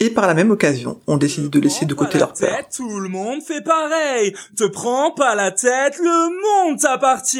Et 0.00 0.10
par 0.10 0.28
la 0.28 0.34
même 0.34 0.52
occasion, 0.52 1.00
on 1.08 1.16
décide 1.16 1.50
de 1.50 1.58
laisser 1.58 1.84
de 1.84 1.94
côté 1.94 2.18
leur 2.18 2.32
peur. 2.32 2.56
Tête, 2.56 2.68
tout 2.76 3.00
le 3.00 3.08
monde 3.08 3.42
fait 3.42 3.62
pareil. 3.62 4.32
Te 4.56 4.64
prends 4.64 5.10
pas 5.10 5.34
la 5.34 5.50
tête, 5.50 5.98
le 5.98 6.68
monde 6.68 6.78
t'appartient. 6.78 7.38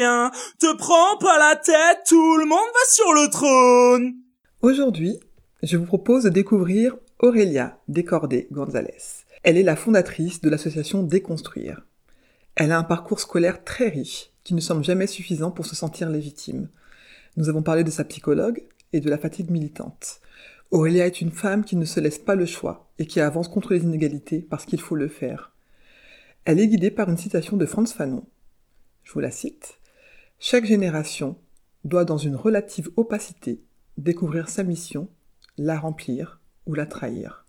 Te 0.59 0.75
prends 0.75 1.17
pas 1.19 1.39
la 1.39 1.55
tête, 1.55 1.99
tout 2.05 2.37
le 2.37 2.45
monde 2.45 2.59
va 2.59 2.89
sur 2.89 3.13
le 3.13 3.29
trône. 3.29 4.15
Aujourd'hui, 4.61 5.19
je 5.63 5.77
vous 5.77 5.85
propose 5.85 6.23
de 6.23 6.29
découvrir 6.29 6.97
Aurélia 7.19 7.79
Décordé 7.87 8.47
Gonzalez. 8.51 9.23
Elle 9.43 9.57
est 9.57 9.63
la 9.63 9.77
fondatrice 9.77 10.41
de 10.41 10.49
l'association 10.49 11.01
Déconstruire. 11.03 11.81
Elle 12.55 12.73
a 12.73 12.77
un 12.77 12.83
parcours 12.83 13.21
scolaire 13.21 13.63
très 13.63 13.87
riche, 13.87 14.31
qui 14.43 14.53
ne 14.53 14.59
semble 14.59 14.83
jamais 14.83 15.07
suffisant 15.07 15.51
pour 15.51 15.65
se 15.65 15.77
sentir 15.77 16.09
légitime. 16.09 16.67
Nous 17.37 17.47
avons 17.47 17.61
parlé 17.61 17.85
de 17.85 17.91
sa 17.91 18.03
psychologue 18.03 18.63
et 18.91 18.99
de 18.99 19.09
la 19.09 19.17
fatigue 19.17 19.49
militante. 19.49 20.19
Aurélia 20.71 21.07
est 21.07 21.19
une 21.19 21.31
femme 21.31 21.65
qui 21.65 21.75
ne 21.75 21.85
se 21.85 21.99
laisse 21.99 22.19
pas 22.19 22.35
le 22.35 22.45
choix 22.45 22.91
et 22.99 23.07
qui 23.07 23.19
avance 23.19 23.47
contre 23.47 23.73
les 23.73 23.83
inégalités 23.83 24.39
parce 24.39 24.65
qu'il 24.65 24.79
faut 24.79 24.95
le 24.95 25.07
faire. 25.07 25.51
Elle 26.45 26.59
est 26.59 26.67
guidée 26.67 26.91
par 26.91 27.09
une 27.09 27.17
citation 27.17 27.57
de 27.57 27.65
Franz 27.65 27.91
Fanon. 27.91 28.23
Je 29.03 29.11
vous 29.11 29.19
la 29.19 29.31
cite. 29.31 29.79
Chaque 30.37 30.65
génération 30.65 31.37
doit 31.85 32.05
dans 32.05 32.19
une 32.19 32.35
relative 32.35 32.91
opacité 32.97 33.63
découvrir 33.97 34.47
sa 34.47 34.63
mission, 34.63 35.09
la 35.57 35.79
remplir 35.79 36.39
ou 36.67 36.75
la 36.75 36.85
trahir. 36.85 37.45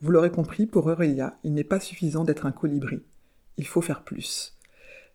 Vous 0.00 0.10
l'aurez 0.10 0.30
compris, 0.30 0.64
pour 0.64 0.86
Aurélia, 0.86 1.38
il 1.44 1.52
n'est 1.52 1.62
pas 1.62 1.80
suffisant 1.80 2.24
d'être 2.24 2.46
un 2.46 2.52
colibri. 2.52 3.02
Il 3.58 3.66
faut 3.66 3.82
faire 3.82 4.02
plus. 4.02 4.56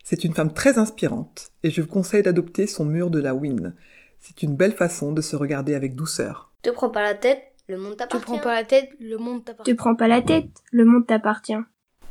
C'est 0.04 0.22
une 0.22 0.34
femme 0.34 0.52
très 0.52 0.78
inspirante 0.78 1.50
et 1.64 1.70
je 1.70 1.80
vous 1.80 1.88
conseille 1.88 2.22
d'adopter 2.22 2.68
son 2.68 2.84
mur 2.84 3.10
de 3.10 3.18
la 3.18 3.34
win. 3.34 3.74
C'est 4.20 4.44
une 4.44 4.54
belle 4.54 4.74
façon 4.74 5.12
de 5.12 5.22
se 5.22 5.34
regarder 5.34 5.74
avec 5.74 5.96
douceur. 5.96 6.53
Te 6.64 6.70
prends 6.70 6.88
pas 6.88 7.02
la 7.02 7.14
tête, 7.14 7.42
le 7.68 7.76
monde 7.76 7.92
Te 7.92 7.98
t'appartient. 7.98 8.24
prends 8.24 8.38
pas 8.38 8.54
la 8.54 8.64
tête, 8.64 8.88
le 8.98 9.18
monde 9.18 9.44
t'appartient. 9.44 9.70
Te 9.72 9.76
prends 9.76 9.94
pas 9.94 10.08
la 10.08 10.22
tête, 10.22 10.48
le 10.72 10.84
monde 10.86 11.06
t'appartient. 11.06 11.56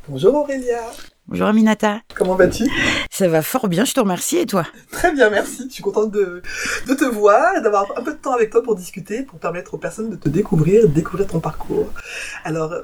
Bonjour 0.08 0.32
Aurélia, 0.34 0.80
Bonjour 1.26 1.48
Aminata. 1.48 2.02
comment 2.14 2.36
vas-tu? 2.36 2.64
Ça 3.10 3.26
va 3.26 3.42
fort 3.42 3.66
bien, 3.68 3.84
je 3.84 3.94
te 3.94 4.00
remercie 4.00 4.36
et 4.38 4.46
toi? 4.46 4.64
Très 4.92 5.12
bien, 5.12 5.28
merci. 5.30 5.64
Je 5.68 5.72
suis 5.74 5.82
contente 5.82 6.12
de, 6.12 6.40
de 6.86 6.94
te 6.94 7.04
voir 7.04 7.56
et 7.56 7.62
d'avoir 7.62 7.86
un 7.98 8.02
peu 8.02 8.12
de 8.12 8.18
temps 8.18 8.32
avec 8.34 8.50
toi 8.50 8.62
pour 8.62 8.76
discuter, 8.76 9.22
pour 9.24 9.40
permettre 9.40 9.74
aux 9.74 9.78
personnes 9.78 10.10
de 10.10 10.16
te 10.16 10.28
découvrir, 10.28 10.82
de 10.82 10.88
découvrir 10.94 11.26
ton 11.26 11.40
parcours. 11.40 11.88
Alors, 12.44 12.74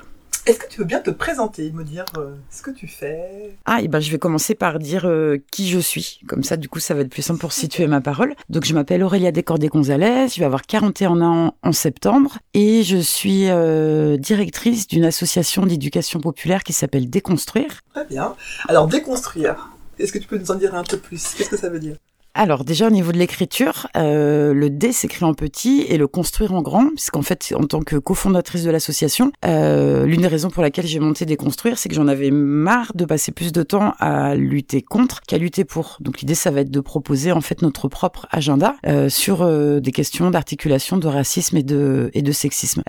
est-ce 0.47 0.59
que 0.59 0.69
tu 0.69 0.79
veux 0.79 0.85
bien 0.85 1.01
te 1.01 1.11
présenter, 1.11 1.71
me 1.73 1.85
dire 1.85 2.05
euh, 2.17 2.35
ce 2.51 2.63
que 2.63 2.71
tu 2.71 2.87
fais? 2.87 3.57
Ah, 3.67 3.83
et 3.83 3.89
ben 3.89 4.01
je 4.01 4.11
vais 4.11 4.19
commencer 4.19 4.55
par 4.55 4.79
dire 4.79 5.07
euh, 5.07 5.39
qui 5.51 5.69
je 5.69 5.79
suis. 5.79 6.21
Comme 6.27 6.43
ça, 6.43 6.57
du 6.57 6.69
coup, 6.69 6.81
ça 6.81 6.95
va 6.95 7.03
être 7.03 7.11
plus 7.11 7.23
simple 7.23 7.41
pour 7.41 7.53
situer 7.53 7.87
ma 7.87 8.01
parole. 8.01 8.35
Donc, 8.49 8.65
je 8.65 8.75
m'appelle 8.75 9.03
Aurélia 9.03 9.33
Descordé-Gonzalez, 9.33 10.29
je 10.29 10.41
vais 10.41 10.47
avoir 10.47 10.63
41 10.63 11.21
ans 11.21 11.55
en 11.63 11.73
septembre 11.73 12.39
et 12.55 12.83
je 12.83 12.97
suis 12.97 13.49
euh, 13.49 14.17
directrice 14.17 14.87
d'une 14.87 15.05
association 15.05 15.67
d'éducation 15.67 16.21
populaire 16.21 16.65
qui 16.65 16.73
s'appelle 16.73 17.11
Déconstruire. 17.11 17.81
Très 17.95 18.07
bien. 18.07 18.35
Alors, 18.69 18.87
déconstruire. 18.87 19.71
Est-ce 19.99 20.13
que 20.13 20.19
tu 20.19 20.27
peux 20.27 20.39
nous 20.39 20.51
en 20.51 20.55
dire 20.55 20.75
un 20.75 20.85
peu 20.85 20.97
plus? 20.97 21.35
Qu'est-ce 21.37 21.51
que 21.51 21.59
ça 21.59 21.69
veut 21.69 21.81
dire? 21.81 21.97
Alors 22.35 22.65
déjà 22.65 22.87
au 22.87 22.91
niveau 22.91 23.11
de 23.11 23.19
l'écriture, 23.19 23.89
euh, 23.97 24.55
le 24.55 24.71
D 24.71 24.93
s'écrit 24.93 25.25
en 25.25 25.35
petit 25.35 25.85
et 25.89 25.99
le 25.99 26.07
construire 26.07 26.55
en 26.55 26.63
grand, 26.63 26.89
puisqu'en 26.91 27.23
fait 27.23 27.53
en 27.57 27.65
tant 27.65 27.81
que 27.81 27.97
cofondatrice 27.97 28.63
de 28.63 28.71
l'association, 28.71 29.33
euh, 29.45 30.07
l'une 30.07 30.21
des 30.21 30.29
raisons 30.29 30.49
pour 30.49 30.63
laquelle 30.63 30.87
j'ai 30.87 31.01
monté 31.01 31.27
Déconstruire, 31.27 31.79
c'est 31.79 31.89
que 31.89 31.95
j'en 31.95 32.09
avais 32.09 32.31
marre 32.31 32.93
de 32.95 33.05
passer 33.05 33.33
plus 33.33 33.53
de 33.53 33.63
temps 33.63 33.95
à 33.99 34.37
lutter 34.37 34.81
contre 34.81 35.21
qu'à 35.23 35.39
lutter 35.39 35.65
pour. 35.65 35.97
Donc 36.01 36.21
l'idée 36.21 36.35
ça 36.35 36.51
va 36.51 36.61
être 36.61 36.71
de 36.71 36.81
proposer 36.81 37.33
en 37.33 37.41
fait 37.41 37.63
notre 37.63 37.89
propre 37.89 38.27
agenda 38.31 38.77
euh, 38.87 39.09
sur 39.09 39.43
euh, 39.43 39.81
des 39.81 39.93
questions 39.93 40.31
d'articulation 40.31 40.97
de 40.97 41.09
racisme 41.09 41.57
et 41.57 41.63
de 41.63 42.11
et 42.15 42.23
de 42.23 42.33
sexisme. 42.33 42.83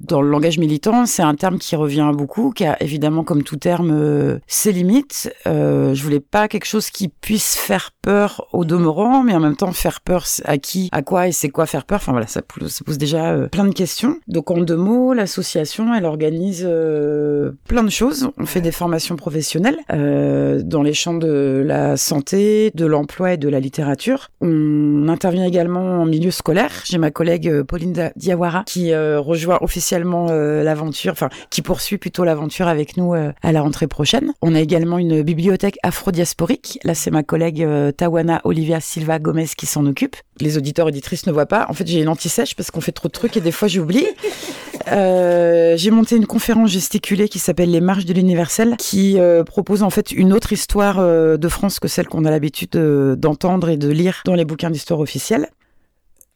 Dans 0.00 0.22
le 0.22 0.30
langage 0.30 0.58
militant, 0.58 1.06
c'est 1.06 1.22
un 1.22 1.34
terme 1.34 1.58
qui 1.58 1.74
revient 1.74 2.12
beaucoup, 2.14 2.52
qui 2.52 2.64
a 2.64 2.80
évidemment 2.80 3.24
comme 3.24 3.42
tout 3.42 3.56
terme 3.56 3.90
euh, 3.90 4.38
ses 4.46 4.70
limites. 4.70 5.32
Euh, 5.48 5.92
je 5.92 6.02
voulais 6.04 6.20
pas 6.20 6.46
quelque 6.46 6.66
chose 6.66 6.90
qui 6.90 7.08
puisse 7.08 7.56
faire 7.56 7.90
peur 8.00 8.46
au 8.52 8.64
demeurant, 8.64 9.24
mais 9.24 9.34
en 9.34 9.40
même 9.40 9.56
temps 9.56 9.72
faire 9.72 10.00
peur 10.00 10.24
à 10.44 10.56
qui, 10.58 10.88
à 10.92 11.02
quoi 11.02 11.26
et 11.26 11.32
c'est 11.32 11.48
quoi 11.48 11.66
faire 11.66 11.84
peur. 11.84 11.96
Enfin 11.96 12.12
voilà, 12.12 12.28
ça 12.28 12.42
pose, 12.42 12.80
déjà 12.96 13.32
euh, 13.32 13.48
plein 13.48 13.64
de 13.64 13.74
questions. 13.74 14.18
Donc 14.28 14.52
en 14.52 14.58
deux 14.58 14.76
mots, 14.76 15.14
l'association, 15.14 15.92
elle 15.92 16.04
organise 16.04 16.64
euh, 16.64 17.50
plein 17.66 17.82
de 17.82 17.90
choses. 17.90 18.30
On 18.38 18.46
fait 18.46 18.60
des 18.60 18.72
formations 18.72 19.16
professionnelles 19.16 19.78
dans 19.88 20.82
les 20.82 20.94
champs 20.94 21.14
de 21.14 21.62
la 21.64 21.96
santé, 21.96 22.70
de 22.74 22.86
l'emploi 22.86 23.32
et 23.32 23.36
de 23.36 23.48
la 23.48 23.58
littérature. 23.58 24.28
On 24.40 25.08
intervient 25.08 25.44
également 25.44 26.02
en 26.02 26.06
milieu 26.06 26.30
scolaire. 26.30 26.70
J'ai 26.84 26.98
ma 26.98 27.10
collègue 27.10 27.62
Pauline 27.62 28.12
Diawara 28.16 28.62
qui 28.64 28.94
rejoint 28.94 29.58
officiellement 29.60 29.87
euh, 29.92 30.62
l'aventure, 30.62 31.12
enfin 31.12 31.28
qui 31.50 31.62
poursuit 31.62 31.98
plutôt 31.98 32.24
l'aventure 32.24 32.68
avec 32.68 32.96
nous 32.96 33.14
euh, 33.14 33.32
à 33.42 33.52
la 33.52 33.62
rentrée 33.62 33.86
prochaine. 33.86 34.32
On 34.42 34.54
a 34.54 34.60
également 34.60 34.98
une 34.98 35.22
bibliothèque 35.22 35.78
afrodiasporique. 35.82 36.78
Là, 36.84 36.94
c'est 36.94 37.10
ma 37.10 37.22
collègue 37.22 37.62
euh, 37.62 37.92
Tawana 37.92 38.40
Olivia 38.44 38.80
Silva 38.80 39.18
Gomez 39.18 39.48
qui 39.56 39.66
s'en 39.66 39.86
occupe. 39.86 40.16
Les 40.40 40.56
auditeurs 40.56 40.86
auditrices 40.86 41.26
ne 41.26 41.32
voient 41.32 41.46
pas. 41.46 41.66
En 41.68 41.72
fait, 41.72 41.86
j'ai 41.86 42.00
une 42.00 42.08
anti-sèche 42.08 42.54
parce 42.54 42.70
qu'on 42.70 42.80
fait 42.80 42.92
trop 42.92 43.08
de 43.08 43.12
trucs 43.12 43.36
et 43.36 43.40
des 43.40 43.52
fois 43.52 43.68
j'oublie. 43.68 44.06
Euh, 44.92 45.76
j'ai 45.76 45.90
monté 45.90 46.16
une 46.16 46.26
conférence 46.26 46.70
gesticulée 46.70 47.28
qui 47.28 47.38
s'appelle 47.38 47.70
Les 47.70 47.80
Marches 47.80 48.04
de 48.04 48.12
l'Universel, 48.12 48.76
qui 48.78 49.18
euh, 49.18 49.44
propose 49.44 49.82
en 49.82 49.90
fait 49.90 50.12
une 50.12 50.32
autre 50.32 50.52
histoire 50.52 50.98
euh, 50.98 51.36
de 51.36 51.48
France 51.48 51.78
que 51.78 51.88
celle 51.88 52.08
qu'on 52.08 52.24
a 52.24 52.30
l'habitude 52.30 52.76
euh, 52.76 53.16
d'entendre 53.16 53.68
et 53.68 53.76
de 53.76 53.88
lire 53.88 54.22
dans 54.24 54.34
les 54.34 54.44
bouquins 54.44 54.70
d'histoire 54.70 55.00
officiels. 55.00 55.48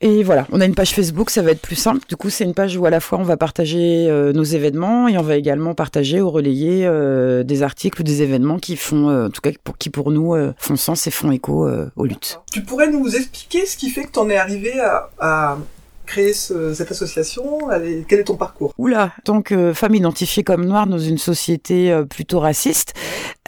Et 0.04 0.24
voilà, 0.24 0.48
on 0.50 0.60
a 0.60 0.64
une 0.64 0.74
page 0.74 0.90
Facebook, 0.94 1.30
ça 1.30 1.42
va 1.42 1.52
être 1.52 1.60
plus 1.62 1.76
simple. 1.76 2.00
Du 2.08 2.16
coup, 2.16 2.28
c'est 2.28 2.42
une 2.42 2.54
page 2.54 2.76
où 2.76 2.84
à 2.86 2.90
la 2.90 2.98
fois 2.98 3.18
on 3.18 3.22
va 3.22 3.36
partager 3.36 4.08
euh, 4.10 4.32
nos 4.32 4.42
événements 4.42 5.06
et 5.06 5.16
on 5.16 5.22
va 5.22 5.36
également 5.36 5.74
partager 5.74 6.20
ou 6.20 6.28
relayer 6.28 6.84
euh, 6.86 7.44
des 7.44 7.62
articles 7.62 8.00
ou 8.00 8.02
des 8.04 8.20
événements 8.20 8.58
qui 8.58 8.76
font, 8.76 9.08
euh, 9.10 9.26
en 9.28 9.30
tout 9.30 9.40
cas 9.40 9.50
pour, 9.62 9.78
qui 9.78 9.90
pour 9.90 10.10
nous 10.10 10.34
font 10.58 10.74
sens 10.76 11.06
et 11.06 11.12
font 11.12 11.30
écho 11.30 11.68
aux 11.96 12.04
luttes. 12.04 12.40
Tu 12.52 12.62
pourrais 12.62 12.90
nous 12.90 13.14
expliquer 13.14 13.64
ce 13.64 13.76
qui 13.76 13.90
fait 13.90 14.02
que 14.04 14.10
tu 14.12 14.18
en 14.18 14.28
es 14.28 14.36
arrivé 14.36 14.72
à, 14.80 15.08
à 15.20 15.58
créer 16.04 16.32
ce- 16.32 16.74
cette 16.74 16.90
association? 16.90 17.68
Allez, 17.70 18.04
Quel 18.08 18.18
est 18.20 18.24
ton 18.24 18.34
parcours? 18.36 18.74
Oula, 18.78 19.12
en 19.20 19.22
tant 19.24 19.40
que 19.42 19.72
femme 19.72 19.94
identifiée 19.94 20.42
comme 20.42 20.64
noire 20.64 20.88
dans 20.88 20.98
une 20.98 21.16
société 21.18 21.96
plutôt 22.10 22.40
raciste, 22.40 22.94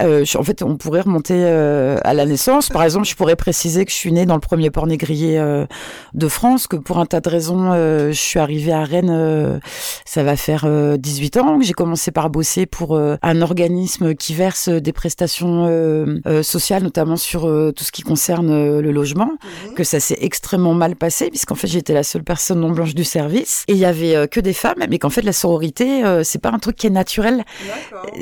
euh, 0.01 0.25
je- 0.25 0.37
en 0.39 0.43
fait, 0.43 0.63
on 0.63 0.77
pourrait 0.77 1.03
remonter 1.03 1.35
euh, 1.37 1.99
à 2.03 2.15
la 2.15 2.27
naissance. 2.27 2.69
Par 2.69 2.83
exemple, 2.83 3.07
je 3.07 3.15
pourrais 3.15 3.37
préciser 3.37 3.85
que 3.85 3.91
je 3.91 3.97
suis 3.97 4.13
née 4.13 4.27
dans 4.27 4.35
le 4.35 4.41
premier 4.41 4.71
port 4.71 4.87
négrier 4.87 5.39
euh, 5.39 5.67
de 6.15 6.29
France, 6.29 6.67
que 6.67 6.77
pour 6.77 6.99
un 6.99 7.07
tas 7.07 7.21
de 7.21 7.29
raisons, 7.29 7.71
euh, 7.73 8.09
je 8.09 8.21
suis 8.21 8.39
arrivée 8.41 8.73
à 8.73 8.83
Rennes, 8.85 9.11
euh, 9.13 9.59
ça 10.05 10.23
va 10.25 10.37
faire 10.37 10.65
euh, 10.67 10.97
18 10.97 11.37
ans, 11.37 11.59
que 11.59 11.65
j'ai 11.65 11.73
commencé 11.75 12.11
par 12.11 12.31
bosser 12.31 12.67
pour 12.67 12.97
euh, 12.97 13.17
un 13.23 13.41
organisme 13.43 14.15
qui 14.15 14.35
verse 14.35 14.69
des 14.69 14.93
prestations 14.93 15.67
euh, 15.69 16.19
euh, 16.27 16.43
sociales, 16.43 16.83
notamment 16.83 17.17
sur 17.17 17.47
euh, 17.49 17.71
tout 17.71 17.85
ce 17.85 17.93
qui 17.93 18.03
concerne 18.03 18.51
euh, 18.51 18.81
le 18.83 18.91
logement, 18.91 19.31
que 19.77 19.85
ça 19.85 20.01
s'est 20.01 20.19
extrêmement 20.21 20.75
mal 20.75 20.97
passé, 20.97 21.31
puisqu'en 21.31 21.55
fait, 21.55 21.69
j'étais 21.69 21.95
la 21.95 22.03
seule 22.03 22.25
personne 22.25 22.61
non 22.61 22.71
blanche 22.71 22.95
du 22.95 23.05
service, 23.05 23.65
et 23.69 23.73
il 23.73 23.79
y 23.79 23.85
avait 23.85 24.17
euh, 24.17 24.27
que 24.27 24.41
des 24.41 24.53
femmes, 24.55 24.83
mais 24.89 24.99
qu'en 24.99 25.11
fait, 25.11 25.23
la 25.23 25.33
sororité, 25.33 26.05
euh, 26.05 26.23
c'est 26.25 26.41
pas 26.41 26.51
un 26.51 26.59
truc 26.59 26.77
qui 26.77 26.87
est 26.89 26.91
naturel. 26.91 27.45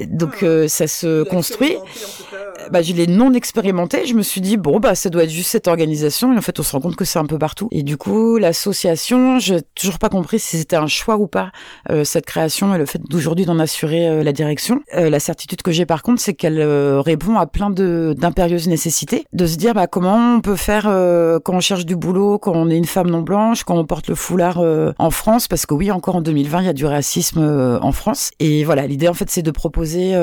Donc 0.09 0.43
euh, 0.43 0.69
ça 0.69 0.87
se 0.87 1.23
construit 1.25 1.62
trompé. 1.71 2.42
Bah, 2.71 2.83
je 2.83 2.93
l'ai 2.93 3.07
non 3.07 3.33
expérimenté. 3.35 4.07
Je 4.07 4.15
me 4.15 4.23
suis 4.23 4.41
dit 4.41 4.57
bon 4.57 4.81
bah 4.81 4.95
ça 4.95 5.11
doit 5.11 5.25
être 5.25 5.31
juste 5.31 5.51
cette 5.51 5.69
organisation. 5.69 6.33
Et 6.33 6.39
en 6.39 6.43
fait, 6.43 6.59
on 6.61 6.63
se 6.63 6.73
rend 6.73 6.81
compte 6.81 6.97
que 6.97 7.05
c'est 7.05 7.19
un 7.19 7.27
peu 7.27 7.39
partout. 7.39 7.69
Et 7.71 7.83
du 7.83 7.97
coup, 7.97 8.39
l'association, 8.39 9.39
j'ai 9.39 9.63
toujours 9.75 9.99
pas 9.99 10.09
compris 10.09 10.39
si 10.39 10.59
c'était 10.59 10.77
un 10.77 10.87
choix 10.87 11.17
ou 11.17 11.27
pas 11.27 11.51
euh, 11.91 12.05
cette 12.05 12.27
création 12.27 12.75
et 12.75 12.79
le 12.79 12.87
fait 12.87 13.01
d'aujourd'hui 13.09 13.45
d'en 13.45 13.59
assurer 13.59 14.09
euh, 14.09 14.23
la 14.23 14.33
direction. 14.33 14.81
Euh, 14.95 15.11
la 15.11 15.21
certitude 15.21 15.63
que 15.63 15.73
j'ai 15.73 15.87
par 15.87 16.03
contre, 16.03 16.21
c'est 16.21 16.35
qu'elle 16.35 16.61
euh, 16.61 17.01
répond 17.01 17.37
à 17.37 17.47
plein 17.47 17.71
de 17.71 18.15
d'impérieuses 18.17 18.69
nécessités. 18.69 19.25
De 19.33 19.47
se 19.47 19.57
dire 19.57 19.75
bah 19.75 19.87
comment 19.87 20.37
on 20.37 20.41
peut 20.41 20.57
faire 20.57 20.87
euh, 20.87 21.39
quand 21.43 21.55
on 21.55 21.61
cherche 21.61 21.87
du 21.87 21.97
boulot, 21.97 22.39
quand 22.39 22.53
on 22.55 22.69
est 22.69 22.77
une 22.77 22.85
femme 22.85 23.11
non 23.11 23.23
blanche, 23.23 23.65
quand 23.65 23.77
on 23.77 23.85
porte 23.85 24.09
le 24.09 24.15
foulard 24.15 24.59
euh, 24.59 24.93
en 24.99 25.11
France, 25.11 25.49
parce 25.49 25.67
que 25.67 25.75
oui, 25.75 25.91
encore 25.91 26.17
en 26.17 26.21
2020, 26.21 26.61
il 26.61 26.67
y 26.67 26.69
a 26.69 26.73
du 26.73 26.87
racisme 26.87 27.41
en 27.81 27.93
France. 27.93 28.31
Et 28.41 28.65
voilà, 28.65 28.87
l'idée 28.87 29.09
en 29.09 29.15
fait, 29.15 29.31
c'est 29.31 29.43
de 29.43 29.51
proposer 29.51 30.15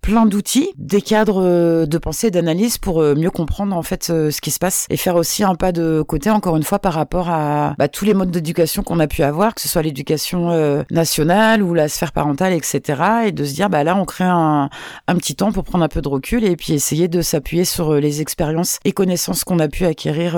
plein 0.00 0.26
d'outils, 0.26 0.70
des 0.76 1.00
cadres 1.00 1.42
de, 1.72 1.84
de 1.86 1.98
pensée, 1.98 2.30
d'analyse 2.30 2.78
pour 2.78 3.00
euh, 3.00 3.14
mieux 3.14 3.30
comprendre 3.30 3.76
en 3.76 3.82
fait 3.82 4.10
euh, 4.10 4.30
ce 4.30 4.40
qui 4.40 4.50
se 4.50 4.58
passe 4.58 4.86
et 4.90 4.96
faire 4.96 5.16
aussi 5.16 5.44
un 5.44 5.54
pas 5.54 5.72
de 5.72 6.02
côté 6.02 6.30
encore 6.30 6.56
une 6.56 6.62
fois 6.62 6.78
par 6.78 6.94
rapport 6.94 7.28
à 7.28 7.74
bah, 7.78 7.88
tous 7.88 8.04
les 8.04 8.14
modes 8.14 8.30
d'éducation 8.30 8.82
qu'on 8.82 9.00
a 9.00 9.06
pu 9.06 9.22
avoir, 9.22 9.54
que 9.54 9.60
ce 9.60 9.68
soit 9.68 9.82
l'éducation 9.82 10.50
euh, 10.50 10.82
nationale 10.90 11.62
ou 11.62 11.74
la 11.74 11.88
sphère 11.88 12.12
parentale, 12.12 12.52
etc. 12.52 13.02
Et 13.26 13.32
de 13.32 13.44
se 13.44 13.54
dire 13.54 13.70
bah 13.70 13.84
là 13.84 13.96
on 13.96 14.04
crée 14.04 14.24
un, 14.24 14.68
petit 15.16 15.36
temps 15.36 15.52
pour 15.52 15.64
prendre 15.64 15.84
un 15.84 15.88
peu 15.88 16.00
de 16.00 16.08
recul 16.08 16.44
et 16.44 16.56
puis 16.56 16.72
essayer 16.72 17.06
de 17.06 17.22
s'appuyer 17.22 17.64
sur 17.64 17.94
les 17.94 18.20
expériences 18.20 18.78
et 18.84 18.92
connaissances 18.92 19.44
qu'on 19.44 19.58
a 19.58 19.68
pu 19.68 19.84
acquérir 19.84 20.36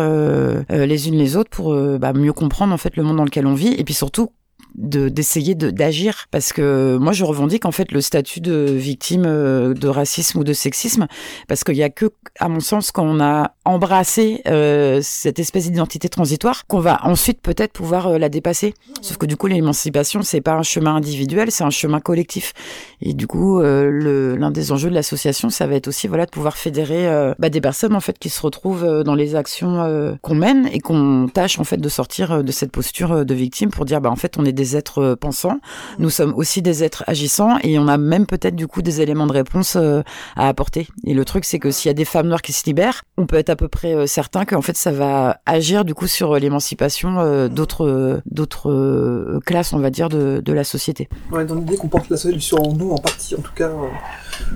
les 0.69 1.09
unes 1.09 1.15
les 1.15 1.37
autres 1.37 1.51
pour 1.51 1.75
bah, 1.99 2.13
mieux 2.13 2.33
comprendre 2.33 2.75
en 2.75 2.77
fait 2.77 2.97
le 2.97 3.03
monde 3.03 3.17
dans 3.17 3.25
lequel 3.25 3.47
on 3.47 3.55
vit 3.55 3.73
et 3.79 3.85
puis 3.85 3.95
surtout 3.95 4.31
d'essayer 4.75 5.55
de 5.55 5.71
d'agir. 5.71 6.27
Parce 6.31 6.53
que 6.53 6.97
moi 7.01 7.13
je 7.13 7.25
revendique 7.25 7.65
en 7.65 7.73
fait 7.73 7.93
le 7.93 8.01
statut 8.01 8.41
de 8.41 8.67
victime 8.71 9.25
euh, 9.27 9.75
de 9.75 9.89
racisme 9.89 10.41
ou 10.41 10.45
de 10.45 10.53
sexisme. 10.53 11.07
Parce 11.49 11.65
qu'il 11.65 11.77
y 11.77 11.83
a 11.83 11.91
que 11.91 12.07
à 12.39 12.49
mon 12.49 12.61
sens 12.61 12.93
quand 12.93 13.05
on 13.05 13.21
a 13.21 13.54
embrassé 13.65 14.43
euh, 14.47 15.01
cette 15.03 15.39
espèce 15.39 15.71
d'identité 15.71 16.09
transitoire 16.09 16.67
qu'on 16.67 16.81
va 16.81 17.01
ensuite 17.05 17.41
peut-être 17.41 17.73
pouvoir 17.73 18.09
euh, 18.09 18.19
la 18.19 18.29
dépasser. 18.29 18.75
Sauf 19.01 19.17
que 19.17 19.27
du 19.27 19.37
coup 19.37 19.47
l'émancipation 19.47 20.23
c'est 20.23 20.41
pas 20.41 20.55
un 20.55 20.63
chemin 20.63 20.97
individuel 20.97 21.51
c'est 21.51 21.65
un 21.65 21.71
chemin 21.71 22.01
collectif. 22.01 22.53
Et 23.01 23.15
du 23.15 23.27
coup 23.27 23.61
le 23.61 24.37
l'un 24.37 24.51
des 24.51 24.73
enjeux 24.73 24.89
de 24.89 24.95
l'association 24.95 25.51
ça 25.51 25.67
va 25.67 25.75
être 25.75 25.89
aussi 25.89 26.09
voilà 26.09 26.27
de 26.27 26.31
pouvoir 26.31 26.57
fédérer 26.57 27.35
bah, 27.39 27.49
des 27.51 27.61
personnes 27.61 27.95
en 27.95 28.01
fait 28.01 28.19
qui 28.19 28.31
se 28.31 28.41
retrouvent 28.41 29.03
dans 29.03 29.15
les 29.15 29.35
actions 29.35 30.17
qu'on 30.23 30.35
mène 30.35 30.69
et 30.73 30.81
qu'on 30.81 31.29
tâche 31.33 31.59
en 31.59 31.65
fait 31.65 31.77
de 31.77 31.89
sortir 31.89 32.43
de 32.43 32.53
cette 32.53 32.73
posture 32.73 33.25
de 33.25 33.35
victime 33.35 33.71
pour 33.71 33.85
dire 33.85 34.01
bah 34.01 34.11
en 34.11 34.17
fait 34.17 34.39
on 34.39 34.45
est 34.45 34.53
des 34.53 34.77
êtres 34.77 34.99
euh, 34.99 35.17
pensants, 35.17 35.61
nous 35.99 36.11
sommes 36.11 36.35
aussi 36.35 36.63
des 36.63 36.85
êtres 36.85 37.05
agissants 37.07 37.59
et 37.63 37.79
on 37.79 37.89
a 37.89 37.99
même 37.99 38.27
peut-être 38.27 38.57
du 38.57 38.67
coup 38.67 38.83
des 38.83 39.01
éléments 39.01 39.27
de 39.27 39.33
réponse 39.33 39.77
euh, 39.77 40.03
à 40.37 40.49
apporter. 40.49 40.89
Et 41.05 41.15
le 41.15 41.25
truc 41.25 41.45
c'est 41.45 41.59
que 41.59 41.71
s'il 41.71 41.89
y 41.89 41.91
a 41.91 41.95
des 41.95 42.05
femmes 42.05 42.29
noires 42.29 42.43
qui 42.43 42.53
se 42.53 42.65
libèrent, 42.67 43.03
on 43.17 43.27
peut 43.27 43.37
être 43.37 43.51
à 43.55 43.57
peu 43.57 43.69
près 43.69 43.95
euh, 43.95 44.07
certain 44.07 44.45
qu'en 44.45 44.63
fait 44.63 44.77
ça 44.77 44.93
va 44.93 45.39
agir 45.47 45.85
du 45.85 45.95
coup 45.95 46.07
sur 46.07 46.35
l'émancipation 46.39 47.49
d'autres 47.49 48.21
d'autres 48.27 49.41
classes 49.47 49.73
on 49.73 49.79
va 49.79 49.91
dire 49.91 50.09
de, 50.09 50.41
de 50.45 50.53
la 50.53 50.65
société. 50.65 51.09
Ouais, 51.33 51.45
dans 51.45 51.55
l'idée 51.55 51.77
qu'on 51.77 51.89
porte 51.89 52.11
la 52.11 52.17
solution 52.17 52.59
en 52.59 52.73
nous 52.73 52.91
en 52.91 52.99
partie 52.99 53.35
en 53.35 53.41
tout 53.41 53.53
cas. 53.55 53.71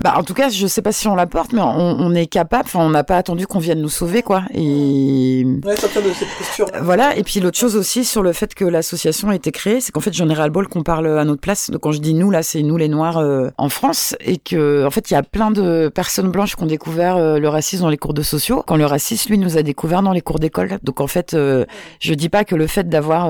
Bah, 0.01 0.15
en 0.17 0.23
tout 0.23 0.33
cas, 0.33 0.49
je 0.49 0.67
sais 0.67 0.81
pas 0.81 0.91
si 0.91 1.07
on 1.07 1.15
la 1.15 1.25
porte, 1.25 1.53
mais 1.53 1.61
on, 1.61 1.65
on 1.65 2.13
est 2.13 2.25
capable. 2.25 2.65
Enfin, 2.65 2.79
on 2.79 2.89
n'a 2.89 3.03
pas 3.03 3.17
attendu 3.17 3.47
qu'on 3.47 3.59
vienne 3.59 3.81
nous 3.81 3.89
sauver, 3.89 4.21
quoi. 4.21 4.43
Et 4.53 5.45
ouais, 5.63 5.75
sortir 5.77 6.01
de 6.03 6.09
cette 6.09 6.27
posture. 6.37 6.67
Voilà. 6.81 7.15
Et 7.15 7.23
puis 7.23 7.39
l'autre 7.39 7.57
chose 7.57 7.75
aussi 7.75 8.03
sur 8.03 8.21
le 8.21 8.33
fait 8.33 8.53
que 8.53 8.65
l'association 8.65 9.29
a 9.29 9.35
été 9.35 9.51
créée, 9.51 9.79
c'est 9.79 9.91
qu'en 9.91 10.01
fait, 10.01 10.13
j'en 10.13 10.29
ai 10.29 10.33
ras 10.33 10.45
le 10.45 10.51
bol 10.51 10.67
qu'on 10.67 10.83
parle 10.83 11.17
à 11.17 11.23
notre 11.23 11.41
place. 11.41 11.69
Donc 11.69 11.81
quand 11.81 11.91
je 11.91 11.99
dis 11.99 12.13
nous, 12.13 12.29
là, 12.29 12.43
c'est 12.43 12.61
nous 12.61 12.77
les 12.77 12.89
Noirs 12.89 13.17
euh, 13.17 13.49
en 13.57 13.69
France, 13.69 14.15
et 14.19 14.37
que 14.37 14.85
en 14.85 14.91
fait, 14.91 15.11
il 15.11 15.13
y 15.13 15.17
a 15.17 15.23
plein 15.23 15.51
de 15.51 15.89
personnes 15.93 16.29
blanches 16.29 16.55
qui 16.55 16.63
ont 16.63 16.67
découvert 16.67 17.17
euh, 17.17 17.39
le 17.39 17.47
racisme 17.47 17.83
dans 17.83 17.89
les 17.89 17.97
cours 17.97 18.13
de 18.13 18.21
sociaux, 18.21 18.63
quand 18.65 18.75
le 18.75 18.85
racisme, 18.89 19.31
lui, 19.31 19.37
nous 19.37 19.57
a 19.57 19.63
découvert 19.63 20.01
dans 20.01 20.11
les 20.11 20.21
cours 20.21 20.39
d'école. 20.39 20.79
Donc 20.83 21.01
en 21.01 21.07
fait, 21.07 21.33
euh, 21.33 21.65
je 21.99 22.13
dis 22.13 22.29
pas 22.29 22.43
que 22.43 22.55
le 22.55 22.67
fait 22.67 22.89
d'avoir 22.89 23.29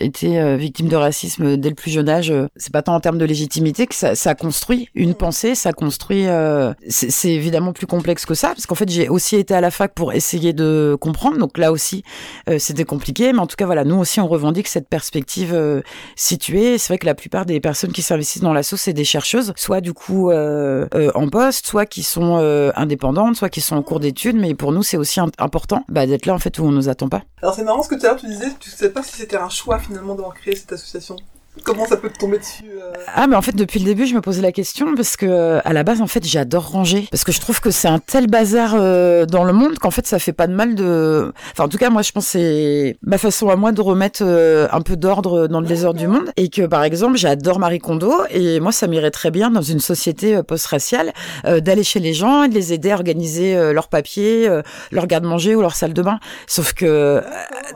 été 0.00 0.56
victime 0.56 0.88
de 0.88 0.96
racisme 0.96 1.56
dès 1.56 1.68
le 1.68 1.74
plus 1.74 1.90
jeune 1.90 2.08
âge, 2.08 2.32
c'est 2.56 2.72
pas 2.72 2.82
tant 2.82 2.94
en 2.94 3.00
termes 3.00 3.18
de 3.18 3.24
légitimité 3.24 3.86
que 3.86 3.94
ça, 3.94 4.14
ça 4.14 4.34
construit 4.34 4.88
une 4.94 5.14
pensée, 5.14 5.54
ça 5.54 5.72
construit. 5.72 6.26
Euh, 6.26 6.72
c'est 6.88 7.30
évidemment 7.30 7.72
plus 7.72 7.86
complexe 7.86 8.26
que 8.26 8.34
ça, 8.34 8.48
parce 8.48 8.66
qu'en 8.66 8.74
fait, 8.74 8.88
j'ai 8.88 9.08
aussi 9.08 9.36
été 9.36 9.54
à 9.54 9.60
la 9.60 9.70
fac 9.70 9.94
pour 9.94 10.12
essayer 10.12 10.52
de 10.52 10.96
comprendre. 11.00 11.38
Donc 11.38 11.58
là 11.58 11.72
aussi, 11.72 12.02
euh, 12.48 12.58
c'était 12.58 12.84
compliqué. 12.84 13.32
Mais 13.32 13.38
en 13.38 13.46
tout 13.46 13.56
cas, 13.56 13.66
voilà, 13.66 13.84
nous 13.84 13.96
aussi, 13.96 14.20
on 14.20 14.28
revendique 14.28 14.68
cette 14.68 14.88
perspective 14.88 15.52
euh, 15.54 15.82
située. 16.16 16.78
C'est 16.78 16.88
vrai 16.88 16.98
que 16.98 17.06
la 17.06 17.14
plupart 17.14 17.46
des 17.46 17.60
personnes 17.60 17.92
qui 17.92 18.02
s'investissent 18.02 18.42
dans 18.42 18.52
l'assaut, 18.52 18.76
c'est 18.76 18.92
des 18.92 19.04
chercheuses, 19.04 19.52
soit 19.56 19.80
du 19.80 19.92
coup 19.92 20.30
en 20.32 21.28
poste, 21.28 21.66
soit 21.66 21.86
qui 21.86 22.02
sont 22.02 22.36
indépendantes, 22.74 23.36
soit 23.36 23.48
qui 23.48 23.60
sont 23.60 23.76
en 23.76 23.82
cours 23.82 24.00
d'études. 24.00 24.36
Mais 24.36 24.54
pour 24.54 24.72
nous, 24.72 24.82
c'est 24.88 24.96
aussi 24.96 25.20
important 25.20 25.84
bah, 25.88 26.06
d'être 26.06 26.26
là 26.26 26.34
en 26.34 26.38
fait 26.38 26.58
où 26.58 26.64
on 26.64 26.72
nous 26.72 26.88
attend 26.88 27.08
pas. 27.08 27.22
Alors 27.42 27.54
c'est 27.54 27.64
marrant 27.64 27.82
ce 27.82 27.88
que 27.88 27.94
tout 27.94 28.06
à 28.06 28.10
l'heure 28.10 28.18
tu 28.18 28.26
disais, 28.26 28.48
tu 28.58 28.70
sais 28.70 28.90
pas 28.90 29.02
si 29.02 29.16
c'était 29.16 29.36
un 29.36 29.50
choix 29.50 29.78
finalement 29.78 30.14
d'avoir 30.14 30.34
créé 30.34 30.56
cette 30.56 30.72
association. 30.72 31.16
Comment 31.64 31.86
ça 31.86 31.96
peut 31.96 32.10
te 32.10 32.18
tomber 32.18 32.38
dessus 32.38 32.64
euh 32.70 32.92
Ah 33.14 33.26
mais 33.26 33.36
en 33.36 33.42
fait 33.42 33.54
depuis 33.54 33.78
le 33.78 33.84
début 33.84 34.06
je 34.06 34.14
me 34.14 34.20
posais 34.20 34.42
la 34.42 34.52
question 34.52 34.94
parce 34.94 35.16
que 35.16 35.60
à 35.64 35.72
la 35.72 35.82
base 35.82 36.00
en 36.00 36.06
fait 36.06 36.24
j'adore 36.26 36.70
ranger. 36.70 37.06
Parce 37.10 37.24
que 37.24 37.32
je 37.32 37.40
trouve 37.40 37.60
que 37.60 37.70
c'est 37.70 37.88
un 37.88 37.98
tel 37.98 38.26
bazar 38.26 38.74
euh, 38.74 39.26
dans 39.26 39.44
le 39.44 39.52
monde 39.52 39.78
qu'en 39.78 39.90
fait 39.90 40.06
ça 40.06 40.18
fait 40.18 40.32
pas 40.32 40.46
de 40.46 40.54
mal 40.54 40.74
de 40.74 41.32
enfin 41.52 41.64
en 41.64 41.68
tout 41.68 41.78
cas 41.78 41.90
moi 41.90 42.02
je 42.02 42.12
pense 42.12 42.26
c'est 42.26 42.96
ma 43.02 43.18
façon 43.18 43.48
à 43.48 43.56
moi 43.56 43.72
de 43.72 43.80
remettre 43.80 44.22
euh, 44.22 44.68
un 44.72 44.80
peu 44.80 44.96
d'ordre 44.96 45.48
dans 45.48 45.60
le 45.60 45.66
désordre 45.66 45.98
du 45.98 46.06
monde. 46.06 46.30
Et 46.36 46.48
que 46.48 46.66
par 46.66 46.84
exemple 46.84 47.16
j'adore 47.16 47.58
Marie 47.58 47.78
Kondo 47.78 48.12
et 48.30 48.60
moi 48.60 48.72
ça 48.72 48.86
m'irait 48.86 49.10
très 49.10 49.30
bien 49.30 49.50
dans 49.50 49.62
une 49.62 49.80
société 49.80 50.42
post-raciale 50.42 51.12
d'aller 51.44 51.84
chez 51.84 52.00
les 52.00 52.12
gens 52.12 52.44
et 52.44 52.48
de 52.48 52.54
les 52.54 52.72
aider 52.72 52.90
à 52.90 52.94
organiser 52.94 53.72
leurs 53.72 53.88
papiers, 53.88 54.48
leur 54.90 55.06
garde-manger 55.06 55.54
ou 55.54 55.60
leur 55.60 55.74
salle 55.74 55.92
de 55.92 56.02
bain. 56.02 56.18
Sauf 56.46 56.72
que 56.72 57.22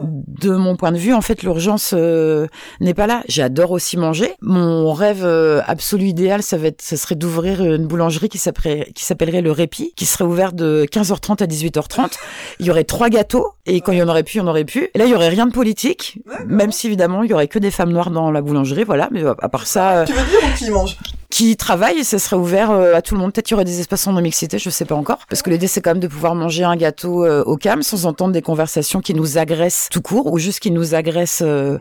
de 0.01 0.51
mon 0.51 0.77
point 0.77 0.93
de 0.93 0.99
vue 0.99 1.15
en 1.15 1.21
fait 1.21 1.43
l'urgence 1.43 1.93
n'est 1.93 2.95
pas 2.95 3.07
là 3.07 3.23
j'adore 3.29 3.71
aussi 3.73 3.97
manger. 3.97 4.35
Mon 4.41 4.93
rêve 4.93 5.25
euh, 5.25 5.61
absolu 5.67 6.07
idéal, 6.07 6.43
ça 6.43 6.57
va 6.57 6.69
être, 6.69 6.83
ça 6.83 6.97
serait 6.97 7.15
d'ouvrir 7.15 7.63
une 7.65 7.87
boulangerie 7.87 8.29
qui 8.29 8.39
s'appellerait, 8.39 8.93
qui 8.95 9.05
s'appellerait 9.05 9.41
le 9.41 9.51
Répit, 9.51 9.93
qui 9.97 10.07
serait 10.07 10.25
ouverte 10.25 10.55
de 10.55 10.87
15h30 10.91 11.43
à 11.43 11.47
18h30. 11.47 12.13
Il 12.61 12.67
y 12.67 12.71
aurait 12.71 12.85
trois 12.85 13.09
gâteaux 13.09 13.53
et 13.67 13.81
quand 13.81 13.93
il 13.93 13.99
y 13.99 14.03
en 14.03 14.09
aurait 14.09 14.25
plus, 14.25 14.37
il 14.37 14.39
y 14.39 14.41
en 14.41 14.49
aurait 14.49 14.65
plus. 14.65 14.89
Et 14.95 14.99
là, 14.99 15.05
il 15.05 15.11
y 15.11 15.15
aurait 15.15 15.29
rien 15.29 15.47
de 15.47 15.53
politique, 15.53 16.19
même 16.47 16.73
si 16.73 16.89
évidemment 16.89 17.23
il 17.23 17.31
y 17.31 17.35
aurait 17.35 17.49
que 17.49 17.59
des 17.59 17.71
femmes 17.71 17.93
noires 17.93 18.11
dans 18.11 18.31
la 18.31 18.43
boulangerie, 18.43 18.85
voilà. 18.85 19.09
Mais 19.13 19.23
à 19.25 19.49
part 19.49 19.67
ça. 19.67 20.05
Tu 20.07 20.13
veux 20.13 20.25
dire 20.25 20.55
qui 20.57 20.71
mange 20.71 20.97
qui 21.33 21.57
travaille 21.57 21.99
et 21.99 22.05
ça 22.05 22.19
serait 22.19 22.37
ouvert 22.37 22.71
euh, 22.71 22.95
à 22.95 23.01
tout 23.01 23.15
le 23.15 23.21
monde. 23.21 23.33
Peut-être 23.33 23.47
qu'il 23.47 23.55
y 23.55 23.57
aurait 23.57 23.65
des 23.65 23.81
espaces 23.81 24.07
en 24.07 24.13
mixité, 24.21 24.59
je 24.59 24.69
sais 24.69 24.85
pas 24.85 24.95
encore. 24.95 25.21
Parce 25.31 25.41
que 25.41 25.49
l'idée, 25.49 25.67
c'est 25.67 25.81
quand 25.81 25.91
même 25.91 26.01
de 26.01 26.07
pouvoir 26.07 26.35
manger 26.35 26.63
un 26.63 26.77
gâteau 26.77 27.25
euh, 27.25 27.43
au 27.45 27.57
calme 27.57 27.83
sans 27.83 28.05
entendre 28.05 28.33
des 28.33 28.43
conversations 28.43 29.01
qui 29.01 29.15
nous 29.15 29.39
agressent 29.39 29.89
tout 29.91 30.03
court 30.03 30.31
ou 30.31 30.39
juste 30.39 30.61
qui 30.61 30.71
nous 30.71 30.95
agressent 30.95 31.43
euh, 31.43 31.79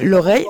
l'oreille. 0.00 0.46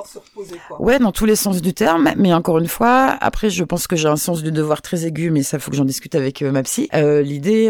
Ouais, 0.79 0.99
dans 0.99 1.11
tous 1.11 1.25
les 1.25 1.35
sens 1.35 1.61
du 1.61 1.73
terme. 1.73 2.11
Mais 2.15 2.31
encore 2.33 2.59
une 2.59 2.69
fois, 2.69 3.17
après, 3.19 3.49
je 3.49 3.63
pense 3.65 3.87
que 3.87 3.97
j'ai 3.97 4.07
un 4.07 4.15
sens 4.15 4.41
du 4.41 4.53
devoir 4.53 4.81
très 4.81 5.05
aigu, 5.05 5.31
mais 5.31 5.43
ça 5.43 5.59
faut 5.59 5.69
que 5.69 5.75
j'en 5.75 5.85
discute 5.85 6.15
avec 6.15 6.41
ma 6.41 6.63
psy. 6.63 6.87
l'idée, 6.93 7.67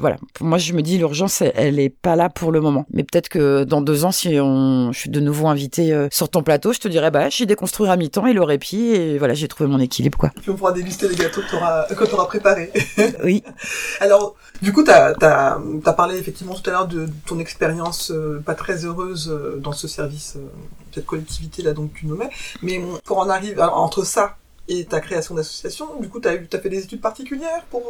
voilà. 0.00 0.16
Pour 0.32 0.46
moi, 0.46 0.58
je 0.58 0.72
me 0.74 0.82
dis, 0.82 0.96
l'urgence, 0.96 1.42
elle, 1.42 1.80
est 1.80 1.90
pas 1.90 2.14
là 2.14 2.28
pour 2.34 2.52
le 2.52 2.60
moment. 2.60 2.86
Mais 2.92 3.04
peut-être 3.04 3.28
que 3.28 3.64
dans 3.64 3.80
deux 3.80 4.04
ans, 4.04 4.12
si 4.12 4.38
on, 4.40 4.92
je 4.92 4.98
suis 4.98 5.10
de 5.10 5.20
nouveau 5.20 5.48
invité 5.48 6.08
sur 6.10 6.28
ton 6.28 6.42
plateau, 6.42 6.72
je 6.72 6.80
te 6.80 6.88
dirais, 6.88 7.10
bah, 7.10 7.28
j'ai 7.28 7.46
déconstruire 7.46 7.90
à 7.90 7.96
mi-temps 7.96 8.26
et 8.26 8.32
le 8.32 8.42
répit 8.42 8.86
et 8.86 9.18
voilà, 9.18 9.34
j'ai 9.34 9.48
trouvé 9.48 9.68
mon 9.68 9.78
équilibre 9.78 10.18
quoi. 10.18 10.30
Puis 10.40 10.50
on 10.50 10.56
pourra 10.56 10.72
déguster 10.72 11.08
les 11.08 11.16
gâteaux 11.16 11.40
que 11.40 11.48
tu 11.48 11.56
auras, 11.56 11.86
que 11.86 12.04
préparés. 12.26 12.72
oui. 13.24 13.42
Alors, 14.00 14.34
du 14.62 14.72
coup, 14.72 14.84
tu 14.84 14.90
as, 14.90 15.14
as, 15.20 15.92
parlé 15.92 16.16
effectivement 16.16 16.54
tout 16.54 16.68
à 16.68 16.72
l'heure 16.72 16.88
de, 16.88 17.08
ton 17.26 17.38
expérience 17.38 18.10
euh, 18.10 18.42
pas 18.44 18.54
très 18.54 18.84
heureuse 18.84 19.30
euh, 19.30 19.58
dans 19.58 19.72
ce 19.72 19.88
service, 19.88 20.34
euh, 20.36 20.46
cette 20.92 21.06
collectivité 21.06 21.62
là 21.62 21.72
donc 21.72 21.92
tu 21.94 22.06
nommais. 22.06 22.30
Mais 22.62 22.80
pour 23.04 23.18
en 23.18 23.28
arriver, 23.28 23.60
entre 23.62 24.04
ça 24.04 24.36
et 24.68 24.84
ta 24.84 25.00
création 25.00 25.34
d'association, 25.34 26.00
du 26.00 26.08
coup, 26.08 26.20
tu 26.20 26.28
as, 26.28 26.32
as, 26.32 26.58
fait 26.58 26.68
des 26.70 26.82
études 26.84 27.00
particulières 27.00 27.64
pour... 27.70 27.82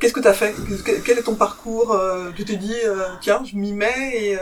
Qu'est-ce 0.00 0.12
que 0.12 0.20
tu 0.20 0.28
as 0.28 0.32
fait 0.32 0.54
Quel 1.04 1.18
est 1.18 1.22
ton 1.22 1.34
parcours 1.34 1.96
Tu 2.34 2.44
t'es 2.44 2.56
dit, 2.56 2.74
tiens, 3.20 3.42
je 3.44 3.56
m'y 3.56 3.72
mets 3.72 4.12
et 4.14 4.38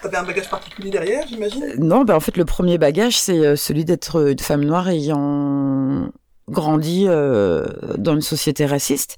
tu 0.00 0.06
avais 0.06 0.16
un 0.16 0.22
bagage 0.22 0.48
particulier 0.48 0.90
derrière, 0.90 1.26
j'imagine? 1.26 1.74
Non, 1.78 2.04
ben 2.04 2.14
en 2.14 2.20
fait, 2.20 2.36
le 2.36 2.44
premier 2.44 2.78
bagage, 2.78 3.18
c'est 3.18 3.56
celui 3.56 3.84
d'être 3.84 4.30
une 4.30 4.38
femme 4.38 4.64
noire 4.64 4.88
ayant 4.88 6.10
grandi 6.50 7.06
euh, 7.08 7.66
dans 7.96 8.14
une 8.14 8.20
société 8.20 8.66
raciste. 8.66 9.16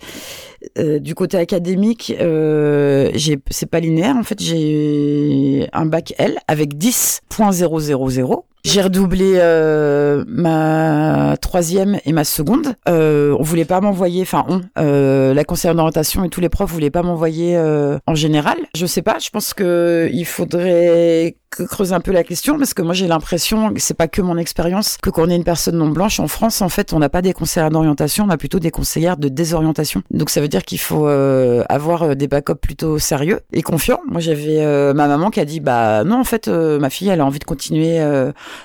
Euh, 0.78 1.00
du 1.00 1.14
côté 1.14 1.38
académique, 1.38 2.14
euh, 2.20 3.10
c'est 3.50 3.66
pas 3.66 3.80
linéaire. 3.80 4.16
En 4.16 4.22
fait, 4.22 4.40
j'ai 4.40 5.68
un 5.72 5.86
bac 5.86 6.14
L 6.18 6.38
avec 6.46 6.74
10.000. 6.74 8.42
J'ai 8.64 8.80
redoublé 8.80 9.34
euh, 9.38 10.24
ma 10.28 11.36
troisième 11.40 11.98
et 12.04 12.12
ma 12.12 12.22
seconde. 12.22 12.74
Euh, 12.88 13.36
on 13.38 13.42
voulait 13.42 13.64
pas 13.64 13.80
m'envoyer, 13.80 14.22
enfin 14.22 14.44
on, 14.48 14.60
euh, 14.78 15.34
la 15.34 15.44
conseillère 15.44 15.74
d'orientation 15.74 16.22
et 16.22 16.28
tous 16.28 16.40
les 16.40 16.48
profs 16.48 16.70
voulaient 16.70 16.90
pas 16.90 17.02
m'envoyer 17.02 17.56
euh, 17.56 17.98
en 18.06 18.14
général. 18.14 18.58
Je 18.76 18.86
sais 18.86 19.02
pas, 19.02 19.18
je 19.18 19.30
pense 19.30 19.52
que 19.52 20.08
il 20.12 20.24
faudrait 20.24 21.36
creuser 21.50 21.94
un 21.94 22.00
peu 22.00 22.12
la 22.12 22.24
question 22.24 22.56
parce 22.56 22.72
que 22.72 22.80
moi 22.80 22.94
j'ai 22.94 23.06
l'impression 23.06 23.74
c'est 23.76 23.92
pas 23.92 24.08
que 24.08 24.22
mon 24.22 24.38
expérience 24.38 24.96
que 25.02 25.10
quand 25.10 25.26
on 25.26 25.28
est 25.28 25.36
une 25.36 25.44
personne 25.44 25.76
non 25.76 25.90
blanche 25.90 26.18
en 26.18 26.26
France 26.26 26.62
en 26.62 26.70
fait 26.70 26.94
on 26.94 26.98
n'a 26.98 27.10
pas 27.10 27.20
des 27.20 27.34
conseillères 27.34 27.68
d'orientation 27.68 28.24
on 28.24 28.30
a 28.30 28.38
plutôt 28.38 28.58
des 28.58 28.70
conseillères 28.70 29.18
de 29.18 29.28
désorientation 29.28 30.02
donc 30.10 30.30
ça 30.30 30.40
veut 30.40 30.48
dire 30.48 30.62
qu'il 30.62 30.80
faut 30.80 31.06
euh, 31.06 31.62
avoir 31.68 32.16
des 32.16 32.26
backups 32.26 32.58
plutôt 32.58 32.98
sérieux 32.98 33.40
et 33.52 33.60
confiants 33.60 34.00
moi 34.08 34.22
j'avais 34.22 34.64
ma 34.94 35.08
maman 35.08 35.28
qui 35.28 35.40
a 35.40 35.44
dit 35.44 35.60
bah 35.60 36.04
non 36.04 36.20
en 36.20 36.24
fait 36.24 36.48
ma 36.48 36.88
fille 36.88 37.10
elle 37.10 37.20
a 37.20 37.26
envie 37.26 37.38
de 37.38 37.44
continuer 37.44 38.00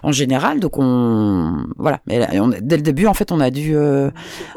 en 0.03 0.11
général. 0.11 0.59
Donc 0.59 0.77
on 0.77 1.65
voilà, 1.77 1.99
mais 2.07 2.27
dès 2.61 2.77
le 2.77 2.83
début 2.83 3.07
en 3.07 3.13
fait 3.13 3.31
on 3.31 3.39
a 3.39 3.49
dû 3.49 3.75
euh, 3.75 4.09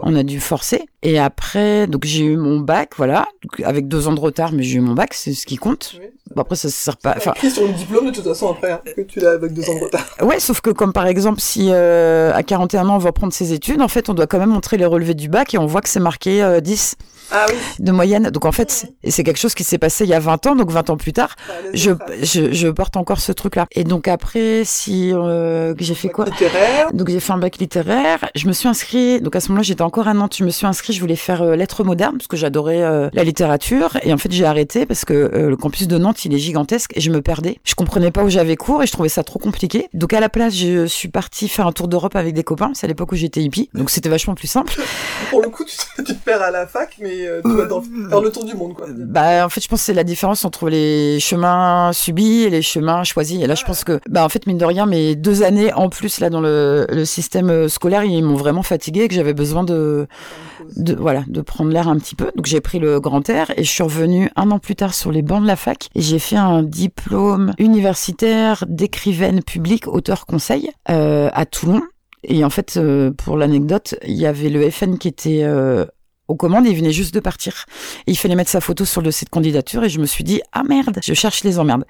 on 0.02 0.14
a 0.14 0.22
dû 0.22 0.40
forcer. 0.40 0.86
Et 1.02 1.18
après 1.18 1.86
donc 1.86 2.04
j'ai 2.04 2.24
eu 2.24 2.36
mon 2.36 2.60
bac 2.60 2.90
voilà 2.96 3.26
avec 3.64 3.88
deux 3.88 4.08
ans 4.08 4.12
de 4.12 4.20
retard 4.20 4.52
mais 4.52 4.62
j'ai 4.62 4.76
eu 4.78 4.80
mon 4.80 4.94
bac 4.94 5.14
c'est 5.14 5.32
ce 5.32 5.46
qui 5.46 5.56
compte. 5.56 6.00
Bon, 6.34 6.42
après, 6.42 6.54
ça 6.54 6.68
sert 6.68 6.96
pas. 6.96 7.14
Enfin, 7.16 7.32
sur 7.48 7.66
le 7.66 7.72
diplôme 7.72 8.06
de 8.06 8.12
toute 8.12 8.24
façon 8.24 8.52
après, 8.52 8.70
hein, 8.70 8.80
que 8.96 9.00
tu 9.00 9.18
l'as 9.18 9.32
avec 9.32 9.52
deux 9.52 9.68
ans 9.68 9.74
de 9.74 9.80
retard. 9.80 10.06
ouais, 10.22 10.38
sauf 10.38 10.60
que 10.60 10.70
comme 10.70 10.92
par 10.92 11.06
exemple, 11.06 11.40
si 11.40 11.68
euh, 11.70 12.32
à 12.32 12.44
41 12.44 12.88
ans 12.88 12.94
on 12.94 12.98
va 12.98 13.10
prendre 13.10 13.32
ses 13.32 13.52
études, 13.52 13.82
en 13.82 13.88
fait, 13.88 14.08
on 14.08 14.14
doit 14.14 14.28
quand 14.28 14.38
même 14.38 14.50
montrer 14.50 14.76
les 14.76 14.84
relevés 14.84 15.14
du 15.14 15.28
bac 15.28 15.54
et 15.54 15.58
on 15.58 15.66
voit 15.66 15.80
que 15.80 15.88
c'est 15.88 16.00
marqué 16.00 16.42
euh, 16.42 16.60
10 16.60 16.96
Ah 17.32 17.46
oui. 17.48 17.54
de 17.78 17.92
moyenne. 17.92 18.30
Donc 18.30 18.44
en 18.44 18.52
fait, 18.52 18.70
c'est- 19.04 19.22
quelque 19.24 19.38
chose 19.38 19.54
qui 19.54 19.64
s'est 19.64 19.78
passé 19.78 20.04
il 20.04 20.10
y 20.10 20.14
a 20.14 20.18
20 20.20 20.46
ans, 20.46 20.56
donc 20.56 20.70
20 20.70 20.90
ans 20.90 20.96
plus 20.96 21.12
tard, 21.12 21.36
je, 21.74 21.90
je, 22.22 22.52
je 22.52 22.68
porte 22.68 22.96
encore 22.96 23.20
ce 23.20 23.32
truc-là. 23.32 23.66
Et 23.72 23.84
donc 23.84 24.08
après, 24.08 24.62
si 24.64 25.12
euh, 25.12 25.74
j'ai 25.78 25.94
fait 25.94 26.08
quoi 26.08 26.24
Littéraire. 26.24 26.92
donc 26.92 27.08
j'ai 27.10 27.20
fait 27.20 27.32
un 27.32 27.38
bac 27.38 27.58
littéraire. 27.58 28.18
Je 28.34 28.46
me 28.48 28.52
suis 28.52 28.68
inscrit. 28.68 29.20
Donc 29.20 29.36
à 29.36 29.40
ce 29.40 29.48
moment-là, 29.48 29.62
j'étais 29.62 29.82
encore 29.82 30.08
à 30.08 30.14
Nantes. 30.14 30.36
Je 30.38 30.44
me 30.44 30.50
suis 30.50 30.66
inscrit. 30.66 30.92
Je 30.92 31.00
voulais 31.00 31.16
faire 31.16 31.42
euh, 31.42 31.56
lettres 31.56 31.84
modernes 31.84 32.16
parce 32.16 32.28
que 32.28 32.36
j'adorais 32.36 32.82
euh, 32.82 33.08
la 33.12 33.24
littérature. 33.24 33.96
Et 34.02 34.12
en 34.12 34.18
fait, 34.18 34.32
j'ai 34.32 34.44
arrêté 34.44 34.86
parce 34.86 35.04
que 35.04 35.12
euh, 35.14 35.48
le 35.50 35.56
campus 35.56 35.86
de 35.88 35.98
Nantes, 35.98 36.24
il 36.24 36.34
est 36.34 36.38
gigantesque 36.38 36.92
et 36.96 37.00
je 37.00 37.10
me 37.10 37.20
perdais. 37.22 37.58
Je 37.64 37.74
comprenais 37.74 38.10
pas 38.10 38.24
où 38.24 38.30
j'avais 38.30 38.56
cours 38.56 38.82
et 38.82 38.86
je 38.86 38.92
trouvais 38.92 39.08
ça 39.08 39.22
trop 39.22 39.38
compliqué. 39.38 39.88
Donc 39.94 40.12
à 40.12 40.20
la 40.20 40.28
place, 40.28 40.54
je 40.54 40.86
suis 40.86 41.08
partie 41.08 41.48
faire 41.48 41.66
un 41.66 41.72
tour 41.72 41.88
d'Europe 41.88 42.16
avec 42.16 42.34
des 42.34 42.44
copains. 42.44 42.70
C'est 42.74 42.86
à 42.86 42.88
l'époque 42.88 43.12
où 43.12 43.16
j'étais 43.16 43.40
hippie. 43.42 43.68
Donc 43.74 43.90
c'était 43.90 44.08
vachement 44.08 44.34
plus 44.34 44.48
simple. 44.48 44.74
Pour 45.30 45.42
le 45.42 45.48
coup, 45.50 45.64
tu, 45.64 45.76
tu 46.04 46.14
te 46.16 46.24
perds 46.24 46.42
à 46.42 46.50
la 46.50 46.66
fac, 46.66 46.96
mais 47.00 47.19
euh, 47.26 47.40
tu 47.44 47.54
vas 47.54 47.66
dans, 47.66 47.82
faire 47.82 48.20
le 48.20 48.30
tour 48.30 48.44
du 48.44 48.54
monde, 48.54 48.74
quoi. 48.74 48.86
Bah, 48.90 49.44
en 49.44 49.48
fait, 49.48 49.60
je 49.60 49.68
pense 49.68 49.80
que 49.80 49.86
c'est 49.86 49.94
la 49.94 50.04
différence 50.04 50.44
entre 50.44 50.68
les 50.68 51.20
chemins 51.20 51.92
subis 51.92 52.42
et 52.42 52.50
les 52.50 52.62
chemins 52.62 53.04
choisis. 53.04 53.40
Et 53.40 53.46
là, 53.46 53.54
je 53.54 53.64
pense 53.64 53.84
que, 53.84 54.00
bah, 54.08 54.24
en 54.24 54.28
fait, 54.28 54.46
mine 54.46 54.58
de 54.58 54.64
rien, 54.64 54.86
mes 54.86 55.16
deux 55.16 55.42
années 55.42 55.72
en 55.72 55.88
plus, 55.88 56.20
là, 56.20 56.30
dans 56.30 56.40
le, 56.40 56.86
le 56.90 57.04
système 57.04 57.50
euh, 57.50 57.68
scolaire, 57.68 58.04
ils 58.04 58.22
m'ont 58.22 58.36
vraiment 58.36 58.62
fatigué 58.62 59.02
et 59.02 59.08
que 59.08 59.14
j'avais 59.14 59.34
besoin 59.34 59.64
de, 59.64 60.06
de, 60.76 60.94
voilà, 60.94 61.24
de 61.28 61.40
prendre 61.40 61.70
l'air 61.70 61.88
un 61.88 61.98
petit 61.98 62.14
peu. 62.14 62.30
Donc, 62.36 62.46
j'ai 62.46 62.60
pris 62.60 62.78
le 62.78 63.00
grand 63.00 63.28
air 63.28 63.50
et 63.56 63.64
je 63.64 63.70
suis 63.70 63.82
revenue 63.82 64.30
un 64.36 64.50
an 64.50 64.58
plus 64.58 64.76
tard 64.76 64.94
sur 64.94 65.12
les 65.12 65.22
bancs 65.22 65.42
de 65.42 65.46
la 65.46 65.56
fac 65.56 65.88
et 65.94 66.00
j'ai 66.00 66.18
fait 66.18 66.36
un 66.36 66.62
diplôme 66.62 67.52
universitaire 67.58 68.64
d'écrivaine 68.68 69.42
publique, 69.42 69.86
auteur 69.88 70.26
conseil, 70.26 70.70
euh, 70.88 71.30
à 71.32 71.46
Toulon. 71.46 71.82
Et 72.22 72.44
en 72.44 72.50
fait, 72.50 72.76
euh, 72.76 73.10
pour 73.12 73.36
l'anecdote, 73.36 73.94
il 74.06 74.14
y 74.14 74.26
avait 74.26 74.50
le 74.50 74.68
FN 74.70 74.98
qui 74.98 75.08
était 75.08 75.42
euh, 75.42 75.86
aux 76.30 76.36
commandes, 76.36 76.66
il 76.66 76.76
venait 76.76 76.92
juste 76.92 77.14
de 77.14 77.20
partir. 77.20 77.66
Il 78.06 78.16
fallait 78.16 78.34
mettre 78.34 78.50
sa 78.50 78.60
photo 78.60 78.84
sur 78.84 79.02
le 79.02 79.10
de 79.10 79.28
candidature 79.28 79.84
et 79.84 79.88
je 79.88 79.98
me 79.98 80.06
suis 80.06 80.24
dit, 80.24 80.40
ah 80.52 80.62
merde, 80.62 80.98
je 81.02 81.14
cherche 81.14 81.44
les 81.44 81.58
emmerdes. 81.58 81.84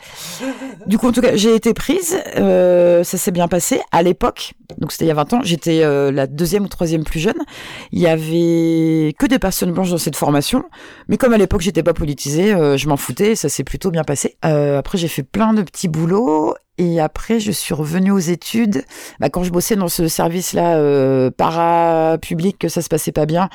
Du 0.87 0.99
coup, 0.99 1.07
en 1.07 1.13
tout 1.13 1.21
cas, 1.21 1.37
j'ai 1.37 1.55
été 1.55 1.75
prise, 1.75 2.19
euh, 2.37 3.05
ça 3.05 3.19
s'est 3.19 3.31
bien 3.31 3.47
passé. 3.47 3.81
À 3.93 4.03
l'époque, 4.03 4.55
donc 4.79 4.91
c'était 4.91 5.05
il 5.05 5.09
y 5.09 5.13
a 5.13 5.15
20 5.15 5.33
ans, 5.35 5.41
j'étais 5.45 5.83
euh, 5.83 6.11
la 6.11 6.27
deuxième 6.27 6.65
ou 6.65 6.69
troisième 6.69 7.05
plus 7.05 7.21
jeune. 7.21 7.39
Il 7.93 8.01
y 8.01 8.07
avait 8.07 9.15
que 9.19 9.27
des 9.27 9.39
personnes 9.39 9.73
blanches 9.73 9.91
dans 9.91 9.99
cette 9.99 10.17
formation. 10.17 10.65
Mais 11.09 11.19
comme 11.19 11.33
à 11.33 11.39
l'époque, 11.39 11.61
j'étais 11.61 11.83
pas 11.83 11.95
politisée, 11.95 12.55
euh, 12.55 12.77
je 12.77 12.89
m'en 12.89 12.97
foutais 12.97 13.21
ça 13.35 13.49
s'est 13.49 13.65
plutôt 13.65 13.91
bien 13.91 14.05
passé. 14.05 14.37
Euh, 14.45 14.79
après, 14.79 14.99
j'ai 14.99 15.09
fait 15.09 15.23
plein 15.23 15.53
de 15.53 15.63
petits 15.63 15.89
boulots. 15.89 16.55
Et 16.79 16.99
après, 16.99 17.41
je 17.41 17.53
suis 17.53 17.75
revenue 17.75 18.11
aux 18.11 18.19
études. 18.19 18.85
Bah, 19.19 19.29
quand 19.29 19.43
je 19.43 19.51
bossais 19.51 19.77
dans 19.77 19.89
ce 19.89 20.09
service-là 20.09 20.79
euh, 20.79 21.31
para-public, 21.31 22.59
que 22.59 22.69
ça 22.69 22.81
se 22.81 22.89
passait 22.89 23.13
pas 23.13 23.27
bien, 23.27 23.51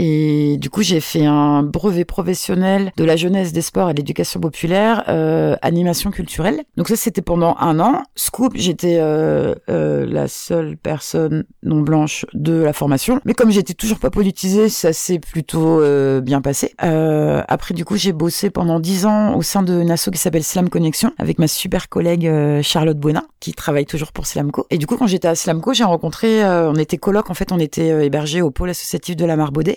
et 0.00 0.58
du 0.58 0.70
coup, 0.70 0.82
j'ai 0.82 1.00
fait 1.00 1.26
un 1.26 1.64
brevet 1.64 2.04
professionnel 2.04 2.92
de 2.96 3.02
la 3.02 3.16
jeunesse, 3.16 3.52
des 3.52 3.62
sports 3.62 3.90
et 3.90 3.94
de 3.94 3.98
l'éducation 3.98 4.38
populaire, 4.38 5.02
euh, 5.08 5.56
animation 5.60 6.12
culturelle. 6.12 6.62
Donc 6.76 6.88
ça, 6.88 6.94
c'était 6.94 7.20
pendant 7.20 7.56
un 7.58 7.80
an. 7.80 8.04
Scoop, 8.14 8.52
j'étais 8.54 8.98
euh, 9.00 9.56
euh, 9.68 10.06
la 10.06 10.28
seule 10.28 10.76
personne 10.76 11.46
non 11.64 11.80
blanche 11.80 12.26
de 12.32 12.52
la 12.52 12.72
formation. 12.72 13.20
Mais 13.24 13.34
comme 13.34 13.50
j'étais 13.50 13.74
toujours 13.74 13.98
pas 13.98 14.10
politisée, 14.10 14.68
ça 14.68 14.92
s'est 14.92 15.18
plutôt 15.18 15.80
euh, 15.80 16.20
bien 16.20 16.42
passé. 16.42 16.76
Euh, 16.84 17.42
après, 17.48 17.74
du 17.74 17.84
coup, 17.84 17.96
j'ai 17.96 18.12
bossé 18.12 18.50
pendant 18.50 18.78
dix 18.78 19.04
ans 19.04 19.34
au 19.34 19.42
sein 19.42 19.64
d'une 19.64 19.90
asso 19.90 20.10
qui 20.12 20.18
s'appelle 20.18 20.44
Slam 20.44 20.68
Connexion 20.68 21.10
avec 21.18 21.40
ma 21.40 21.48
super 21.48 21.88
collègue 21.88 22.28
euh, 22.28 22.62
Charlotte 22.62 22.98
Buena, 22.98 23.24
qui 23.40 23.52
travaille 23.52 23.84
toujours 23.84 24.12
pour 24.12 24.28
Slamco. 24.28 24.64
Et 24.70 24.78
du 24.78 24.86
coup, 24.86 24.96
quand 24.96 25.08
j'étais 25.08 25.26
à 25.26 25.34
Slamco, 25.34 25.72
j'ai 25.72 25.82
rencontré, 25.82 26.44
on 26.44 26.76
était 26.76 26.98
coloc, 26.98 27.30
en 27.30 27.34
fait, 27.34 27.50
on 27.50 27.58
était 27.58 28.06
hébergés 28.06 28.42
au 28.42 28.52
pôle 28.52 28.70
associatif 28.70 29.16
de 29.16 29.24
la 29.24 29.34
Marbaudet 29.34 29.76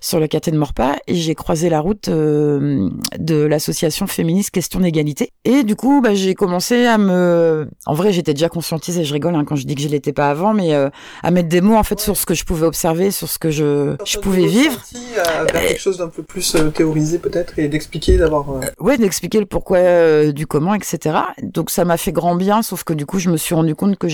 sur 0.00 0.20
le 0.20 0.26
quartier 0.26 0.52
de 0.52 0.58
Morpas 0.58 0.96
et 1.06 1.14
j'ai 1.14 1.34
croisé 1.34 1.70
la 1.70 1.80
route 1.80 2.08
euh, 2.08 2.90
de 3.18 3.36
l'association 3.36 4.06
féministe 4.06 4.50
Question 4.50 4.80
d'égalité. 4.80 5.30
Et 5.44 5.62
du 5.62 5.76
coup, 5.76 6.00
bah, 6.02 6.14
j'ai 6.14 6.34
commencé 6.34 6.84
à 6.84 6.98
me... 6.98 7.66
En 7.86 7.94
vrai, 7.94 8.12
j'étais 8.12 8.34
déjà 8.34 8.48
conscientisée, 8.50 9.04
je 9.04 9.12
rigole 9.14 9.34
hein, 9.34 9.44
quand 9.46 9.56
je 9.56 9.66
dis 9.66 9.74
que 9.74 9.80
je 9.80 9.88
l'étais 9.88 10.12
pas 10.12 10.28
avant, 10.28 10.52
mais 10.52 10.74
euh, 10.74 10.90
à 11.22 11.30
mettre 11.30 11.48
des 11.48 11.60
mots 11.62 11.76
en 11.76 11.82
fait 11.84 11.98
sur 12.00 12.16
ce 12.16 12.26
que 12.26 12.34
je 12.34 12.44
pouvais 12.44 12.66
observer, 12.66 13.10
sur 13.10 13.28
ce 13.28 13.38
que 13.38 13.50
je, 13.50 13.96
je 14.04 14.18
pouvais 14.18 14.46
vivre. 14.46 14.82
À 15.18 15.46
faire 15.46 15.68
quelque 15.68 15.80
chose 15.80 15.98
d'un 15.98 16.08
peu 16.08 16.22
plus 16.22 16.54
euh, 16.54 16.68
théorisé 16.70 17.18
peut-être 17.18 17.58
et 17.58 17.68
d'expliquer, 17.68 18.18
d'avoir... 18.18 18.50
euh, 18.50 18.60
Ouais, 18.78 18.98
d'expliquer 18.98 19.40
le 19.40 19.46
pourquoi 19.46 19.78
euh, 19.78 20.32
du 20.32 20.46
comment, 20.46 20.74
etc. 20.74 21.16
Donc 21.42 21.70
ça 21.70 21.84
m'a 21.84 21.96
fait 21.96 22.12
grand 22.12 22.34
bien, 22.36 22.62
sauf 22.62 22.84
que 22.84 22.92
du 22.92 23.06
coup, 23.06 23.18
je 23.18 23.30
me 23.30 23.36
suis 23.36 23.54
rendu 23.54 23.74
compte 23.74 23.96
que 23.96 24.08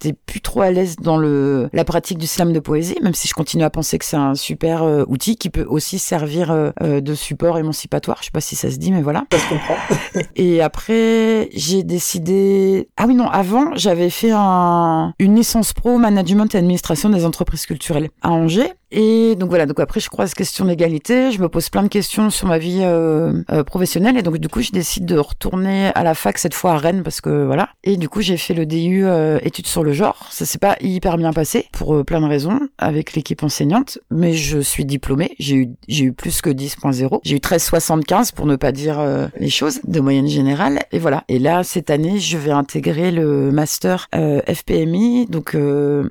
j'étais 0.00 0.16
plus 0.26 0.40
trop 0.40 0.60
à 0.60 0.70
l'aise 0.70 0.96
dans 0.96 1.16
le 1.16 1.68
la 1.72 1.84
pratique 1.84 2.18
du 2.18 2.26
slam 2.26 2.52
de 2.52 2.60
poésie, 2.60 2.96
même 3.02 3.14
si 3.14 3.28
je 3.28 3.34
continue 3.34 3.64
à 3.64 3.70
penser 3.70 3.98
que 3.98 4.04
c'est 4.04 4.16
un 4.16 4.34
super 4.34 4.82
euh, 4.82 5.04
outil 5.08 5.36
qui 5.36 5.50
peut 5.50 5.66
aussi 5.68 5.98
servir 5.98 6.50
euh, 6.50 6.70
euh, 6.82 7.00
de 7.00 7.14
support 7.14 7.58
émancipatoire. 7.58 8.18
Je 8.20 8.26
sais 8.26 8.30
pas 8.30 8.40
si 8.40 8.56
ça 8.56 8.70
se 8.70 8.76
dit, 8.76 8.92
mais 8.92 9.02
voilà. 9.02 9.24
Ça 9.32 9.38
se 9.38 9.48
comprend. 9.48 9.76
Et 10.36 10.60
après, 10.62 11.48
j'ai 11.52 11.82
décidé. 11.82 12.88
Ah 12.96 13.04
oui, 13.06 13.14
non, 13.14 13.28
avant, 13.28 13.74
j'avais 13.74 14.10
fait 14.10 14.32
un... 14.32 15.14
une 15.18 15.36
licence 15.36 15.72
pro 15.72 15.98
management 15.98 16.54
et 16.54 16.58
administration 16.58 17.10
des 17.10 17.24
entreprises 17.24 17.66
culturelles 17.66 18.10
à 18.22 18.30
Angers. 18.30 18.72
Et 18.90 19.36
donc 19.36 19.50
voilà, 19.50 19.66
donc 19.66 19.80
après 19.80 20.00
je 20.00 20.08
croise 20.08 20.32
question 20.32 20.64
d'égalité, 20.64 21.30
je 21.30 21.40
me 21.42 21.48
pose 21.48 21.68
plein 21.68 21.82
de 21.82 21.88
questions 21.88 22.30
sur 22.30 22.46
ma 22.46 22.58
vie 22.58 22.80
euh, 22.82 23.42
euh, 23.50 23.62
professionnelle 23.62 24.16
et 24.16 24.22
donc 24.22 24.38
du 24.38 24.48
coup 24.48 24.62
je 24.62 24.70
décide 24.70 25.04
de 25.04 25.18
retourner 25.18 25.90
à 25.94 26.02
la 26.02 26.14
fac 26.14 26.38
cette 26.38 26.54
fois 26.54 26.72
à 26.72 26.78
Rennes 26.78 27.02
parce 27.02 27.20
que 27.20 27.44
voilà. 27.44 27.68
Et 27.84 27.98
du 27.98 28.08
coup 28.08 28.22
j'ai 28.22 28.38
fait 28.38 28.54
le 28.54 28.64
DU 28.64 29.04
euh, 29.04 29.38
études 29.42 29.66
sur 29.66 29.84
le 29.84 29.92
genre. 29.92 30.26
Ça 30.30 30.46
s'est 30.46 30.58
pas 30.58 30.76
hyper 30.80 31.18
bien 31.18 31.32
passé 31.34 31.66
pour 31.72 31.96
euh, 31.96 32.04
plein 32.04 32.20
de 32.22 32.26
raisons 32.26 32.60
avec 32.78 33.12
l'équipe 33.12 33.42
enseignante, 33.42 33.98
mais 34.10 34.32
je 34.32 34.58
suis 34.58 34.86
diplômée, 34.86 35.36
j'ai 35.38 35.56
eu 35.56 35.68
j'ai 35.86 36.04
eu 36.06 36.12
plus 36.12 36.40
que 36.40 36.48
10.0, 36.48 37.20
j'ai 37.24 37.36
eu 37.36 37.40
13,75 37.40 38.32
pour 38.32 38.46
ne 38.46 38.56
pas 38.56 38.72
dire 38.72 38.98
euh, 38.98 39.28
les 39.38 39.50
choses 39.50 39.80
de 39.84 40.00
moyenne 40.00 40.28
générale 40.28 40.80
et 40.92 40.98
voilà. 40.98 41.24
Et 41.28 41.38
là 41.38 41.62
cette 41.62 41.90
année 41.90 42.18
je 42.20 42.38
vais 42.38 42.52
intégrer 42.52 43.10
le 43.10 43.52
master 43.52 44.08
euh, 44.14 44.40
FPMI 44.48 45.26
donc 45.26 45.56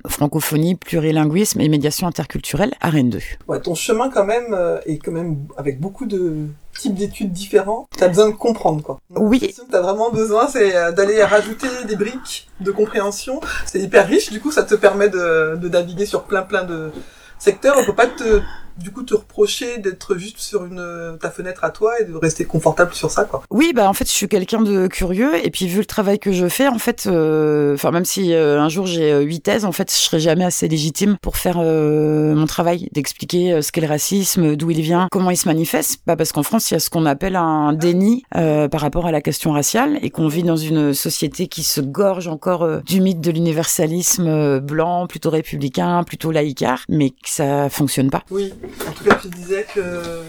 francophonie, 0.08 0.76
plurilinguisme 0.76 1.60
et 1.62 1.70
médiation 1.70 2.08
interculturelle 2.08 2.67
à 2.82 2.90
Rennes 2.90 3.10
2. 3.10 3.20
Ouais, 3.48 3.60
ton 3.60 3.76
chemin 3.76 4.10
quand 4.10 4.26
même 4.26 4.54
euh, 4.54 4.80
est 4.86 4.98
quand 4.98 5.12
même 5.12 5.48
avec 5.58 5.80
beaucoup 5.80 6.06
de 6.06 6.48
types 6.78 6.96
d'études 6.96 7.32
différents. 7.32 7.88
T'as 7.98 8.08
besoin 8.08 8.30
de 8.30 8.36
comprendre 8.36 8.84
quoi. 8.84 9.00
Oui. 9.16 9.40
Ce 9.40 9.62
que 9.62 9.72
t'as 9.72 9.82
vraiment 9.82 10.12
besoin, 10.12 10.48
c'est 10.48 10.76
euh, 10.76 10.92
d'aller 10.92 11.24
rajouter 11.24 11.68
des 11.88 11.96
briques 11.96 12.50
de 12.60 12.72
compréhension. 12.72 13.40
C'est 13.66 13.80
hyper 13.80 14.08
riche, 14.08 14.32
du 14.32 14.40
coup, 14.40 14.52
ça 14.52 14.64
te 14.64 14.76
permet 14.76 15.10
de, 15.10 15.56
de 15.56 15.70
naviguer 15.70 16.06
sur 16.06 16.24
plein 16.24 16.44
plein 16.44 16.64
de 16.64 16.92
secteurs. 17.40 17.76
On 17.80 17.86
peut 17.86 17.96
pas 17.96 18.08
te 18.08 18.42
du 18.80 18.92
coup 18.92 19.04
te 19.04 19.14
reprocher 19.16 19.78
d'être 19.80 20.18
juste 20.18 20.40
sur 20.40 20.66
une 20.66 20.80
euh, 20.80 21.14
ta 21.18 21.30
fenêtre 21.32 21.64
à 21.64 21.70
toi 21.70 22.00
et 22.00 22.06
de 22.06 22.16
rester 22.16 22.46
confortable 22.46 22.94
sur 22.94 23.12
ça 23.12 23.26
quoi. 23.26 23.44
Oui, 23.50 23.72
bah 23.76 23.90
en 23.90 23.94
fait, 23.94 24.06
je 24.06 24.12
suis 24.12 24.28
quelqu'un 24.28 24.62
de 24.62 24.88
curieux 24.88 25.46
et 25.46 25.50
puis 25.50 25.68
vu 25.68 25.80
le 25.80 25.86
travail 25.86 26.20
que 26.20 26.32
je 26.32 26.48
fais, 26.48 26.68
en 26.68 26.78
fait, 26.80 27.08
euh, 27.08 27.74
enfin 27.74 27.92
même 27.92 28.06
si 28.06 28.34
euh, 28.34 28.60
un 28.60 28.70
jour 28.70 28.86
j'ai 28.86 29.12
euh, 29.12 29.22
huit 29.22 29.42
thèses, 29.42 29.66
en 29.66 29.72
fait, 29.72 29.92
je 29.92 29.98
serai 29.98 30.20
jamais 30.20 30.46
assez 30.46 30.68
légitime 30.68 31.18
pour 31.22 31.38
faire 31.38 31.58
euh, 31.60 32.34
mon 32.36 32.46
travail, 32.46 32.90
d'expliquer 32.94 33.62
ce 33.62 33.72
qu'est 33.72 33.82
le 33.82 33.88
racisme, 33.88 34.56
d'où 34.56 34.72
il 34.72 34.82
vient, 34.82 35.08
comment 35.12 35.32
il 35.32 35.38
se 35.38 35.48
manifeste. 35.48 36.02
Pas 36.06 36.16
parce 36.16 36.32
qu'en 36.32 36.44
France, 36.44 36.70
il 36.72 36.76
y 36.76 36.78
a 36.78 36.80
ce 36.80 36.90
qu'on 36.90 37.06
appelle 37.06 37.36
un 37.36 37.74
déni 37.74 38.24
euh, 38.36 38.68
par 38.68 38.82
rapport 38.82 39.06
à 39.06 39.12
la 39.12 39.22
question 39.22 39.52
raciale 39.52 39.98
et 40.02 40.10
qu'on 40.10 40.28
vit 40.28 40.44
dans 40.44 40.58
une 40.58 40.94
société 40.94 41.48
qui 41.48 41.64
se 41.64 41.82
gorge 41.82 42.28
encore 42.28 42.82
du 42.84 43.02
mythe 43.02 43.22
de 43.22 43.32
l'universalisme 43.32 44.60
blanc, 44.60 45.08
plutôt 45.08 45.30
républicain, 45.30 46.04
plutôt 46.04 46.32
laïcard, 46.32 46.84
mais 46.90 47.10
que 47.12 47.16
ça 47.26 47.70
fonctionne 47.70 48.10
pas. 48.10 48.24
Oui. 48.32 48.54
En 48.88 48.92
tout 48.92 49.04
cas, 49.04 49.16
tu 49.16 49.30
disais 49.30 49.66
que 49.74 50.24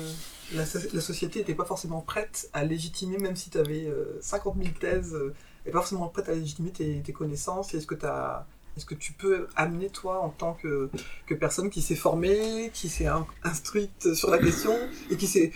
la, 0.55 0.65
so- 0.67 0.79
la 0.93 1.01
société 1.01 1.41
n'était 1.41 1.55
pas 1.55 1.65
forcément 1.65 2.01
prête 2.01 2.49
à 2.53 2.65
légitimer, 2.65 3.19
même 3.19 3.37
si 3.37 3.51
tu 3.51 3.59
avais 3.59 3.87
50 4.21 4.57
000 4.57 4.69
thèses, 4.81 5.15
euh, 5.15 5.35
n'est 5.67 5.73
pas 5.73 5.79
forcément 5.81 6.09
prête 6.09 6.29
à 6.29 6.33
légitimer 6.35 6.71
tes, 6.71 7.03
connaissances. 7.13 7.75
Est-ce 7.75 7.87
que, 7.87 8.95
tu 8.95 9.13
peux 9.13 9.49
amener, 9.57 9.89
toi, 9.91 10.21
en 10.23 10.31
tant 10.31 10.55
que, 10.55 10.89
personne 11.35 11.69
qui 11.71 11.83
s'est 11.83 11.97
formée, 11.97 12.71
qui 12.73 12.89
s'est 12.89 13.07
in- 13.07 13.27
instruite 13.45 14.15
sur 14.15 14.31
la 14.31 14.39
question, 14.39 14.77
et 15.11 15.17
qui 15.17 15.27
s'est, 15.27 15.53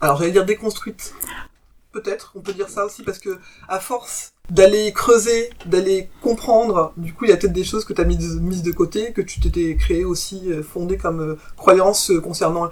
alors 0.00 0.18
j'allais 0.18 0.32
dire 0.32 0.44
déconstruite, 0.44 1.14
peut-être, 1.96 2.32
on 2.34 2.40
peut 2.40 2.52
dire 2.52 2.68
ça 2.68 2.84
aussi, 2.84 3.02
parce 3.02 3.18
que 3.18 3.38
à 3.68 3.80
force 3.80 4.32
d'aller 4.50 4.92
creuser, 4.92 5.50
d'aller 5.66 6.08
comprendre, 6.22 6.92
du 6.96 7.12
coup 7.12 7.24
il 7.24 7.30
y 7.30 7.32
a 7.32 7.36
peut-être 7.36 7.52
des 7.52 7.64
choses 7.64 7.84
que 7.84 7.92
tu 7.92 8.00
as 8.00 8.04
mises, 8.04 8.62
de 8.62 8.70
côté, 8.70 9.12
que 9.12 9.20
tu 9.22 9.40
t'étais 9.40 9.76
créé 9.76 10.04
aussi, 10.04 10.52
euh, 10.52 10.62
fondé 10.62 10.96
comme 10.96 11.20
euh, 11.20 11.38
croyance 11.56 12.10
euh, 12.10 12.20
concernant 12.20 12.68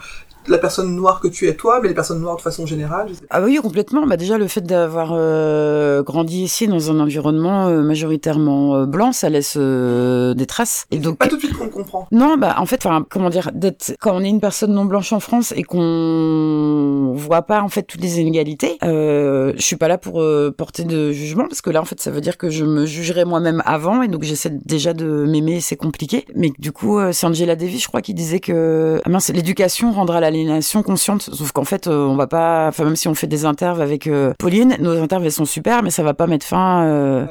la 0.48 0.58
personne 0.58 0.94
noire 0.94 1.20
que 1.20 1.28
tu 1.28 1.48
es 1.48 1.54
toi, 1.54 1.80
mais 1.82 1.88
les 1.88 1.94
personnes 1.94 2.20
noires 2.20 2.36
de 2.36 2.42
façon 2.42 2.66
générale. 2.66 3.06
Je 3.08 3.14
sais 3.14 3.20
pas. 3.20 3.26
Ah 3.30 3.42
oui, 3.42 3.58
complètement. 3.62 4.06
Bah 4.06 4.16
déjà 4.16 4.38
le 4.38 4.46
fait 4.46 4.60
d'avoir 4.62 5.10
euh, 5.12 6.02
grandi 6.02 6.42
ici 6.42 6.66
dans 6.68 6.90
un 6.90 7.00
environnement 7.00 7.68
euh, 7.68 7.82
majoritairement 7.82 8.76
euh, 8.76 8.86
blanc, 8.86 9.12
ça 9.12 9.28
laisse 9.30 9.54
euh, 9.56 10.34
des 10.34 10.46
traces. 10.46 10.86
Et 10.90 10.98
donc 10.98 11.18
Pas 11.18 11.28
tout 11.28 11.36
de 11.36 11.40
suite 11.40 11.56
qu'on 11.56 11.68
comprend. 11.68 12.06
non, 12.12 12.36
bah 12.36 12.56
en 12.58 12.66
fait, 12.66 12.84
enfin 12.84 13.04
comment 13.08 13.30
dire, 13.30 13.50
d'être 13.54 13.94
quand 14.00 14.14
on 14.16 14.20
est 14.20 14.28
une 14.28 14.40
personne 14.40 14.72
non 14.72 14.84
blanche 14.84 15.12
en 15.12 15.20
France 15.20 15.52
et 15.56 15.62
qu'on 15.62 17.12
voit 17.14 17.42
pas 17.42 17.62
en 17.62 17.68
fait 17.68 17.82
toutes 17.82 18.00
les 18.02 18.20
inégalités, 18.20 18.76
euh, 18.82 19.52
je 19.56 19.62
suis 19.62 19.76
pas 19.76 19.88
là 19.88 19.98
pour 19.98 20.20
euh, 20.20 20.52
porter 20.56 20.84
de 20.84 21.12
jugement 21.12 21.44
parce 21.48 21.60
que 21.60 21.70
là 21.70 21.80
en 21.80 21.84
fait 21.84 22.00
ça 22.00 22.10
veut 22.10 22.20
dire 22.20 22.36
que 22.36 22.50
je 22.50 22.64
me 22.64 22.86
jugerai 22.86 23.24
moi-même 23.24 23.62
avant 23.64 24.02
et 24.02 24.08
donc 24.08 24.22
j'essaie 24.22 24.50
déjà 24.50 24.92
de 24.94 25.24
m'aimer, 25.26 25.60
c'est 25.60 25.76
compliqué. 25.76 26.24
Mais 26.34 26.50
du 26.58 26.72
coup, 26.72 26.98
euh, 26.98 27.12
c'est 27.12 27.26
Angela 27.26 27.56
Davis, 27.56 27.82
je 27.82 27.88
crois, 27.88 28.02
qui 28.02 28.14
disait 28.14 28.40
que 28.40 29.00
ah 29.04 29.08
mince, 29.08 29.30
l'éducation 29.30 29.92
rendra 29.92 30.20
l'aliénation 30.34 30.82
consciente. 30.82 31.22
Sauf 31.22 31.52
qu'en 31.52 31.64
fait, 31.64 31.86
euh, 31.86 32.06
on 32.06 32.16
va 32.16 32.26
pas, 32.26 32.68
enfin 32.68 32.84
même 32.84 32.96
si 32.96 33.08
on 33.08 33.14
fait 33.14 33.26
des 33.26 33.44
interves 33.44 33.80
avec 33.80 34.06
euh, 34.06 34.32
Pauline, 34.38 34.76
nos 34.80 35.00
interves 35.02 35.24
elles 35.24 35.32
sont 35.32 35.44
super, 35.44 35.82
mais 35.82 35.90
ça 35.90 36.02
va 36.02 36.14
pas 36.14 36.26
mettre 36.26 36.46
fin 36.46 36.84
euh, 36.84 37.26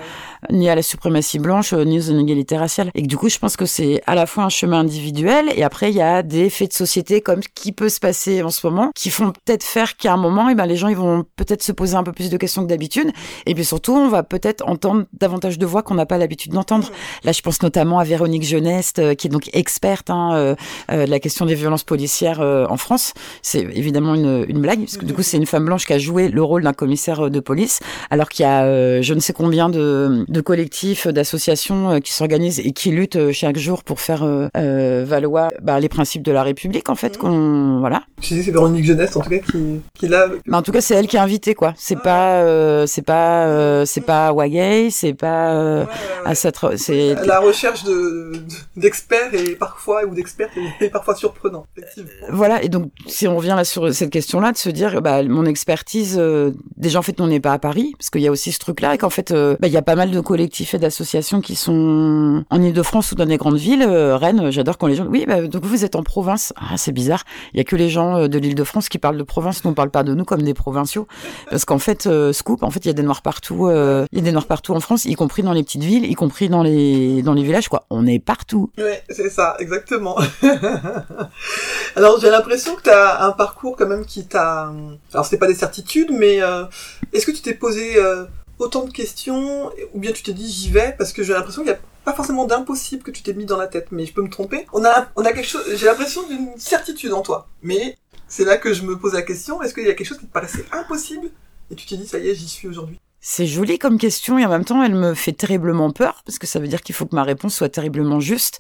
ni 0.52 0.70
à 0.70 0.76
la 0.76 0.82
suprématie 0.82 1.40
blanche, 1.40 1.74
ni 1.74 2.00
aux 2.00 2.04
inégalités 2.04 2.58
raciales. 2.58 2.92
Et 2.96 3.02
que 3.02 3.08
du 3.08 3.18
coup, 3.18 3.30
je 3.30 3.40
pense 3.40 3.58
que 3.58 3.66
c'est 3.66 4.02
à 4.08 4.16
la 4.16 4.26
fois 4.26 4.44
un 4.44 4.50
chemin 4.50 4.80
individuel 4.80 5.52
et 5.56 5.64
après 5.64 5.92
il 5.92 5.96
y 5.96 6.02
a 6.02 6.24
des 6.24 6.50
faits 6.50 6.70
de 6.70 6.74
société 6.74 7.22
comme 7.22 7.42
ce 7.42 7.48
qui 7.54 7.72
peut 7.72 7.90
se 7.90 8.00
passer 8.00 8.44
en 8.44 8.50
ce 8.50 8.66
moment, 8.66 8.92
qui 8.96 9.10
font 9.10 9.32
peut-être 9.32 9.64
faire 9.64 9.96
qu'à 9.98 10.14
un 10.14 10.18
moment, 10.18 10.50
et 10.50 10.56
ben 10.56 10.66
les 10.66 10.76
gens 10.76 10.88
ils 10.88 10.98
vont 10.98 11.26
peut-être 11.36 11.64
se 11.64 11.72
poser 11.72 11.96
un 11.96 12.04
peu 12.04 12.12
plus 12.12 12.30
de 12.30 12.38
questions 12.38 12.64
que 12.64 12.70
d'habitude. 12.70 13.12
Et 13.46 13.56
puis 13.56 13.66
surtout, 13.66 13.94
on 13.94 14.10
va 14.10 14.24
peut-être 14.24 14.68
entendre 14.68 15.06
davantage 15.14 15.58
de 15.58 15.66
voix 15.66 15.84
qu'on 15.84 15.96
n'a 15.96 16.06
pas 16.06 16.18
l'habitude 16.18 16.52
d'entendre. 16.52 16.90
Là, 17.24 17.32
je 17.32 17.42
pense 17.42 17.62
notamment 17.62 18.00
à 18.00 18.04
Véronique 18.04 18.44
Jeuneste, 18.44 19.00
euh, 19.00 19.16
qui 19.16 19.28
est 19.28 19.30
donc 19.30 19.50
experte 19.54 20.10
hein, 20.10 20.32
euh, 20.34 20.56
euh, 20.92 21.06
de 21.06 21.12
la 21.12 21.20
question 21.20 21.46
des 21.46 21.56
violences 21.56 21.84
policières 21.84 22.40
en 22.42 22.78
France. 22.78 22.93
C'est 23.42 23.62
évidemment 23.62 24.16
une, 24.16 24.46
une 24.48 24.62
blague, 24.62 24.80
parce 24.80 24.98
que 24.98 25.06
du 25.06 25.14
coup, 25.14 25.24
c'est 25.24 25.38
une 25.38 25.46
femme 25.46 25.66
blanche 25.66 25.86
qui 25.86 25.94
a 25.94 25.98
joué 26.00 26.30
le 26.30 26.44
rôle 26.44 26.64
d'un 26.64 26.74
commissaire 26.74 27.26
euh, 27.26 27.30
de 27.30 27.40
police, 27.40 27.80
alors 28.10 28.30
qu'il 28.30 28.44
y 28.44 28.48
a 28.48 28.64
euh, 28.66 29.02
je 29.02 29.14
ne 29.14 29.20
sais 29.20 29.34
combien 29.34 29.70
de, 29.70 30.26
de 30.28 30.42
collectifs, 30.42 31.08
d'associations 31.08 31.92
euh, 31.92 32.00
qui 32.00 32.14
s'organisent 32.14 32.60
et 32.60 32.72
qui 32.72 32.92
luttent 32.92 33.32
chaque 33.32 33.58
jour 33.58 33.84
pour 33.84 34.00
faire 34.00 34.24
euh, 34.24 34.48
euh, 34.58 35.04
valoir 35.08 35.52
bah, 35.62 35.80
les 35.80 35.90
principes 35.90 36.24
de 36.24 36.32
la 36.32 36.44
République, 36.44 36.90
en 36.90 36.96
fait. 36.96 37.18
Qu'on 37.18 37.80
voilà. 37.80 38.04
C'est 38.22 38.36
Véronique 38.42 38.86
Jeunesse 38.86 39.16
en 39.16 39.22
tout 39.22 39.30
cas 39.30 39.40
qui, 39.40 39.82
qui 39.94 40.08
l'a. 40.08 40.28
Mais 40.46 40.58
en 40.58 40.62
tout 40.62 40.72
cas, 40.72 40.82
c'est 40.82 40.96
elle 40.96 41.08
qui 41.08 41.18
est 41.18 41.20
invitée, 41.20 41.54
quoi. 41.56 41.74
C'est 41.78 42.00
pas, 42.00 42.42
euh, 42.42 42.86
c'est 42.86 43.02
pas, 43.02 43.48
euh, 43.48 43.86
c'est 43.86 44.02
pas 44.02 44.32
Wagay, 44.34 44.90
c'est 44.92 45.14
pas 45.14 45.54
euh, 45.56 45.86
à 46.26 46.36
cette, 46.36 46.58
c'est 46.78 47.16
La 47.26 47.40
recherche 47.40 47.84
de 47.84 48.34
d'experts 48.76 49.34
et 49.34 49.56
parfois 49.56 50.06
ou 50.06 50.14
d'expertes 50.16 50.52
est 50.80 50.90
parfois 50.90 51.16
surprenant. 51.16 51.66
Effectivement. 51.78 52.10
voilà. 52.32 52.64
Et 52.64 52.70
donc, 52.70 52.83
si 53.08 53.28
on 53.28 53.36
revient 53.38 53.54
là 53.56 53.64
sur 53.64 53.94
cette 53.94 54.10
question-là, 54.10 54.52
de 54.52 54.58
se 54.58 54.70
dire, 54.70 55.02
bah, 55.02 55.24
mon 55.24 55.46
expertise, 55.46 56.18
euh, 56.20 56.52
déjà 56.78 57.00
en 57.00 57.02
fait, 57.02 57.20
on 57.22 57.28
n'est 57.28 57.40
pas 57.40 57.54
à 57.54 57.60
Paris, 57.60 57.94
parce 57.98 58.10
qu'il 58.10 58.22
y 58.22 58.28
a 58.28 58.32
aussi 58.32 58.52
ce 58.52 58.60
truc-là, 58.60 58.96
et 58.96 58.98
qu'en 58.98 59.10
fait, 59.10 59.32
euh, 59.32 59.56
bah, 59.60 59.68
il 59.68 59.74
y 59.74 59.78
a 59.78 59.82
pas 59.82 59.96
mal 59.96 60.12
de 60.12 60.20
collectifs 60.20 60.74
et 60.74 60.80
d'associations 60.80 61.42
qui 61.42 61.56
sont 61.56 62.44
en 62.50 62.62
Île-de-France 62.62 63.12
ou 63.12 63.16
dans 63.16 63.26
des 63.26 63.38
grandes 63.38 63.58
villes. 63.58 63.84
Euh, 63.88 64.18
Rennes, 64.18 64.52
j'adore 64.52 64.78
quand 64.78 64.88
les 64.88 64.96
gens, 64.96 65.06
oui, 65.06 65.26
bah, 65.28 65.42
donc 65.48 65.66
vous 65.66 65.84
êtes 65.86 65.96
en 65.96 66.04
province. 66.04 66.54
Ah, 66.58 66.78
c'est 66.78 66.92
bizarre. 66.92 67.24
Il 67.54 67.58
y 67.58 67.62
a 67.62 67.64
que 67.64 67.76
les 67.76 67.90
gens 67.90 68.18
euh, 68.18 68.28
de 68.28 68.38
l'Île-de-France 68.38 68.90
qui 68.90 68.98
parlent 68.98 69.18
de 69.18 69.24
province. 69.24 69.64
Nous, 69.64 69.72
on 69.72 69.74
parle 69.74 69.90
pas 69.92 70.04
de 70.04 70.14
nous 70.14 70.26
comme 70.26 70.42
des 70.42 70.54
provinciaux, 70.54 71.08
parce 71.50 71.66
qu'en 71.66 71.80
fait, 71.80 72.08
euh, 72.08 72.34
scoop, 72.34 72.64
en 72.64 72.70
fait, 72.72 72.86
il 72.86 72.88
y 72.88 72.92
a 72.92 72.94
des 72.94 73.04
noirs 73.04 73.22
partout. 73.22 73.68
euh, 73.68 74.06
Il 74.12 74.20
y 74.20 74.22
a 74.22 74.24
des 74.24 74.32
noirs 74.32 74.46
partout 74.48 74.74
en 74.74 74.80
France, 74.80 75.06
y 75.06 75.14
compris 75.16 75.44
dans 75.44 75.54
les 75.54 75.64
petites 75.64 75.84
villes, 75.84 76.06
y 76.06 76.14
compris 76.16 76.50
dans 76.50 76.64
les 76.64 77.22
dans 77.22 77.34
les 77.34 77.44
villages, 77.44 77.68
quoi. 77.70 77.86
On 77.90 78.06
est 78.06 78.20
partout. 78.20 78.72
Ouais, 78.78 79.04
c'est 79.10 79.30
ça, 79.30 79.56
exactement. 79.60 80.18
Alors 81.96 82.20
j'ai 82.20 82.30
l'impression 82.30 82.73
que 82.76 82.84
tu 82.84 82.90
as 82.90 83.24
un 83.24 83.32
parcours 83.32 83.76
quand 83.78 83.88
même 83.88 84.06
qui 84.06 84.26
t'a... 84.26 84.72
Alors 85.14 85.26
c'était 85.26 85.38
pas 85.38 85.48
des 85.48 85.56
certitudes, 85.56 86.12
mais 86.12 86.42
euh, 86.42 86.66
est-ce 87.12 87.26
que 87.26 87.32
tu 87.32 87.42
t'es 87.42 87.54
posé 87.54 87.98
euh, 87.98 88.26
autant 88.60 88.84
de 88.84 88.92
questions 88.92 89.72
ou 89.94 90.00
bien 90.00 90.12
tu 90.12 90.24
t'es 90.24 90.34
dit 90.34 90.50
j'y 90.50 90.70
vais 90.70 90.96
parce 90.98 91.14
que 91.14 91.24
j'ai 91.24 91.34
l'impression 91.34 91.62
qu'il 91.64 91.72
y 91.72 91.76
a 91.76 91.80
pas 92.06 92.14
forcément 92.14 92.46
d'impossible 92.46 93.04
que 93.04 93.12
tu 93.12 93.24
t'es 93.24 93.34
mis 93.34 93.46
dans 93.46 93.58
la 93.58 93.68
tête, 93.68 93.88
mais 93.92 94.06
je 94.06 94.14
peux 94.14 94.22
me 94.22 94.30
tromper. 94.30 94.68
On 94.74 94.84
a, 94.84 95.08
on 95.16 95.24
a 95.26 95.32
quelque 95.32 95.48
chose, 95.48 95.64
j'ai 95.76 95.86
l'impression 95.86 96.28
d'une 96.28 96.58
certitude 96.58 97.14
en 97.14 97.22
toi, 97.22 97.48
mais 97.62 97.98
c'est 98.28 98.46
là 98.46 98.58
que 98.58 98.74
je 98.74 98.84
me 98.84 98.98
pose 98.98 99.14
la 99.14 99.22
question, 99.22 99.62
est-ce 99.62 99.74
qu'il 99.74 99.86
y 99.86 99.90
a 99.90 99.94
quelque 99.94 100.08
chose 100.08 100.18
qui 100.18 100.28
te 100.28 100.34
paraissait 100.34 100.66
impossible 100.72 101.30
et 101.72 101.76
tu 101.76 101.86
t'es 101.86 101.98
dit 101.98 102.08
ça 102.08 102.18
y 102.20 102.30
est, 102.30 102.36
j'y 102.36 102.50
suis 102.50 102.68
aujourd'hui? 102.68 103.00
C'est 103.26 103.48
joli 103.48 103.80
comme 103.80 103.98
question 103.98 104.38
et 104.38 104.46
en 104.46 104.50
même 104.50 104.66
temps, 104.66 104.84
elle 104.84 104.96
me 104.96 105.14
fait 105.14 105.32
terriblement 105.32 105.92
peur 105.92 106.24
parce 106.26 106.38
que 106.38 106.46
ça 106.46 106.60
veut 106.60 106.68
dire 106.68 106.82
qu'il 106.82 106.94
faut 106.94 107.06
que 107.06 107.16
ma 107.16 107.24
réponse 107.24 107.56
soit 107.56 107.70
terriblement 107.70 108.20
juste. 108.20 108.60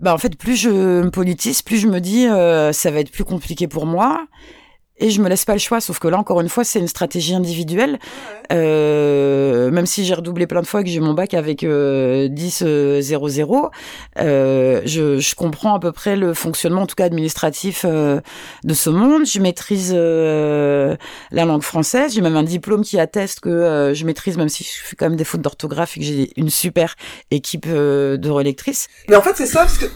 Bah 0.00 0.14
en 0.14 0.18
fait, 0.18 0.36
plus 0.36 0.56
je 0.56 0.70
me 0.70 1.10
politise, 1.10 1.60
plus 1.60 1.76
je 1.76 1.86
me 1.86 2.00
dis 2.00 2.26
euh, 2.26 2.72
ça 2.72 2.90
va 2.90 3.00
être 3.00 3.12
plus 3.12 3.24
compliqué 3.24 3.68
pour 3.68 3.84
moi 3.84 4.26
et 5.00 5.10
je 5.10 5.20
me 5.20 5.28
laisse 5.28 5.44
pas 5.44 5.54
le 5.54 5.58
choix. 5.58 5.80
Sauf 5.80 5.98
que 5.98 6.08
là, 6.08 6.18
encore 6.18 6.40
une 6.40 6.48
fois, 6.48 6.62
c'est 6.62 6.78
une 6.78 6.88
stratégie 6.88 7.34
individuelle. 7.34 7.98
Euh, 8.52 9.70
même 9.70 9.86
si 9.86 10.04
j'ai 10.04 10.14
redoublé 10.14 10.46
plein 10.46 10.60
de 10.60 10.66
fois 10.66 10.82
et 10.82 10.84
que 10.84 10.90
j'ai 10.90 11.00
mon 11.00 11.14
bac 11.14 11.34
avec 11.34 11.64
euh, 11.64 12.28
10 12.28 12.62
euh, 12.66 13.00
0 13.00 13.70
euh, 14.18 14.82
je, 14.84 15.18
je 15.18 15.34
comprends 15.34 15.74
à 15.74 15.78
peu 15.78 15.92
près 15.92 16.16
le 16.16 16.34
fonctionnement, 16.34 16.82
en 16.82 16.86
tout 16.86 16.94
cas 16.94 17.04
administratif, 17.04 17.84
euh, 17.88 18.20
de 18.64 18.74
ce 18.74 18.90
monde. 18.90 19.26
Je 19.26 19.40
maîtrise 19.40 19.92
euh, 19.94 20.96
la 21.30 21.44
langue 21.44 21.62
française. 21.62 22.14
J'ai 22.14 22.20
même 22.20 22.36
un 22.36 22.42
diplôme 22.42 22.82
qui 22.82 23.00
atteste 23.00 23.40
que 23.40 23.92
je 23.94 24.04
maîtrise, 24.04 24.36
même 24.36 24.48
si 24.48 24.64
je 24.64 24.70
fais 24.84 24.96
quand 24.96 25.06
même 25.06 25.16
des 25.16 25.24
fautes 25.24 25.42
d'orthographe 25.42 25.96
et 25.96 26.00
que 26.00 26.06
j'ai 26.06 26.32
une 26.36 26.50
super 26.50 26.94
équipe 27.30 27.66
de 27.68 28.28
relectrices. 28.28 28.88
Mais 29.08 29.16
en 29.16 29.22
fait, 29.22 29.34
c'est 29.36 29.46
ça, 29.46 29.60
parce 29.60 29.78
que 29.78 29.86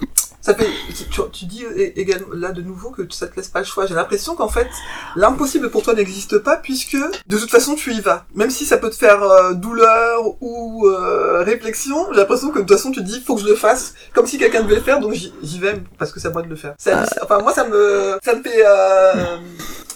ça 0.44 0.54
fait, 0.54 0.68
tu, 1.11 1.20
tu 1.33 1.44
dis 1.46 1.64
également 1.96 2.26
là 2.35 2.52
de 2.52 2.61
nouveau 2.61 2.90
que 2.90 3.02
ça 3.11 3.26
te 3.26 3.35
laisse 3.37 3.48
pas 3.48 3.61
le 3.61 3.64
choix. 3.64 3.87
J'ai 3.87 3.94
l'impression 3.94 4.37
qu'en 4.37 4.48
fait, 4.48 4.68
l'impossible 5.16 5.70
pour 5.70 5.83
toi 5.83 5.94
n'existe 5.94 6.38
pas 6.38 6.57
puisque 6.59 6.96
de 7.26 7.38
toute 7.38 7.50
façon 7.50 7.74
tu 7.74 7.92
y 7.94 8.00
vas. 8.02 8.26
Même 8.35 8.50
si 8.50 8.66
ça 8.66 8.76
peut 8.76 8.90
te 8.90 8.96
faire 8.96 9.22
euh, 9.22 9.54
douleur 9.54 10.20
ou 10.42 10.87
euh, 10.87 11.42
réflexion, 11.42 12.09
j'ai 12.12 12.18
l'impression 12.18 12.50
que 12.50 12.59
de 12.59 12.64
toute 12.64 12.76
façon 12.76 12.90
tu 12.90 13.02
dis 13.02 13.20
faut 13.22 13.37
que 13.37 13.40
je 13.40 13.46
le 13.48 13.57
fasse, 13.57 13.94
comme 14.12 14.26
si 14.26 14.37
quelqu'un 14.38 14.62
devait 14.62 14.76
le 14.76 14.83
faire, 14.83 15.00
donc 15.00 15.14
j'y 15.14 15.33
j'y 15.42 15.59
vais 15.59 15.80
parce 15.98 16.12
que 16.12 16.20
c'est 16.20 16.28
à 16.28 16.30
moi 16.30 16.42
de 16.42 16.48
le 16.48 16.57
faire. 16.57 16.74
Ça- 16.78 17.04
Enfin 17.22 17.38
moi 17.40 17.52
ça 17.54 17.64
me 17.66 18.18
ça 18.22 18.35
me 18.35 18.42
fait 18.42 18.62
euh, 18.66 19.37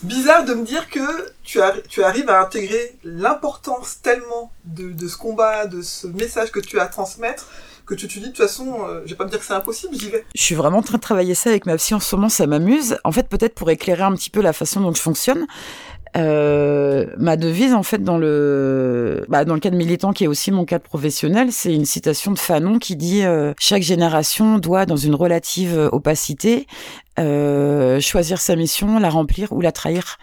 bizarre 0.02 0.44
de 0.44 0.54
me 0.54 0.64
dire 0.64 0.88
que 0.88 1.00
tu, 1.44 1.58
arri- 1.60 1.82
tu 1.88 2.02
arrives 2.02 2.28
à 2.30 2.40
intégrer 2.40 2.96
l'importance 3.04 3.98
tellement 4.02 4.50
de, 4.64 4.90
de 4.92 5.08
ce 5.08 5.16
combat, 5.16 5.66
de 5.66 5.82
ce 5.82 6.06
message 6.06 6.50
que 6.52 6.60
tu 6.60 6.78
as 6.80 6.84
à 6.84 6.86
transmettre 6.86 7.46
que 7.88 7.94
tu 7.94 8.06
te 8.06 8.12
dis 8.12 8.20
de 8.20 8.26
toute 8.26 8.36
façon, 8.36 8.84
euh, 8.86 9.00
je 9.04 9.10
vais 9.10 9.16
pas 9.16 9.24
me 9.24 9.30
dire 9.30 9.38
que 9.38 9.44
c'est 9.46 9.54
impossible, 9.54 9.96
j'y 9.98 10.10
vais. 10.10 10.24
Je 10.34 10.42
suis 10.42 10.54
vraiment 10.54 10.78
en 10.78 10.82
train 10.82 10.98
de 10.98 11.02
travailler 11.02 11.34
ça 11.34 11.50
avec 11.50 11.64
ma 11.66 11.76
psy 11.76 11.94
en 11.94 12.00
ce 12.00 12.14
moment, 12.14 12.28
ça 12.28 12.46
m'amuse. 12.46 12.98
En 13.02 13.12
fait, 13.12 13.28
peut-être 13.28 13.54
pour 13.54 13.70
éclairer 13.70 14.02
un 14.02 14.12
petit 14.12 14.30
peu 14.30 14.42
la 14.42 14.52
façon 14.52 14.80
dont 14.80 14.92
je 14.92 15.00
fonctionne. 15.00 15.46
Euh, 16.16 17.06
ma 17.18 17.36
devise, 17.36 17.74
en 17.74 17.82
fait, 17.82 18.02
dans 18.02 18.18
le, 18.18 19.24
bah, 19.28 19.44
dans 19.44 19.54
le 19.54 19.60
cadre 19.60 19.76
militant 19.76 20.12
qui 20.12 20.24
est 20.24 20.26
aussi 20.26 20.50
mon 20.50 20.64
cadre 20.64 20.84
professionnel, 20.84 21.50
c'est 21.50 21.74
une 21.74 21.84
citation 21.84 22.32
de 22.32 22.38
Fanon 22.38 22.78
qui 22.78 22.96
dit 22.96 23.24
euh, 23.24 23.52
chaque 23.58 23.82
génération 23.82 24.58
doit, 24.58 24.86
dans 24.86 24.96
une 24.96 25.14
relative 25.14 25.88
opacité, 25.92 26.66
euh, 27.18 28.00
choisir 28.00 28.40
sa 28.40 28.54
mission, 28.56 28.98
la 28.98 29.10
remplir 29.10 29.52
ou 29.52 29.60
la 29.60 29.72
trahir. 29.72 30.18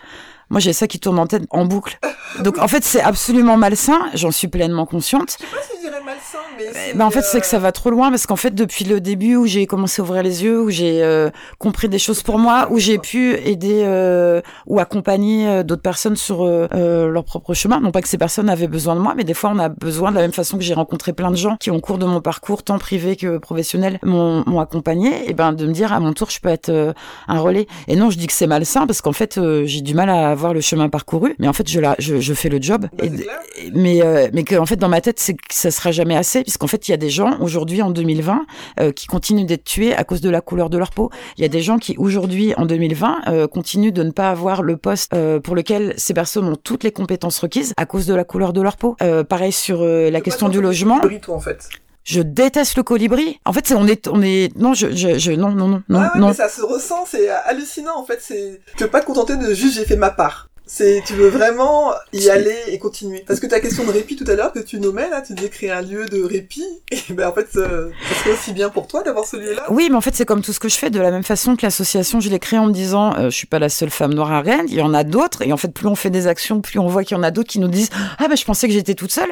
Moi, 0.50 0.60
j'ai 0.60 0.74
ça 0.74 0.88
qui 0.88 1.00
tourne 1.00 1.20
en 1.20 1.28
tête 1.28 1.44
en 1.50 1.66
boucle. 1.66 2.00
Donc, 2.44 2.58
en 2.60 2.68
fait, 2.68 2.84
c'est 2.84 3.02
absolument 3.02 3.58
malsain. 3.58 4.00
J'en 4.14 4.32
suis 4.32 4.48
pleinement 4.48 4.86
consciente. 4.86 5.38
Je 5.40 5.46
sais 5.46 5.52
pas 5.52 5.62
si 5.62 5.78
je 5.78 5.90
dirais 5.90 6.02
malsain, 6.04 6.38
mais. 6.58 6.94
Ben, 6.94 7.06
en 7.06 7.12
fait, 7.12 7.24
c'est 7.24 7.40
que 7.40 7.46
ça 7.46 7.58
euh, 7.58 7.60
va 7.60 7.72
trop 7.72 7.90
loin 7.90 8.10
parce 8.10 8.26
qu'en 8.28 8.36
fait, 8.36 8.54
depuis 8.54 8.86
le 8.86 9.02
début 9.02 9.36
où 9.36 9.46
j'ai 9.46 9.66
commencé 9.66 10.02
à 10.02 10.06
ouvrir 10.06 10.24
les 10.24 10.44
yeux, 10.44 10.62
où 10.62 10.70
j'ai 10.70 11.02
euh, 11.04 11.30
compris 11.60 11.90
des 11.90 12.00
choses 12.00 12.24
pour 12.24 12.38
moi, 12.38 12.68
où 12.72 12.80
j'ai 12.80 12.98
pu 12.98 13.36
aider 13.36 13.84
euh, 13.86 14.42
ou 14.68 14.80
accompagner 14.80 15.48
euh, 15.48 15.64
d'autres 15.64 15.82
personnes 15.82 16.16
sur 16.16 16.44
euh, 16.44 16.68
euh, 16.74 17.08
leur 17.08 17.24
propre 17.24 17.54
chemin. 17.54 17.80
Non 17.80 17.92
pas 17.92 18.02
que 18.02 18.08
ces 18.08 18.18
personnes 18.18 18.50
avaient 18.50 18.68
besoin 18.68 18.96
de 18.96 19.00
moi, 19.00 19.14
mais 19.16 19.24
des 19.24 19.34
fois, 19.34 19.52
on 19.54 19.60
a 19.60 19.70
besoin 19.70 20.12
de 20.12 20.16
la 20.16 20.22
même 20.22 20.34
façon 20.34 20.58
que 20.58 20.64
j'ai 20.64 20.74
rencontré 20.74 21.14
plein 21.14 21.32
de 21.32 21.38
gens 21.38 21.58
qui, 21.60 21.72
au 21.72 21.80
cours 21.80 21.98
de 21.98 22.06
mon 22.06 22.22
parcours, 22.22 22.64
tant 22.64 22.78
privé 22.78 23.16
que 23.16 23.38
professionnel, 23.38 24.00
m'ont 24.04 24.44
m'ont 24.46 24.60
accompagné. 24.60 25.30
Et 25.30 25.34
ben, 25.34 25.54
de 25.54 25.66
me 25.66 25.74
dire 25.74 25.94
à 25.94 26.00
mon 26.00 26.14
tour, 26.14 26.30
je 26.30 26.40
peux 26.40 26.50
être 26.50 26.70
euh, 26.70 26.94
un 27.28 27.40
relais. 27.40 27.68
Et 27.88 27.96
non, 27.96 28.10
je 28.10 28.18
dis 28.18 28.28
que 28.28 28.34
c'est 28.34 28.48
malsain 28.48 28.86
parce 28.86 29.02
qu'en 29.02 29.14
fait, 29.14 29.38
euh, 29.38 29.64
j'ai 29.66 29.82
du 29.82 29.94
mal 29.94 30.10
à 30.10 30.35
avoir 30.36 30.54
le 30.54 30.62
chemin 30.62 30.90
parcouru, 30.90 31.36
mais 31.40 31.48
en 31.48 31.54
fait, 31.54 31.70
je 31.70 31.80
la, 31.80 31.96
je, 32.00 32.20
je 32.20 32.34
fais 32.34 32.50
le 32.50 32.62
job. 32.62 32.88
Bah, 32.98 33.06
Et- 33.06 33.72
mais 33.74 34.02
euh, 34.04 34.28
mais 34.34 34.44
que 34.44 34.56
en 34.56 34.66
fait 34.66 34.76
dans 34.76 34.90
ma 34.90 35.02
tête 35.02 35.20
c'est 35.20 35.34
que 35.34 35.42
ça 35.50 35.72
sera 35.72 35.92
jamais 35.92 36.16
assez 36.16 36.44
puisqu'en 36.44 36.68
fait 36.68 36.88
il 36.88 36.92
y 36.92 36.94
a 36.94 36.98
des 36.98 37.10
gens 37.10 37.40
aujourd'hui 37.40 37.82
en 37.82 37.90
2020 37.90 38.46
euh, 38.80 38.92
qui 38.92 39.08
continuent 39.08 39.46
d'être 39.46 39.64
tués 39.64 39.94
à 39.96 40.04
cause 40.04 40.22
de 40.22 40.30
la 40.30 40.42
couleur 40.42 40.70
de 40.70 40.78
leur 40.78 40.92
peau. 40.92 41.10
Il 41.38 41.42
y 41.42 41.46
a 41.46 41.48
des 41.48 41.62
gens 41.62 41.78
qui 41.78 41.96
aujourd'hui 41.98 42.54
en 42.58 42.66
2020 42.66 43.22
euh, 43.28 43.48
continuent 43.48 43.92
de 43.94 44.04
ne 44.04 44.12
pas 44.12 44.30
avoir 44.30 44.62
le 44.62 44.78
poste 44.78 45.14
pour 45.44 45.56
lequel 45.56 45.94
ces 45.98 46.14
personnes 46.14 46.48
ont 46.48 46.56
toutes 46.56 46.84
les 46.84 46.92
compétences 46.92 47.40
requises 47.40 47.74
à 47.78 47.86
cause 47.86 48.06
de 48.06 48.14
la 48.14 48.24
couleur 48.24 48.54
de 48.54 48.62
leur 48.62 48.78
peau. 48.78 48.96
Pareil 49.30 49.52
sur 49.52 49.84
la 49.84 50.22
question 50.22 50.50
du 50.50 50.62
logement. 50.62 51.00
toi, 51.22 51.36
en 51.36 51.40
fait. 51.40 51.70
Je 52.06 52.22
déteste 52.22 52.78
le 52.78 52.84
colibri. 52.84 53.40
En 53.46 53.52
fait 53.52 53.68
c'est 53.68 53.76
on 53.76 53.88
est 53.88 54.08
on 54.08 54.22
est 54.22 54.56
non 54.56 54.74
je 54.74 54.92
je, 54.92 55.18
je 55.18 55.32
non 55.32 55.50
non 55.50 55.68
non 55.68 55.84
non 55.90 56.00
ah 56.00 56.12
ouais, 56.14 56.20
non. 56.22 56.28
mais 56.28 56.34
ça 56.34 56.50
se 56.50 56.62
ressent, 56.62 57.06
c'est 57.06 57.30
hallucinant, 57.30 57.98
en 57.98 58.06
fait, 58.06 58.20
c'est... 58.22 58.62
Tu 58.78 58.84
peux 58.84 58.90
pas 58.90 59.02
te 59.02 59.06
contenter 59.06 59.38
de 59.38 59.54
juste 59.54 59.76
j'ai 59.76 59.86
fait 59.86 59.96
ma 59.96 60.12
part. 60.12 60.50
C'est, 60.68 61.04
tu 61.06 61.14
veux 61.14 61.28
vraiment 61.28 61.94
y 62.12 62.30
aller 62.30 62.56
et 62.68 62.80
continuer. 62.80 63.24
Parce 63.28 63.40
que 63.40 63.46
ta 63.46 63.60
question 63.60 63.84
de 63.86 63.92
répit 63.92 64.16
tout 64.16 64.30
à 64.30 64.34
l'heure 64.34 64.52
que 64.52 64.60
tu 64.60 64.80
nommais, 64.80 65.10
là, 65.10 65.22
tu 65.22 65.34
disais 65.34 65.50
créer 65.50 65.72
un 65.72 65.82
lieu 65.82 66.06
de 66.06 66.24
répit, 66.24 66.66
et 66.92 67.14
ben 67.14 67.28
en 67.30 67.34
fait, 67.34 67.50
euh, 67.56 67.90
ça 68.10 68.16
serait 68.16 68.32
aussi 68.32 68.52
bien 68.52 68.70
pour 68.70 68.88
toi 68.88 69.04
d'avoir 69.04 69.26
ce 69.26 69.38
lieu-là. 69.38 69.66
Oui, 69.70 69.90
mais 69.90 69.96
en 69.96 70.02
fait, 70.02 70.16
c'est 70.16 70.26
comme 70.26 70.42
tout 70.42 70.54
ce 70.54 70.60
que 70.60 70.70
je 70.70 70.78
fais, 70.78 70.90
de 70.90 71.00
la 71.00 71.12
même 71.12 71.24
façon 71.24 71.56
que 71.56 71.64
l'association, 71.64 72.20
je 72.20 72.30
l'ai 72.30 72.40
créée 72.40 72.58
en 72.58 72.66
me 72.66 72.74
disant, 72.74 73.16
euh, 73.16 73.26
je 73.26 73.36
suis 73.36 73.48
pas 73.48 73.60
la 73.60 73.70
seule 73.70 73.92
femme 73.92 74.14
noire 74.14 74.32
à 74.32 74.42
Rennes, 74.42 74.66
il 74.68 74.76
y 74.76 74.82
en 74.82 74.94
a 74.94 75.04
d'autres, 75.04 75.44
et 75.44 75.54
en 75.54 75.58
fait, 75.58 75.68
plus 75.68 75.88
on 75.88 75.96
fait 75.96 76.10
des 76.10 76.26
actions, 76.26 76.62
plus 76.62 76.80
on 76.80 76.88
voit 76.88 77.04
qu'il 77.04 77.16
y 77.16 77.20
en 77.20 77.24
a 77.24 77.32
d'autres 77.32 77.50
qui 77.50 77.60
nous 77.60 77.68
disent, 77.68 77.90
ah 78.18 78.28
ben 78.28 78.36
je 78.36 78.44
pensais 78.44 78.68
que 78.68 78.74
j'étais 78.74 78.96
toute 78.96 79.12
seule. 79.12 79.32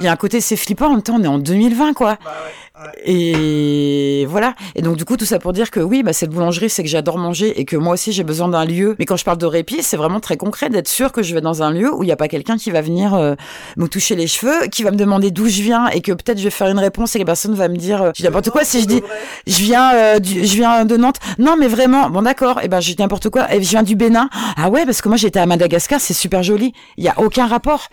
Il 0.00 0.04
y 0.04 0.08
a 0.08 0.12
un 0.12 0.16
côté, 0.16 0.42
c'est 0.42 0.56
flippant, 0.56 0.88
en 0.88 0.90
même 0.90 1.02
temps, 1.02 1.16
on 1.16 1.22
est 1.22 1.28
en 1.28 1.38
2020, 1.38 1.94
quoi. 1.94 2.18
Bah 2.22 2.30
ouais. 2.44 2.63
Et 3.04 4.26
voilà. 4.28 4.54
Et 4.74 4.82
donc 4.82 4.96
du 4.96 5.04
coup 5.04 5.16
tout 5.16 5.24
ça 5.24 5.38
pour 5.38 5.52
dire 5.52 5.70
que 5.70 5.80
oui, 5.80 6.02
bah 6.02 6.12
cette 6.12 6.30
boulangerie, 6.30 6.70
c'est 6.70 6.82
que 6.82 6.88
j'adore 6.88 7.18
manger 7.18 7.60
et 7.60 7.64
que 7.64 7.76
moi 7.76 7.94
aussi 7.94 8.12
j'ai 8.12 8.24
besoin 8.24 8.48
d'un 8.48 8.64
lieu. 8.64 8.96
Mais 8.98 9.04
quand 9.04 9.16
je 9.16 9.24
parle 9.24 9.38
de 9.38 9.46
répit, 9.46 9.82
c'est 9.82 9.96
vraiment 9.96 10.20
très 10.20 10.36
concret 10.36 10.70
d'être 10.70 10.88
sûr 10.88 11.12
que 11.12 11.22
je 11.22 11.34
vais 11.34 11.40
dans 11.40 11.62
un 11.62 11.70
lieu 11.70 11.92
où 11.94 12.02
il 12.02 12.06
n'y 12.06 12.12
a 12.12 12.16
pas 12.16 12.28
quelqu'un 12.28 12.56
qui 12.56 12.70
va 12.70 12.80
venir 12.80 13.14
euh, 13.14 13.34
me 13.76 13.86
toucher 13.86 14.16
les 14.16 14.26
cheveux, 14.26 14.66
qui 14.70 14.82
va 14.82 14.90
me 14.90 14.96
demander 14.96 15.30
d'où 15.30 15.48
je 15.48 15.62
viens 15.62 15.88
et 15.88 16.00
que 16.00 16.12
peut-être 16.12 16.38
je 16.38 16.44
vais 16.44 16.50
faire 16.50 16.68
une 16.68 16.78
réponse 16.78 17.14
et 17.16 17.18
que 17.18 17.24
personne 17.24 17.54
va 17.54 17.68
me 17.68 17.76
dire 17.76 18.02
euh, 18.02 18.12
n'importe 18.22 18.50
quoi 18.50 18.64
si 18.64 18.80
je 18.80 18.86
dis 18.86 19.02
je 19.46 19.58
viens 19.62 19.94
euh, 19.94 20.18
du, 20.18 20.44
je 20.44 20.54
viens 20.54 20.84
de 20.84 20.96
Nantes. 20.96 21.18
Non 21.38 21.56
mais 21.58 21.68
vraiment, 21.68 22.10
bon 22.10 22.22
d'accord, 22.22 22.60
et 22.62 22.68
ben 22.68 22.80
je 22.80 22.92
dis 22.92 22.96
n'importe 23.00 23.28
quoi 23.28 23.52
et 23.52 23.62
je 23.62 23.68
viens 23.68 23.82
du 23.82 23.96
Bénin. 23.96 24.28
Ah 24.56 24.70
ouais 24.70 24.84
parce 24.84 25.02
que 25.02 25.08
moi 25.08 25.16
j'étais 25.16 25.40
à 25.40 25.46
Madagascar, 25.46 26.00
c'est 26.00 26.14
super 26.14 26.42
joli. 26.42 26.72
Il 26.96 27.04
y 27.04 27.08
a 27.08 27.18
aucun 27.18 27.46
rapport. 27.46 27.88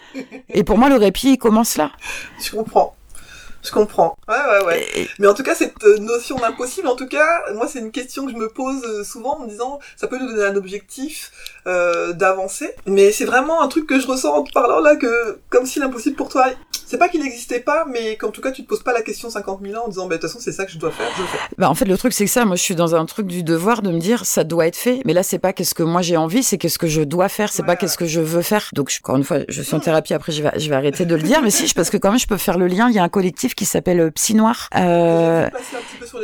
Et 0.54 0.64
pour 0.64 0.78
moi 0.78 0.90
le 0.90 0.96
répit 0.96 1.32
il 1.34 1.38
commence 1.38 1.78
là. 1.78 1.92
Je 2.42 2.52
comprends. 2.52 2.96
Je 3.64 3.72
comprends. 3.72 4.16
Ouais, 4.28 4.36
ouais, 4.36 4.66
ouais. 4.66 4.88
Et- 4.96 5.10
Mais 5.20 5.28
en 5.28 5.34
tout 5.34 5.44
cas, 5.44 5.56
cette 5.56 5.84
euh, 5.84 5.98
notion 6.00 6.36
d'impossible, 6.38 6.88
en 6.88 6.96
tout 6.96 7.08
cas, 7.08 7.28
moi, 7.54 7.68
c'est 7.68 7.80
une 7.80 7.92
question 7.92 8.26
que 8.26 8.32
je 8.32 8.38
me 8.38 8.48
pose 8.50 8.82
euh, 8.86 9.04
souvent 9.04 9.38
en 9.38 9.44
me 9.44 9.50
disant, 9.50 9.80
ça 9.98 10.08
peut 10.08 10.18
nous 10.18 10.28
donner 10.28 10.46
un 10.46 10.56
objectif 10.56 11.32
euh, 11.68 12.14
d'avancer. 12.14 12.72
Mais 12.88 13.12
c'est 13.12 13.26
vraiment 13.26 13.62
un 13.62 13.68
truc 13.68 13.86
que 13.88 14.00
je 14.00 14.08
ressens 14.08 14.34
en 14.34 14.44
te 14.44 14.52
parlant 14.52 14.80
là, 14.80 14.96
que 14.96 15.40
comme 15.50 15.66
si 15.66 15.80
l'impossible 15.80 16.16
pour 16.16 16.30
toi, 16.30 16.46
c'est 16.88 16.98
pas 16.98 17.08
qu'il 17.08 17.22
n'existait 17.24 17.60
pas, 17.60 17.86
mais 17.90 18.18
qu'en 18.18 18.32
tout 18.32 18.42
cas, 18.42 18.52
tu 18.52 18.64
te 18.64 18.68
poses 18.68 18.84
pas 18.84 18.94
la 18.94 19.02
question 19.02 19.30
50 19.30 19.62
000 19.64 19.80
ans 19.80 19.86
en 19.86 19.90
disant, 19.90 20.08
bah, 20.08 20.16
de 20.18 20.22
toute 20.22 20.30
façon, 20.30 20.40
c'est 20.44 20.52
ça 20.52 20.66
que 20.66 20.72
je 20.72 20.78
dois 20.78 20.92
faire, 20.92 21.08
je 21.16 21.22
le 21.22 21.28
fais. 21.28 21.38
Bah 21.58 21.70
en 21.70 21.76
fait 21.76 21.86
le 21.86 21.98
truc 21.98 22.14
c'est 22.14 22.26
que 22.26 22.32
ça 22.32 22.44
moi 22.46 22.56
je 22.56 22.62
suis 22.62 22.76
dans 22.76 22.96
un 22.96 23.06
truc 23.06 23.28
du 23.28 23.44
devoir 23.44 23.82
de 23.82 23.92
me 23.92 24.00
dire 24.00 24.26
ça 24.26 24.44
doit 24.44 24.66
être 24.68 24.76
fait 24.76 25.00
mais 25.06 25.14
là 25.14 25.22
c'est 25.22 25.38
pas 25.38 25.54
qu'est-ce 25.54 25.76
que 25.76 25.84
moi 25.84 26.02
j'ai 26.02 26.18
envie 26.18 26.42
c'est 26.44 26.58
qu'est-ce 26.58 26.80
que 26.80 26.88
je 26.88 27.02
dois 27.02 27.28
faire 27.30 27.52
c'est 27.52 27.62
Ouais, 27.62 27.66
pas 27.68 27.72
ouais. 27.74 27.78
qu'est-ce 27.78 27.98
que 27.98 28.06
je 28.06 28.20
veux 28.22 28.42
faire 28.42 28.70
donc 28.74 28.90
je- 28.90 28.98
encore 29.00 29.18
une 29.18 29.24
fois 29.24 29.40
je 29.48 29.62
suis 29.62 29.76
en 29.76 29.80
thérapie 29.82 30.14
après 30.14 30.32
je 30.32 30.42
vais 30.42 30.52
je 30.58 30.70
vais 30.70 30.76
arrêter 30.76 31.06
de 31.06 31.14
le 31.16 31.22
dire 31.22 31.42
mais 31.44 31.52
si 31.52 31.72
parce 31.74 31.90
que 31.90 31.98
quand 31.98 32.10
même 32.10 32.20
je 32.20 32.26
peux 32.28 32.38
faire 32.38 32.58
le 32.58 32.68
lien 32.68 32.90
il 32.90 32.96
y 32.96 33.00
a 33.00 33.04
un 33.04 33.10
collectif 33.10 33.51
qui 33.56 33.66
s'appelle 33.66 34.00
euh, 34.00 34.12
Psy 34.12 34.36
Noir 34.36 34.68
euh, 34.76 35.50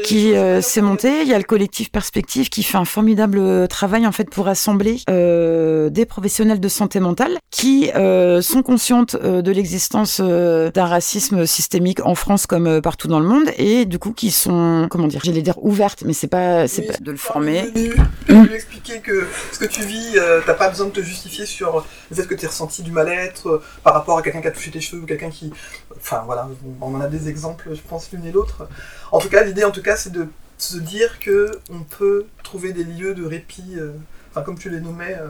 qui 0.03 0.33
euh, 0.35 0.61
s'est 0.61 0.81
monté. 0.81 1.21
Il 1.21 1.27
y 1.27 1.33
a 1.33 1.37
le 1.37 1.43
collectif 1.43 1.91
Perspective 1.91 2.49
qui 2.49 2.63
fait 2.63 2.77
un 2.77 2.85
formidable 2.85 3.67
travail 3.67 4.05
en 4.07 4.11
fait 4.11 4.29
pour 4.29 4.47
assembler 4.47 4.97
euh, 5.09 5.89
des 5.89 6.05
professionnels 6.05 6.59
de 6.59 6.67
santé 6.67 6.99
mentale 6.99 7.37
qui 7.51 7.91
euh, 7.95 8.41
sont 8.41 8.61
conscientes 8.61 9.15
euh, 9.23 9.41
de 9.41 9.51
l'existence 9.51 10.19
euh, 10.23 10.71
d'un 10.71 10.85
racisme 10.85 11.45
systémique 11.45 12.05
en 12.05 12.15
France 12.15 12.47
comme 12.47 12.67
euh, 12.67 12.81
partout 12.81 13.07
dans 13.07 13.19
le 13.19 13.27
monde 13.27 13.49
et 13.57 13.85
du 13.85 13.99
coup 13.99 14.11
qui 14.11 14.31
sont 14.31 14.87
comment 14.89 15.07
dire, 15.07 15.21
j'allais 15.23 15.41
dire 15.41 15.63
ouvertes, 15.63 16.03
mais 16.05 16.13
c'est 16.13 16.27
pas 16.27 16.67
c'est 16.67 16.81
Oui, 16.81 16.87
pas 16.87 16.97
de 16.99 17.11
le 17.11 17.17
former. 17.17 17.63
de 17.71 18.33
lui 18.33 18.53
expliquer 18.55 18.99
que 18.99 19.27
ce 19.51 19.59
que 19.59 19.65
tu 19.65 19.81
vis, 19.83 20.17
euh, 20.17 20.41
t'as 20.45 20.53
pas 20.53 20.69
besoin 20.69 20.87
de 20.87 20.91
te 20.91 21.01
justifier 21.01 21.45
sur 21.45 21.85
le 22.09 22.15
fait 22.15 22.27
que 22.27 22.35
tu 22.35 22.45
ressenti 22.47 22.81
du 22.83 22.91
mal-être 22.91 23.47
euh, 23.47 23.63
par 23.83 23.93
rapport 23.93 24.17
à 24.17 24.21
quelqu'un 24.21 24.41
qui 24.41 24.47
a 24.47 24.51
touché 24.51 24.71
tes 24.71 24.81
cheveux 24.81 25.01
ou 25.01 25.05
quelqu'un 25.05 25.29
qui. 25.29 25.51
Enfin 25.99 26.23
voilà, 26.25 26.49
on 26.81 26.95
en 26.95 27.01
a 27.01 27.07
des 27.07 27.29
exemples, 27.29 27.73
je 27.73 27.81
pense, 27.81 28.11
l'une 28.11 28.25
et 28.25 28.31
l'autre. 28.31 28.67
En 29.11 29.19
tout 29.19 29.29
cas, 29.29 29.43
l'idée, 29.43 29.63
en 29.63 29.71
tout 29.71 29.81
cas, 29.81 29.95
c'est 29.95 30.11
de 30.11 30.27
se 30.57 30.77
dire 30.77 31.19
que 31.19 31.59
on 31.69 31.81
peut 31.81 32.25
trouver 32.43 32.73
des 32.73 32.83
lieux 32.83 33.13
de 33.13 33.25
répit, 33.25 33.75
euh, 33.77 33.93
enfin 34.31 34.41
comme 34.41 34.57
tu 34.57 34.69
les 34.69 34.79
nommais. 34.79 35.15
euh, 35.19 35.29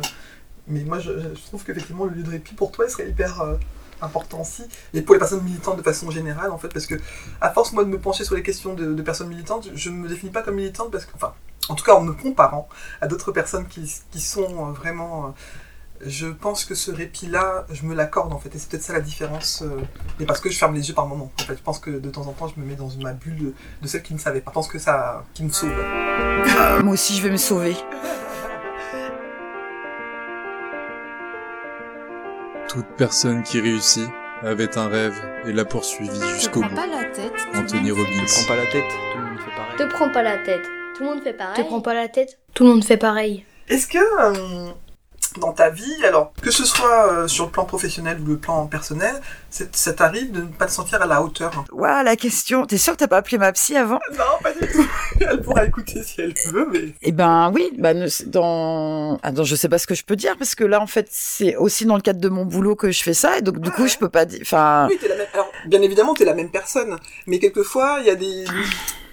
mais 0.69 0.83
moi, 0.83 0.99
je, 0.99 1.11
trouve 1.47 1.63
qu'effectivement, 1.63 2.05
le 2.05 2.11
lieu 2.11 2.23
de 2.23 2.29
répit 2.29 2.53
pour 2.53 2.71
toi, 2.71 2.85
il 2.87 2.91
serait 2.91 3.09
hyper 3.09 3.41
euh, 3.41 3.55
important 4.01 4.41
aussi. 4.41 4.63
Et 4.93 5.01
pour 5.01 5.15
les 5.15 5.19
personnes 5.19 5.43
militantes 5.43 5.77
de 5.77 5.81
façon 5.81 6.11
générale, 6.11 6.51
en 6.51 6.57
fait, 6.57 6.69
parce 6.69 6.85
que 6.85 6.95
à 7.39 7.51
force, 7.51 7.71
moi, 7.71 7.85
de 7.85 7.89
me 7.89 7.99
pencher 7.99 8.25
sur 8.25 8.35
les 8.35 8.43
questions 8.43 8.73
de, 8.73 9.01
personnes 9.01 9.29
militantes, 9.29 9.69
je 9.73 9.89
me 9.89 10.09
définis 10.09 10.31
pas 10.31 10.43
comme 10.43 10.55
militante 10.55 10.91
parce 10.91 11.05
que, 11.05 11.11
enfin, 11.15 11.33
en 11.69 11.75
tout 11.75 11.85
cas 11.85 11.93
en 11.93 12.01
me 12.01 12.13
comparant 12.13 12.67
à 13.01 13.07
d'autres 13.07 13.31
personnes 13.31 13.67
qui, 13.67 13.87
sont 14.19 14.71
vraiment... 14.73 15.33
je 16.05 16.27
pense 16.27 16.65
que 16.65 16.75
ce 16.75 16.91
répit-là, 16.91 17.65
je 17.71 17.83
me 17.83 17.95
l'accorde 17.95 18.31
en 18.33 18.39
fait, 18.39 18.53
et 18.53 18.57
c'est 18.59 18.69
peut-être 18.69 18.83
ça 18.83 18.93
la 18.93 19.01
différence. 19.01 19.63
euh, 19.65 19.81
et 20.19 20.25
parce 20.25 20.39
que 20.39 20.49
je 20.49 20.57
ferme 20.57 20.75
les 20.75 20.87
yeux 20.89 20.93
par 20.95 21.07
moment. 21.07 21.31
En 21.41 21.43
fait, 21.43 21.55
je 21.57 21.63
pense 21.63 21.79
que 21.79 21.89
de 21.91 22.09
temps 22.09 22.27
en 22.27 22.33
temps, 22.33 22.47
je 22.47 22.59
me 22.59 22.65
mets 22.65 22.75
dans 22.75 22.89
ma 23.01 23.13
bulle 23.13 23.37
de, 23.37 23.53
de 23.81 23.87
celle 23.87 24.03
qui 24.03 24.13
ne 24.13 24.19
savait 24.19 24.41
pas. 24.41 24.51
Je 24.51 24.55
pense 24.55 24.67
que 24.67 24.79
ça, 24.79 25.23
qui 25.33 25.43
me 25.43 25.49
sauve. 25.49 25.71
Euh, 25.71 26.83
moi 26.83 26.93
aussi 26.93 27.15
je 27.15 27.23
vais 27.23 27.29
me 27.31 27.37
sauver. 27.37 27.75
Toute 32.67 32.85
personne 32.97 33.43
qui 33.43 33.59
réussit 33.61 34.07
avait 34.43 34.77
un 34.77 34.87
rêve 34.87 35.15
et 35.45 35.53
l'a 35.53 35.65
poursuivi 35.65 36.19
jusqu'au 36.35 36.61
bout. 36.61 36.75
la 36.75 37.05
tête. 37.05 37.33
Anthony 37.55 37.91
Robbins. 37.91 38.03
Te 38.25 38.33
prends 38.35 38.47
pas 38.47 38.55
la 38.55 38.65
tête, 38.67 38.83
tout 38.93 39.17
le 39.19 39.25
monde 39.25 39.39
fait 39.39 39.55
pareil. 39.55 39.75
Te 39.77 39.83
prends 39.93 40.09
pas 40.11 40.23
la 40.23 40.37
tête. 40.37 40.63
Tout 40.95 41.03
le 41.03 41.09
monde 41.09 41.23
fait 41.23 41.33
pareil. 41.33 41.55
Te 41.63 41.67
prends 41.67 41.81
pas 41.81 41.93
la 41.93 42.07
tête. 42.07 42.39
Tout 42.53 42.63
le 42.65 42.69
monde 42.71 42.83
fait 42.83 42.97
pareil. 42.97 43.45
Est-ce 43.67 43.87
que 43.87 43.97
euh, 43.97 44.71
dans 45.37 45.53
ta 45.53 45.69
vie, 45.69 46.05
alors 46.05 46.31
que 46.41 46.51
ce 46.51 46.65
soit 46.65 47.11
euh, 47.11 47.27
sur 47.27 47.45
le 47.45 47.51
plan 47.51 47.65
professionnel 47.65 48.19
ou 48.21 48.25
le 48.25 48.37
plan 48.37 48.65
personnel, 48.67 49.21
ça 49.49 49.93
t'arrive 49.93 50.31
de 50.31 50.41
ne 50.41 50.47
pas 50.47 50.65
te 50.67 50.71
sentir 50.71 51.01
à 51.01 51.05
la 51.05 51.21
hauteur? 51.21 51.51
Ouah, 51.71 52.03
la 52.03 52.15
question. 52.15 52.65
T'es 52.65 52.77
sûr 52.77 52.93
que 52.93 52.97
t'as 52.99 53.07
pas 53.07 53.17
appelé 53.17 53.37
ma 53.37 53.51
psy 53.53 53.75
avant? 53.75 53.99
Non, 54.17 54.23
pas 54.41 54.51
du 54.51 54.59
tout. 54.71 54.87
Elle 55.21 55.41
pourra 55.41 55.65
écouter 55.65 56.03
si 56.03 56.21
elle 56.21 56.33
veut, 56.51 56.67
mais 56.71 56.93
Eh 57.01 57.11
ben 57.11 57.51
oui, 57.53 57.71
bah, 57.77 57.93
ne- 57.93 58.07
dans... 58.27 59.17
Attends, 59.23 59.43
je 59.43 59.55
sais 59.55 59.69
pas 59.69 59.77
ce 59.77 59.87
que 59.87 59.95
je 59.95 60.03
peux 60.03 60.15
dire 60.15 60.35
parce 60.37 60.55
que 60.55 60.63
là 60.63 60.81
en 60.81 60.87
fait 60.87 61.07
c'est 61.11 61.55
aussi 61.55 61.85
dans 61.85 61.95
le 61.95 62.01
cadre 62.01 62.19
de 62.19 62.29
mon 62.29 62.45
boulot 62.45 62.75
que 62.75 62.91
je 62.91 63.01
fais 63.03 63.13
ça 63.13 63.37
et 63.37 63.41
donc 63.41 63.59
du 63.59 63.71
coup 63.71 63.83
ouais. 63.83 63.87
je 63.87 63.97
peux 63.97 64.09
pas 64.09 64.25
dire. 64.25 64.39
Enfin, 64.41 64.87
Oui, 64.89 64.97
t'es 64.99 65.07
la 65.07 65.15
même. 65.15 65.27
Alors, 65.33 65.51
bien 65.67 65.81
évidemment, 65.81 66.13
t'es 66.13 66.25
la 66.25 66.33
même 66.33 66.49
personne, 66.49 66.97
mais 67.27 67.39
quelquefois, 67.39 67.97
il 68.01 68.07
y 68.07 68.09
a 68.09 68.15
des 68.15 68.45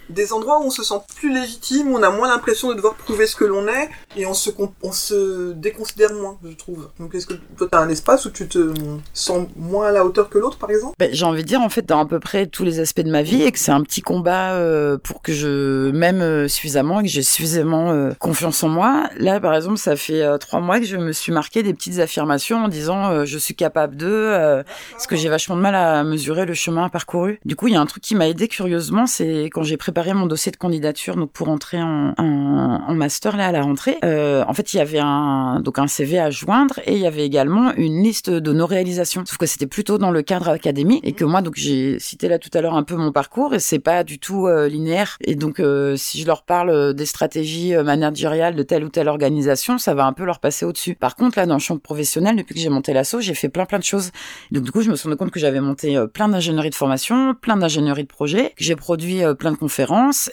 des 0.09 0.33
endroits 0.33 0.59
où 0.59 0.65
on 0.65 0.69
se 0.69 0.83
sent 0.83 0.95
plus 1.15 1.33
légitime, 1.33 1.91
où 1.91 1.97
on 1.97 2.03
a 2.03 2.09
moins 2.09 2.27
l'impression 2.27 2.69
de 2.69 2.75
devoir 2.75 2.95
prouver 2.95 3.27
ce 3.27 3.35
que 3.35 3.45
l'on 3.45 3.67
est, 3.67 3.89
et 4.15 4.25
on 4.25 4.33
se 4.33 4.49
on 4.83 4.91
se 4.91 5.51
déconsidère 5.53 6.13
moins, 6.13 6.37
je 6.43 6.55
trouve. 6.55 6.89
Donc, 6.99 7.13
est-ce 7.15 7.27
que 7.27 7.33
toi, 7.57 7.67
t'as 7.69 7.79
un 7.79 7.89
espace 7.89 8.25
où 8.25 8.29
tu 8.29 8.47
te 8.47 8.73
sens 9.13 9.47
moins 9.55 9.87
à 9.87 9.91
la 9.91 10.05
hauteur 10.05 10.29
que 10.29 10.37
l'autre, 10.37 10.57
par 10.57 10.69
exemple? 10.69 10.95
Ben, 10.99 11.09
j'ai 11.11 11.25
envie 11.25 11.43
de 11.43 11.47
dire 11.47 11.61
en 11.61 11.69
fait 11.69 11.85
dans 11.85 11.99
à 11.99 12.05
peu 12.05 12.19
près 12.19 12.47
tous 12.47 12.63
les 12.63 12.79
aspects 12.79 13.01
de 13.01 13.11
ma 13.11 13.21
vie 13.21 13.43
et 13.43 13.51
que 13.51 13.59
c'est 13.59 13.71
un 13.71 13.81
petit 13.81 14.01
combat 14.01 14.53
euh, 14.53 14.97
pour 14.97 15.21
que 15.21 15.33
je 15.33 15.91
m'aime 15.91 16.21
euh, 16.21 16.47
suffisamment 16.47 16.99
et 16.99 17.03
que 17.03 17.09
j'ai 17.09 17.23
suffisamment 17.23 17.91
euh, 17.91 18.11
confiance 18.19 18.63
en 18.63 18.69
moi. 18.69 19.09
Là 19.17 19.39
par 19.39 19.55
exemple, 19.55 19.77
ça 19.77 19.95
fait 19.95 20.23
trois 20.39 20.59
mois 20.59 20.79
que 20.79 20.85
je 20.85 20.97
me 20.97 21.11
suis 21.11 21.31
marqué 21.31 21.63
des 21.63 21.73
petites 21.73 21.99
affirmations 21.99 22.65
en 22.65 22.67
disant 22.67 23.25
je 23.25 23.37
suis 23.37 23.55
capable 23.55 23.95
de, 23.95 24.63
parce 24.91 25.07
que 25.07 25.15
j'ai 25.15 25.29
vachement 25.29 25.55
de 25.55 25.61
mal 25.61 25.75
à 25.75 26.03
mesurer 26.03 26.45
le 26.45 26.53
chemin 26.53 26.89
parcouru. 26.89 27.39
Du 27.45 27.55
coup, 27.55 27.67
il 27.67 27.73
y 27.73 27.77
a 27.77 27.81
un 27.81 27.85
truc 27.85 28.03
qui 28.03 28.15
m'a 28.15 28.27
aidé 28.27 28.47
curieusement, 28.47 29.07
c'est 29.07 29.45
quand 29.45 29.63
j'ai 29.63 29.77
préparé 29.77 29.94
mon 30.13 30.25
dossier 30.25 30.51
de 30.51 30.57
candidature 30.57 31.15
donc 31.15 31.31
pour 31.31 31.49
entrer 31.49 31.81
en, 31.81 32.93
master 32.95 33.35
là 33.35 33.47
à 33.47 33.51
la 33.51 33.61
rentrée. 33.61 33.97
Euh, 34.03 34.43
en 34.47 34.53
fait, 34.53 34.73
il 34.73 34.77
y 34.77 34.79
avait 34.79 34.99
un 34.99 35.59
donc 35.59 35.79
un 35.79 35.87
CV 35.87 36.17
à 36.17 36.29
joindre 36.29 36.79
et 36.85 36.93
il 36.93 36.99
y 36.99 37.07
avait 37.07 37.25
également 37.25 37.73
une 37.75 38.01
liste 38.01 38.29
de 38.29 38.53
nos 38.53 38.65
réalisations. 38.65 39.23
Sauf 39.25 39.37
que 39.37 39.45
c'était 39.45 39.67
plutôt 39.67 39.97
dans 39.97 40.11
le 40.11 40.21
cadre 40.21 40.49
académique 40.49 41.01
et 41.03 41.11
que 41.11 41.25
moi 41.25 41.41
donc 41.41 41.55
j'ai 41.55 41.99
cité 41.99 42.27
là 42.29 42.39
tout 42.39 42.49
à 42.53 42.61
l'heure 42.61 42.75
un 42.75 42.83
peu 42.83 42.95
mon 42.95 43.11
parcours 43.11 43.53
et 43.53 43.59
c'est 43.59 43.79
pas 43.79 44.03
du 44.03 44.19
tout 44.19 44.47
euh, 44.47 44.67
linéaire. 44.67 45.17
Et 45.21 45.35
donc 45.35 45.59
euh, 45.59 45.95
si 45.97 46.21
je 46.21 46.27
leur 46.27 46.43
parle 46.43 46.93
des 46.93 47.05
stratégies 47.05 47.75
managériales 47.75 48.55
de 48.55 48.63
telle 48.63 48.83
ou 48.83 48.89
telle 48.89 49.09
organisation, 49.09 49.77
ça 49.77 49.93
va 49.93 50.05
un 50.05 50.13
peu 50.13 50.23
leur 50.23 50.39
passer 50.39 50.65
au-dessus. 50.65 50.95
Par 50.95 51.15
contre 51.15 51.37
là 51.37 51.45
dans 51.45 51.55
le 51.55 51.59
champ 51.59 51.77
professionnel, 51.77 52.37
depuis 52.37 52.55
que 52.55 52.61
j'ai 52.61 52.69
monté 52.69 52.93
l'assaut, 52.93 53.19
j'ai 53.19 53.33
fait 53.33 53.49
plein 53.49 53.65
plein 53.65 53.79
de 53.79 53.83
choses. 53.83 54.11
Donc 54.51 54.63
du 54.63 54.71
coup 54.71 54.81
je 54.81 54.89
me 54.89 54.95
suis 54.95 55.07
rendu 55.07 55.17
compte 55.17 55.31
que 55.31 55.39
j'avais 55.39 55.59
monté 55.59 56.01
plein 56.13 56.29
d'ingénierie 56.29 56.69
de 56.69 56.75
formation, 56.75 57.35
plein 57.35 57.57
d'ingénierie 57.57 58.03
de 58.03 58.07
projet, 58.07 58.53
que 58.57 58.63
j'ai 58.63 58.75
produit 58.75 59.21
plein 59.37 59.51
de 59.51 59.57
conférences 59.57 59.84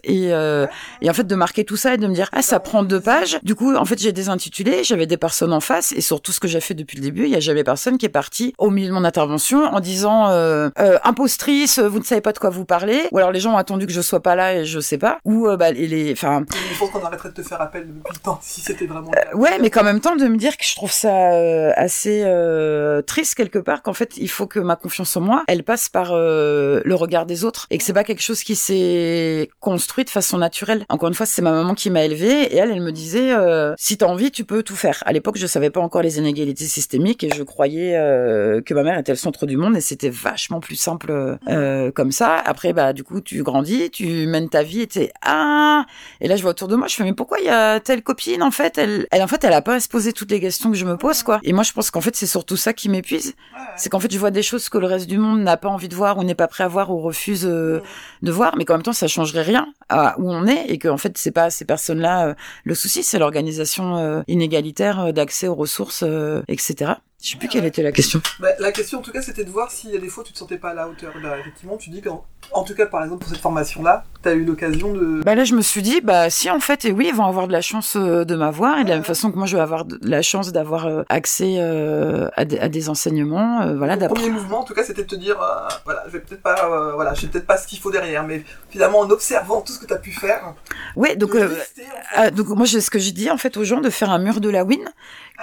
et 0.04 0.32
euh, 0.32 0.66
et 1.00 1.10
en 1.10 1.14
fait 1.14 1.24
de 1.26 1.34
marquer 1.34 1.64
tout 1.64 1.76
ça 1.76 1.94
et 1.94 1.98
de 1.98 2.06
me 2.06 2.14
dire 2.14 2.28
ah 2.32 2.42
ça 2.42 2.60
prend 2.60 2.82
deux 2.82 3.00
pages. 3.00 3.38
Du 3.42 3.54
coup 3.54 3.74
en 3.74 3.84
fait 3.84 3.98
j'ai 4.00 4.12
des 4.12 4.28
intitulés, 4.28 4.84
j'avais 4.84 5.06
des 5.06 5.16
personnes 5.16 5.52
en 5.52 5.60
face 5.60 5.92
et 5.92 6.00
sur 6.00 6.20
tout 6.20 6.32
ce 6.32 6.40
que 6.40 6.48
j'ai 6.48 6.60
fait 6.60 6.74
depuis 6.74 6.96
le 6.96 7.02
début, 7.02 7.24
il 7.24 7.30
y 7.30 7.36
a 7.36 7.40
jamais 7.40 7.64
personne 7.64 7.98
qui 7.98 8.06
est 8.06 8.10
parti 8.10 8.54
au 8.58 8.70
milieu 8.70 8.88
de 8.88 8.92
mon 8.94 9.04
intervention 9.04 9.64
en 9.64 9.80
disant 9.80 10.28
euh, 10.28 10.68
euh, 10.78 10.98
impostrice, 11.04 11.78
vous 11.78 11.98
ne 11.98 12.04
savez 12.04 12.20
pas 12.20 12.32
de 12.32 12.38
quoi 12.38 12.50
vous 12.50 12.64
parlez, 12.64 13.02
ou 13.12 13.18
alors 13.18 13.30
les 13.32 13.40
gens 13.40 13.54
ont 13.54 13.58
attendu 13.58 13.86
que 13.86 13.92
je 13.92 14.00
sois 14.00 14.20
pas 14.22 14.34
là 14.36 14.54
et 14.56 14.64
je 14.64 14.80
sais 14.80 14.98
pas, 14.98 15.18
ou 15.24 15.46
euh, 15.48 15.56
bah 15.56 15.70
les- 15.72 15.86
les 15.86 16.12
enfin 16.12 16.44
Je 16.72 16.78
pense 16.78 16.90
qu'on 16.90 17.04
arrêterait 17.04 17.30
de 17.30 17.34
te 17.34 17.42
faire 17.42 17.60
appel 17.60 17.86
depuis 17.86 18.14
le 18.14 18.20
temps, 18.22 18.38
si 18.42 18.60
c'était 18.60 18.86
vraiment 18.86 19.10
cas. 19.10 19.34
Ouais, 19.34 19.58
mais 19.60 19.70
qu'en 19.70 19.84
même 19.84 20.00
temps 20.00 20.16
de 20.16 20.26
me 20.26 20.36
dire 20.36 20.56
que 20.56 20.64
je 20.64 20.74
trouve 20.74 20.92
ça 20.92 21.32
euh, 21.32 21.72
assez 21.76 22.22
euh, 22.24 23.02
triste 23.02 23.34
quelque 23.34 23.58
part 23.58 23.82
qu'en 23.82 23.92
fait 23.92 24.16
il 24.16 24.28
faut 24.30 24.46
que 24.46 24.58
ma 24.60 24.76
confiance 24.76 25.16
en 25.16 25.20
moi, 25.20 25.44
elle 25.48 25.62
passe 25.64 25.88
par 25.88 26.10
euh, 26.12 26.80
le 26.84 26.94
regard 26.94 27.26
des 27.26 27.44
autres 27.44 27.66
et 27.70 27.78
que 27.78 27.84
c'est 27.84 27.92
pas 27.92 28.04
quelque 28.04 28.22
chose 28.22 28.42
qui 28.42 28.54
s'est 28.56 29.41
construit 29.60 30.04
de 30.04 30.10
façon 30.10 30.38
naturelle. 30.38 30.84
Encore 30.88 31.08
une 31.08 31.14
fois, 31.14 31.26
c'est 31.26 31.42
ma 31.42 31.52
maman 31.52 31.74
qui 31.74 31.90
m'a 31.90 32.04
élevée 32.04 32.42
et 32.42 32.56
elle, 32.56 32.70
elle 32.70 32.80
me 32.80 32.92
disait 32.92 33.32
euh, 33.32 33.74
si 33.78 33.96
t'as 33.96 34.06
envie, 34.06 34.30
tu 34.30 34.44
peux 34.44 34.62
tout 34.62 34.76
faire. 34.76 35.02
À 35.06 35.12
l'époque, 35.12 35.36
je 35.38 35.46
savais 35.46 35.70
pas 35.70 35.80
encore 35.80 36.02
les 36.02 36.18
inégalités 36.18 36.64
systémiques 36.64 37.24
et 37.24 37.30
je 37.34 37.42
croyais 37.42 37.96
euh, 37.96 38.60
que 38.60 38.74
ma 38.74 38.82
mère 38.82 38.98
était 38.98 39.12
le 39.12 39.16
centre 39.16 39.46
du 39.46 39.56
monde 39.56 39.76
et 39.76 39.80
c'était 39.80 40.10
vachement 40.10 40.60
plus 40.60 40.76
simple 40.76 41.38
euh, 41.48 41.90
comme 41.92 42.12
ça. 42.12 42.36
Après, 42.36 42.72
bah 42.72 42.92
du 42.92 43.04
coup, 43.04 43.20
tu 43.20 43.42
grandis, 43.42 43.90
tu 43.90 44.26
mènes 44.26 44.48
ta 44.48 44.62
vie 44.62 44.82
et 44.82 44.86
t'es 44.86 45.12
ah 45.22 45.84
et 46.20 46.28
là 46.28 46.36
je 46.36 46.42
vois 46.42 46.52
autour 46.52 46.68
de 46.68 46.76
moi, 46.76 46.86
je 46.86 46.94
fais 46.94 47.04
mais 47.04 47.12
pourquoi 47.12 47.38
il 47.40 47.46
y 47.46 47.50
a 47.50 47.80
telle 47.80 48.02
copine 48.02 48.42
en 48.42 48.50
fait, 48.50 48.78
elle, 48.78 49.06
elle 49.10 49.22
en 49.22 49.26
fait, 49.26 49.44
elle 49.44 49.52
a 49.52 49.62
pas 49.62 49.74
à 49.74 49.80
se 49.80 49.88
poser 49.88 50.12
toutes 50.12 50.30
les 50.30 50.40
questions 50.40 50.70
que 50.70 50.76
je 50.76 50.84
me 50.84 50.96
pose 50.96 51.22
quoi. 51.22 51.40
Et 51.42 51.52
moi, 51.52 51.64
je 51.64 51.72
pense 51.72 51.90
qu'en 51.90 52.00
fait, 52.00 52.14
c'est 52.16 52.26
surtout 52.26 52.56
ça 52.56 52.72
qui 52.72 52.88
m'épuise, 52.88 53.34
c'est 53.76 53.88
qu'en 53.88 54.00
fait, 54.00 54.12
je 54.12 54.18
vois 54.18 54.30
des 54.30 54.42
choses 54.42 54.68
que 54.68 54.78
le 54.78 54.86
reste 54.86 55.08
du 55.08 55.18
monde 55.18 55.40
n'a 55.40 55.56
pas 55.56 55.68
envie 55.68 55.88
de 55.88 55.94
voir 55.94 56.18
ou 56.18 56.24
n'est 56.24 56.34
pas 56.34 56.48
prêt 56.48 56.64
à 56.64 56.68
voir 56.68 56.90
ou 56.90 57.00
refuse 57.00 57.46
euh, 57.46 57.80
de 58.22 58.32
voir, 58.32 58.56
mais 58.56 58.64
qu'en 58.64 58.74
même 58.74 58.82
temps, 58.82 58.92
ça 58.92 59.06
rien 59.40 59.66
à 59.88 60.18
où 60.18 60.30
on 60.30 60.46
est 60.46 60.66
et 60.68 60.78
que 60.78 60.88
en 60.88 60.96
fait, 60.96 61.16
c'est 61.18 61.32
pas 61.32 61.50
ces 61.50 61.64
personnes-là 61.64 62.28
euh, 62.28 62.34
le 62.64 62.74
souci, 62.74 63.02
c'est 63.02 63.18
l'organisation 63.18 63.96
euh, 63.96 64.22
inégalitaire 64.28 65.00
euh, 65.00 65.12
d'accès 65.12 65.48
aux 65.48 65.54
ressources, 65.54 66.04
etc. 66.48 66.92
Je 67.22 67.30
sais 67.30 67.36
plus 67.36 67.46
quelle 67.46 67.64
était 67.64 67.84
la 67.84 67.92
question. 67.92 68.20
Bah, 68.40 68.48
la 68.58 68.72
question, 68.72 68.98
en 68.98 69.02
tout 69.02 69.12
cas, 69.12 69.22
c'était 69.22 69.44
de 69.44 69.50
voir 69.50 69.70
s'il 69.70 69.90
y 69.90 69.96
a 69.96 70.00
des 70.00 70.08
fois 70.08 70.24
tu 70.24 70.32
te 70.32 70.38
sentais 70.38 70.58
pas 70.58 70.70
à 70.70 70.74
la 70.74 70.88
hauteur. 70.88 71.12
Bah, 71.22 71.38
effectivement, 71.38 71.76
tu 71.76 71.90
dis 71.90 72.02
qu'en 72.02 72.24
en 72.50 72.64
tout 72.64 72.74
cas, 72.74 72.86
par 72.86 73.02
exemple, 73.04 73.20
pour 73.20 73.30
cette 73.32 73.40
formation-là, 73.40 74.02
tu 74.22 74.28
as 74.28 74.32
eu 74.32 74.44
l'occasion 74.44 74.92
de. 74.92 75.22
Bah 75.22 75.36
là, 75.36 75.44
je 75.44 75.54
me 75.54 75.62
suis 75.62 75.82
dit, 75.82 76.00
bah 76.00 76.30
si 76.30 76.50
en 76.50 76.58
fait, 76.58 76.84
et 76.84 76.90
oui, 76.90 77.06
ils 77.08 77.14
vont 77.14 77.24
avoir 77.24 77.46
de 77.46 77.52
la 77.52 77.60
chance 77.60 77.96
euh, 77.96 78.24
de 78.24 78.34
m'avoir, 78.34 78.78
et 78.80 78.84
de 78.84 78.88
la 78.88 78.96
même 78.96 79.04
façon 79.04 79.30
que 79.30 79.36
moi, 79.38 79.46
je 79.46 79.56
vais 79.56 79.62
avoir 79.62 79.84
de 79.84 79.98
la 80.02 80.20
chance 80.20 80.50
d'avoir 80.50 80.86
euh, 80.86 81.02
accès 81.08 81.56
euh, 81.58 82.28
à, 82.34 82.44
des, 82.44 82.58
à 82.58 82.68
des 82.68 82.88
enseignements, 82.88 83.62
euh, 83.62 83.76
voilà. 83.76 83.94
Le 83.94 84.08
premier 84.08 84.30
mouvement, 84.30 84.60
en 84.60 84.64
tout 84.64 84.74
cas, 84.74 84.82
c'était 84.82 85.02
de 85.02 85.08
te 85.08 85.14
dire, 85.14 85.40
euh, 85.40 85.68
voilà, 85.84 86.02
je 86.08 86.12
vais 86.12 86.20
peut-être 86.20 86.42
pas, 86.42 86.68
euh, 86.70 86.92
voilà, 86.94 87.14
je 87.14 87.20
sais 87.20 87.26
peut-être 87.28 87.46
pas 87.46 87.56
ce 87.56 87.68
qu'il 87.68 87.78
faut 87.78 87.92
derrière, 87.92 88.24
mais 88.24 88.44
finalement, 88.68 88.98
en 88.98 89.10
observant 89.10 89.60
tout 89.60 89.72
ce 89.72 89.78
que 89.78 89.86
tu 89.86 89.94
as 89.94 89.98
pu 89.98 90.10
faire, 90.10 90.54
Ouais, 90.96 91.14
donc 91.16 91.34
euh, 91.36 91.46
en 91.46 91.48
fait. 91.48 91.82
Ah, 92.14 92.30
donc 92.30 92.48
moi, 92.48 92.66
ce 92.66 92.90
que 92.90 92.98
j'ai 92.98 93.12
dit 93.12 93.30
en 93.30 93.38
fait 93.38 93.56
aux 93.56 93.64
gens 93.64 93.80
de 93.80 93.90
faire 93.90 94.10
un 94.10 94.18
mur 94.18 94.40
de 94.40 94.50
la 94.50 94.64
win. 94.64 94.80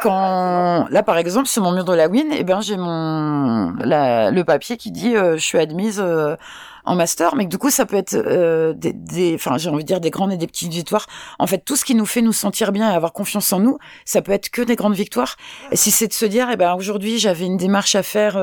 Quand 0.03 0.87
là, 0.91 1.03
par 1.03 1.17
exemple, 1.17 1.47
sur 1.47 1.65
mon 1.69 1.75
mur 1.75 1.85
de 1.85 1.93
la 1.93 2.07
win, 2.07 2.29
eh 2.31 2.43
ben 2.43 2.61
j'ai 2.61 2.77
mon 2.77 3.75
le 3.79 4.41
papier 4.41 4.77
qui 4.77 4.91
dit 4.91 5.15
euh, 5.15 5.37
je 5.37 5.43
suis 5.43 5.59
admise 5.59 6.01
euh, 6.03 6.35
en 6.83 6.95
master, 6.95 7.35
mais 7.35 7.45
que 7.45 7.49
du 7.49 7.59
coup 7.59 7.69
ça 7.69 7.85
peut 7.85 7.95
être 7.95 8.15
euh, 8.15 8.73
des, 8.75 9.35
enfin 9.35 9.57
j'ai 9.57 9.69
envie 9.69 9.83
de 9.83 9.87
dire 9.87 9.99
des 9.99 10.09
grandes 10.09 10.31
et 10.31 10.37
des 10.37 10.47
petites 10.47 10.71
victoires. 10.71 11.05
En 11.37 11.45
fait, 11.45 11.59
tout 11.59 11.75
ce 11.75 11.85
qui 11.85 11.93
nous 11.93 12.07
fait 12.07 12.21
nous 12.21 12.33
sentir 12.33 12.71
bien 12.71 12.91
et 12.91 12.95
avoir 12.95 13.13
confiance 13.13 13.53
en 13.53 13.59
nous, 13.59 13.77
ça 14.03 14.21
peut 14.23 14.31
être 14.31 14.49
que 14.49 14.63
des 14.63 14.75
grandes 14.75 14.95
victoires. 14.95 15.35
Si 15.73 15.91
c'est 15.91 16.07
de 16.07 16.13
se 16.13 16.25
dire, 16.25 16.49
eh 16.51 16.57
ben 16.57 16.73
aujourd'hui 16.73 17.19
j'avais 17.19 17.45
une 17.45 17.57
démarche 17.57 17.95
à 17.95 18.01
faire 18.01 18.35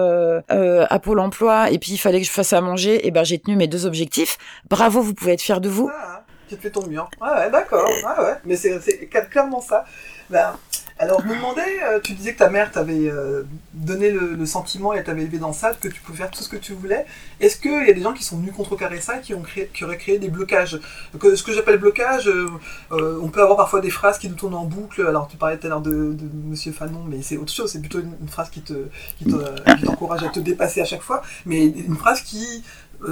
à 0.48 0.98
Pôle 1.00 1.18
Emploi 1.18 1.70
et 1.70 1.78
puis 1.78 1.92
il 1.92 1.98
fallait 1.98 2.20
que 2.20 2.26
je 2.26 2.32
fasse 2.32 2.52
à 2.52 2.60
manger, 2.60 3.06
et 3.06 3.10
ben 3.10 3.24
j'ai 3.24 3.38
tenu 3.38 3.56
mes 3.56 3.66
deux 3.66 3.86
objectifs. 3.86 4.38
Bravo, 4.70 5.00
vous 5.00 5.14
pouvez 5.14 5.32
être 5.32 5.42
fiers 5.42 5.60
de 5.60 5.68
vous. 5.68 5.90
Ah, 5.92 6.22
tu 6.48 6.56
te 6.56 6.62
fais 6.62 6.70
ton 6.70 6.86
mur. 6.86 7.10
Ouais, 7.20 7.28
ouais, 7.28 7.50
d'accord. 7.50 7.88
Ouais, 7.88 8.24
ouais. 8.24 8.34
Mais 8.44 8.54
c'est 8.54 8.78
clairement 9.30 9.60
ça. 9.60 9.84
Ben, 10.30 10.56
alors, 10.98 11.20
je 11.20 11.26
me 11.26 11.34
demandais, 11.34 11.82
euh, 11.84 12.00
tu 12.00 12.14
disais 12.14 12.32
que 12.32 12.38
ta 12.38 12.48
mère 12.48 12.72
t'avait 12.72 13.10
euh, 13.10 13.42
donné 13.74 14.10
le, 14.10 14.46
sentiment 14.46 14.94
et 14.94 15.04
t'avait 15.04 15.22
élevé 15.22 15.38
dans 15.38 15.52
ça, 15.52 15.72
que 15.74 15.88
tu 15.88 16.00
pouvais 16.00 16.18
faire 16.18 16.30
tout 16.30 16.42
ce 16.42 16.48
que 16.48 16.56
tu 16.56 16.72
voulais. 16.72 17.04
Est-ce 17.38 17.58
qu'il 17.58 17.86
y 17.86 17.90
a 17.90 17.92
des 17.92 18.00
gens 18.00 18.14
qui 18.14 18.24
sont 18.24 18.38
venus 18.38 18.54
contrecarrer 18.54 19.00
ça 19.00 19.18
qui, 19.18 19.34
ont 19.34 19.42
créé, 19.42 19.70
auraient 19.82 19.98
créé 19.98 20.18
des 20.18 20.28
blocages? 20.28 20.80
Ce 21.12 21.42
que 21.42 21.52
j'appelle 21.52 21.76
blocage, 21.78 22.28
euh, 22.28 22.48
on 22.90 23.28
peut 23.28 23.42
avoir 23.42 23.58
parfois 23.58 23.80
des 23.80 23.90
phrases 23.90 24.18
qui 24.18 24.30
nous 24.30 24.36
tournent 24.36 24.54
en 24.54 24.64
boucle. 24.64 25.06
Alors, 25.06 25.28
tu 25.28 25.36
parlais 25.36 25.58
tout 25.58 25.66
à 25.66 25.70
l'heure 25.70 25.82
de, 25.82 26.16
Monsieur 26.46 26.72
Fanon, 26.72 27.04
mais 27.06 27.20
c'est 27.20 27.36
autre 27.36 27.52
chose. 27.52 27.70
C'est 27.70 27.80
plutôt 27.80 28.00
une, 28.00 28.28
phrase 28.28 28.48
qui 28.48 28.62
qui 28.62 28.72
te- 28.72 29.76
qui 29.76 29.84
t'encourage 29.84 30.22
à 30.22 30.30
te 30.30 30.40
dépasser 30.40 30.80
à 30.80 30.86
chaque 30.86 31.02
fois. 31.02 31.20
Mais 31.44 31.66
une 31.66 31.96
phrase 31.96 32.22
qui 32.22 32.64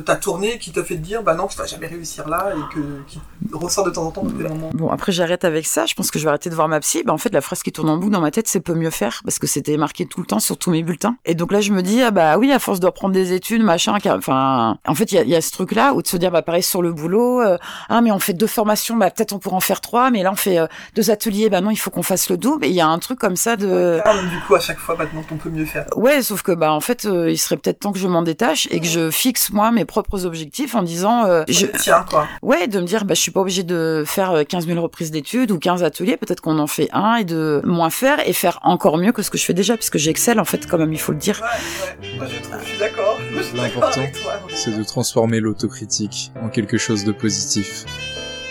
t'a 0.04 0.16
tourné, 0.16 0.58
qui 0.58 0.72
t'a 0.72 0.82
fait 0.84 0.96
te 0.96 1.00
dire, 1.00 1.22
bah 1.22 1.34
non, 1.34 1.46
tu 1.46 1.56
vas 1.58 1.66
jamais 1.66 1.86
réussir 1.86 2.28
là, 2.28 2.52
et 2.56 2.74
que, 2.74 2.80
qui 3.06 3.20
ressort 3.52 3.84
de 3.84 3.90
temps 3.90 4.04
en 4.06 4.10
temps 4.10 4.24
moments. 4.24 4.70
Bon, 4.74 4.90
après, 4.90 5.12
j'arrête 5.12 5.44
avec 5.44 5.66
ça. 5.66 5.86
Je 5.86 5.94
pense 5.94 6.10
que 6.10 6.18
je 6.18 6.24
vais 6.24 6.28
arrêter 6.30 6.50
de 6.50 6.54
voir 6.54 6.68
ma 6.68 6.80
psy. 6.80 7.02
Bah, 7.04 7.12
en 7.12 7.18
fait, 7.18 7.32
la 7.32 7.40
phrase 7.40 7.62
qui 7.62 7.72
tourne 7.72 7.88
en 7.88 7.96
boucle 7.96 8.12
dans 8.12 8.20
ma 8.20 8.30
tête, 8.30 8.48
c'est 8.48 8.60
peut 8.60 8.74
mieux 8.74 8.90
faire 8.90 9.20
parce 9.24 9.38
que 9.38 9.46
c'était 9.46 9.76
marqué 9.76 10.06
tout 10.06 10.20
le 10.20 10.26
temps 10.26 10.40
sur 10.40 10.56
tous 10.56 10.70
mes 10.70 10.82
bulletins. 10.82 11.16
Et 11.24 11.34
donc 11.34 11.52
là, 11.52 11.60
je 11.60 11.72
me 11.72 11.82
dis, 11.82 12.02
ah 12.02 12.10
bah 12.10 12.38
oui, 12.38 12.50
à 12.52 12.58
force 12.58 12.80
de 12.80 12.86
reprendre 12.86 13.14
des 13.14 13.32
études, 13.32 13.62
machin, 13.62 13.98
car- 13.98 14.16
enfin, 14.16 14.78
en 14.86 14.94
fait, 14.94 15.12
il 15.12 15.14
y 15.16 15.18
a, 15.18 15.22
il 15.22 15.28
y 15.28 15.36
a 15.36 15.40
ce 15.40 15.50
truc-là 15.52 15.92
où 15.94 16.02
de 16.02 16.06
se 16.06 16.16
dire, 16.16 16.30
bah 16.30 16.42
pareil 16.42 16.62
sur 16.62 16.82
le 16.82 16.92
boulot, 16.92 17.40
euh, 17.42 17.56
ah 17.88 18.00
mais 18.00 18.10
on 18.10 18.18
fait 18.18 18.32
deux 18.32 18.46
formations, 18.46 18.96
bah 18.96 19.10
peut-être 19.10 19.32
on 19.32 19.38
pourra 19.38 19.56
en 19.56 19.60
faire 19.60 19.80
trois, 19.80 20.10
mais 20.10 20.22
là 20.22 20.32
on 20.32 20.36
fait 20.36 20.58
euh, 20.58 20.66
deux 20.94 21.10
ateliers, 21.10 21.50
bah 21.50 21.60
non, 21.60 21.70
il 21.70 21.76
faut 21.76 21.90
qu'on 21.90 22.02
fasse 22.02 22.28
le 22.30 22.36
double. 22.36 22.64
Et 22.64 22.68
il 22.68 22.74
y 22.74 22.80
a 22.80 22.86
un 22.88 22.98
truc 22.98 23.18
comme 23.18 23.36
ça 23.36 23.56
de, 23.56 24.00
Ah, 24.04 24.14
donc, 24.14 24.30
du 24.30 24.40
coup, 24.40 24.54
à 24.54 24.60
chaque 24.60 24.78
fois, 24.78 24.96
maintenant, 24.96 25.22
on 25.30 25.36
peut 25.36 25.50
mieux 25.50 25.66
faire. 25.66 25.86
Ouais, 25.96 26.22
sauf 26.22 26.42
que 26.42 26.52
bah 26.52 26.72
en 26.72 26.80
fait, 26.80 27.04
euh, 27.04 27.30
il 27.30 27.38
serait 27.38 27.56
peut-être 27.56 27.80
temps 27.80 27.92
que 27.92 27.98
je 27.98 28.08
m'en 28.08 28.22
détache 28.22 28.66
et 28.70 28.80
que 28.80 28.86
je 28.86 29.10
fixe 29.10 29.50
moi 29.50 29.70
mes 29.74 29.84
propres 29.84 30.24
objectifs 30.24 30.74
en 30.74 30.82
disant, 30.82 31.26
euh, 31.26 31.44
je, 31.48 31.66
Tiens, 31.78 32.04
quoi. 32.08 32.26
ouais, 32.42 32.66
de 32.66 32.80
me 32.80 32.86
dire, 32.86 33.04
bah 33.04 33.14
je 33.14 33.20
suis 33.20 33.30
pas 33.30 33.40
obligée 33.40 33.62
de 33.62 34.04
faire 34.06 34.30
euh, 34.32 34.44
15 34.44 34.66
000 34.66 34.80
reprises 34.80 35.10
d'études 35.10 35.50
ou 35.50 35.58
15 35.58 35.82
ateliers, 35.84 36.16
peut-être 36.16 36.40
qu'on 36.40 36.58
en 36.58 36.66
fait 36.66 36.88
un 36.92 37.16
et 37.16 37.24
de 37.24 37.60
moins 37.64 37.90
faire 37.90 38.26
et 38.26 38.32
faire 38.32 38.58
encore 38.62 38.96
mieux 38.98 39.12
que 39.12 39.22
ce 39.22 39.30
que 39.30 39.38
je 39.38 39.44
fais 39.44 39.54
déjà, 39.54 39.76
puisque 39.76 39.98
j'excelle 39.98 40.40
en 40.40 40.44
fait 40.44 40.66
quand 40.66 40.78
même, 40.78 40.92
il 40.92 41.00
faut 41.00 41.12
le 41.12 41.18
dire. 41.18 41.42
Ouais, 41.42 42.06
ouais. 42.08 42.16
Moi, 42.16 42.26
je 42.28 42.40
trouve, 42.42 42.58
je 42.62 42.68
suis 42.70 42.78
d'accord. 42.78 43.18
L'important. 43.54 44.00
C'est 44.48 44.76
de 44.76 44.82
transformer 44.84 45.40
l'autocritique 45.40 46.32
en 46.42 46.48
quelque 46.48 46.78
chose 46.78 47.04
de 47.04 47.12
positif. 47.12 47.84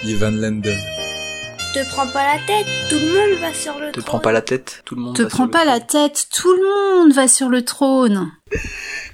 Ivan 0.05 0.31
Lendl. 0.31 0.73
Te 1.73 1.89
prends 1.89 2.05
pas 2.07 2.23
la 2.35 2.39
tête, 2.45 2.67
tout 2.89 2.99
le 2.99 3.07
monde 3.07 3.39
va 3.41 3.51
sur 3.53 3.79
le 3.79 3.87
Te 3.87 3.93
trône. 3.93 4.03
prends 4.05 4.19
pas 4.19 4.31
la 4.31 4.41
tête, 4.41 4.83
tout 4.85 4.93
le 4.95 5.01
monde. 5.01 5.15
Te 5.15 5.23
va 5.23 5.29
sur 5.29 5.35
prends 5.37 5.45
le 5.45 5.49
pas 5.51 5.65
la 5.65 5.79
tête, 5.79 6.27
tout 6.31 6.53
le 6.53 7.01
monde 7.03 7.13
va 7.13 7.27
sur 7.27 7.49
le 7.49 7.65
trône. 7.65 8.29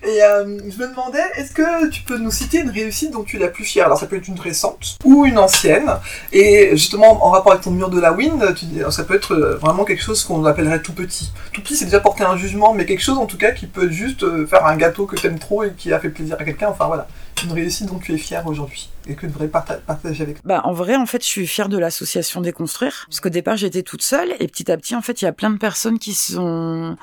Et 0.04 0.24
euh, 0.24 0.46
je 0.70 0.78
me 0.78 0.88
demandais, 0.90 1.24
est-ce 1.36 1.52
que 1.54 1.90
tu 1.90 2.04
peux 2.04 2.18
nous 2.18 2.32
citer 2.32 2.60
une 2.60 2.70
réussite 2.70 3.12
dont 3.12 3.24
tu 3.24 3.36
es 3.36 3.40
la 3.40 3.50
plus 3.50 3.66
fière? 3.66 3.86
Alors 3.86 3.98
ça 4.00 4.06
peut 4.06 4.16
être 4.16 4.28
une 4.28 4.40
récente 4.40 4.98
ou 5.04 5.26
une 5.26 5.38
ancienne. 5.38 5.92
Et 6.32 6.70
justement, 6.72 7.26
en 7.26 7.32
rapport 7.32 7.52
avec 7.52 7.64
ton 7.64 7.72
mur 7.72 7.90
de 7.90 8.00
la 8.00 8.14
win, 8.14 8.54
tu 8.56 8.66
dis, 8.66 8.82
ça 8.90 9.04
peut 9.04 9.16
être 9.16 9.34
euh, 9.34 9.58
vraiment 9.58 9.84
quelque 9.84 10.02
chose 10.04 10.24
qu'on 10.24 10.46
appellerait 10.46 10.82
tout 10.82 10.94
petit. 10.94 11.32
Tout 11.54 11.62
petit, 11.62 11.76
c'est 11.76 11.86
déjà 11.86 12.00
porter 12.00 12.24
un 12.24 12.38
jugement, 12.38 12.74
mais 12.74 12.86
quelque 12.86 13.02
chose 13.04 13.18
en 13.18 13.26
tout 13.26 13.38
cas 13.38 13.52
qui 13.52 13.68
peut 13.68 13.90
juste 13.90 14.24
euh, 14.24 14.48
faire 14.48 14.66
un 14.66 14.78
gâteau 14.78 15.06
que 15.06 15.16
t'aimes 15.16 15.40
trop 15.40 15.64
et 15.64 15.74
qui 15.74 15.92
a 15.92 16.00
fait 16.00 16.10
plaisir 16.10 16.38
à 16.40 16.44
quelqu'un. 16.44 16.70
Enfin 16.70 16.88
voilà, 16.88 17.08
une 17.44 17.52
réussite 17.52 17.88
dont 17.88 18.00
tu 18.00 18.14
es 18.14 18.18
fière 18.18 18.48
aujourd'hui 18.48 18.90
et 19.08 19.16
que 19.16 19.22
tu 19.22 19.28
devrais 19.28 19.48
parta- 19.48 19.80
partager 19.86 20.24
avec 20.24 20.38
Bah 20.46 20.62
en 20.66 20.74
vrai 20.74 20.96
en 20.96 21.06
fait 21.06 21.22
je 21.24 21.28
suis 21.28 21.48
fière 21.48 21.70
de 21.70 21.78
l'association 21.78 22.42
Déconstruire 22.42 23.06
parce 23.10 23.20
qu'au 23.22 23.30
départ 23.30 23.56
j'étais 23.58 23.82
toute 23.82 24.02
seule 24.02 24.34
et 24.40 24.48
petit 24.48 24.70
à 24.72 24.78
petit 24.78 24.94
en 24.96 25.02
fait 25.02 25.22
il 25.22 25.26
y 25.26 25.28
a 25.28 25.32
plein 25.32 25.50
de 25.50 25.58
personnes 25.58 26.00
qui 26.00 26.14
sont 26.14 26.96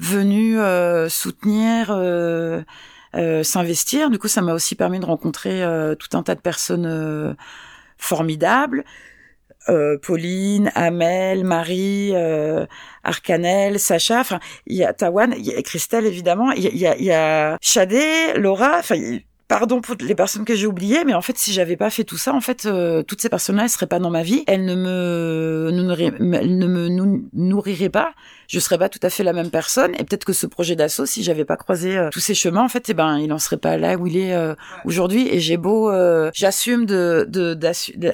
venues 0.00 0.58
euh, 0.58 1.08
soutenir 1.08 1.90
euh, 1.90 2.62
euh, 3.14 3.42
s'investir. 3.42 4.10
Du 4.10 4.18
coup 4.18 4.28
ça 4.28 4.42
m'a 4.42 4.54
aussi 4.54 4.74
permis 4.74 4.98
de 4.98 5.06
rencontrer 5.06 5.62
tout 5.98 6.16
un 6.16 6.22
tas 6.22 6.34
de 6.34 6.40
personnes 6.40 7.36
formidables. 7.98 8.84
Euh, 9.68 9.98
Pauline, 9.98 10.72
Amel, 10.74 11.44
Marie, 11.44 12.12
euh, 12.14 12.64
Arcanel, 13.04 13.78
Sacha, 13.78 14.20
enfin 14.20 14.40
il 14.66 14.76
y 14.76 14.84
a 14.84 14.94
Tawan, 14.94 15.34
il 15.36 15.44
y 15.44 15.54
a 15.54 15.60
Christelle 15.60 16.06
évidemment, 16.06 16.50
il 16.52 16.62
y 16.62 16.86
a, 16.86 16.96
il 16.96 17.04
y 17.04 17.12
a, 17.12 17.58
Laura, 18.38 18.78
enfin 18.78 18.96
pardon 19.50 19.80
pour 19.80 19.96
les 20.00 20.14
personnes 20.14 20.44
que 20.44 20.54
j'ai 20.54 20.68
oubliées, 20.68 21.02
mais 21.04 21.12
en 21.12 21.20
fait, 21.22 21.36
si 21.36 21.52
j'avais 21.52 21.76
pas 21.76 21.90
fait 21.90 22.04
tout 22.04 22.16
ça, 22.16 22.32
en 22.32 22.40
fait, 22.40 22.66
euh, 22.66 23.02
toutes 23.02 23.20
ces 23.20 23.28
personnes-là, 23.28 23.64
elles 23.64 23.68
seraient 23.68 23.88
pas 23.88 23.98
dans 23.98 24.08
ma 24.08 24.22
vie. 24.22 24.44
Elles 24.46 24.64
ne 24.64 24.76
me, 24.76 25.70
nourriraient- 25.72 26.14
elles 26.40 26.56
ne 26.56 26.66
me 26.68 26.88
nou- 26.88 27.28
nourriraient 27.32 27.88
pas. 27.88 28.12
Je 28.46 28.60
serais 28.60 28.78
pas 28.78 28.88
tout 28.88 29.00
à 29.02 29.10
fait 29.10 29.24
la 29.24 29.32
même 29.32 29.50
personne. 29.50 29.92
Et 29.98 30.04
peut-être 30.04 30.24
que 30.24 30.32
ce 30.32 30.46
projet 30.46 30.76
d'assaut, 30.76 31.04
si 31.04 31.24
j'avais 31.24 31.44
pas 31.44 31.56
croisé 31.56 31.98
euh, 31.98 32.10
tous 32.12 32.20
ces 32.20 32.34
chemins, 32.34 32.62
en 32.62 32.68
fait, 32.68 32.90
eh 32.90 32.94
ben, 32.94 33.18
il 33.18 33.32
en 33.32 33.40
serait 33.40 33.56
pas 33.58 33.76
là 33.76 33.96
où 33.96 34.06
il 34.06 34.16
est 34.18 34.34
euh, 34.34 34.54
aujourd'hui. 34.84 35.26
Et 35.28 35.40
j'ai 35.40 35.56
beau, 35.56 35.90
euh, 35.90 36.30
j'assume 36.32 36.86
de, 36.86 37.26
de, 37.28 37.58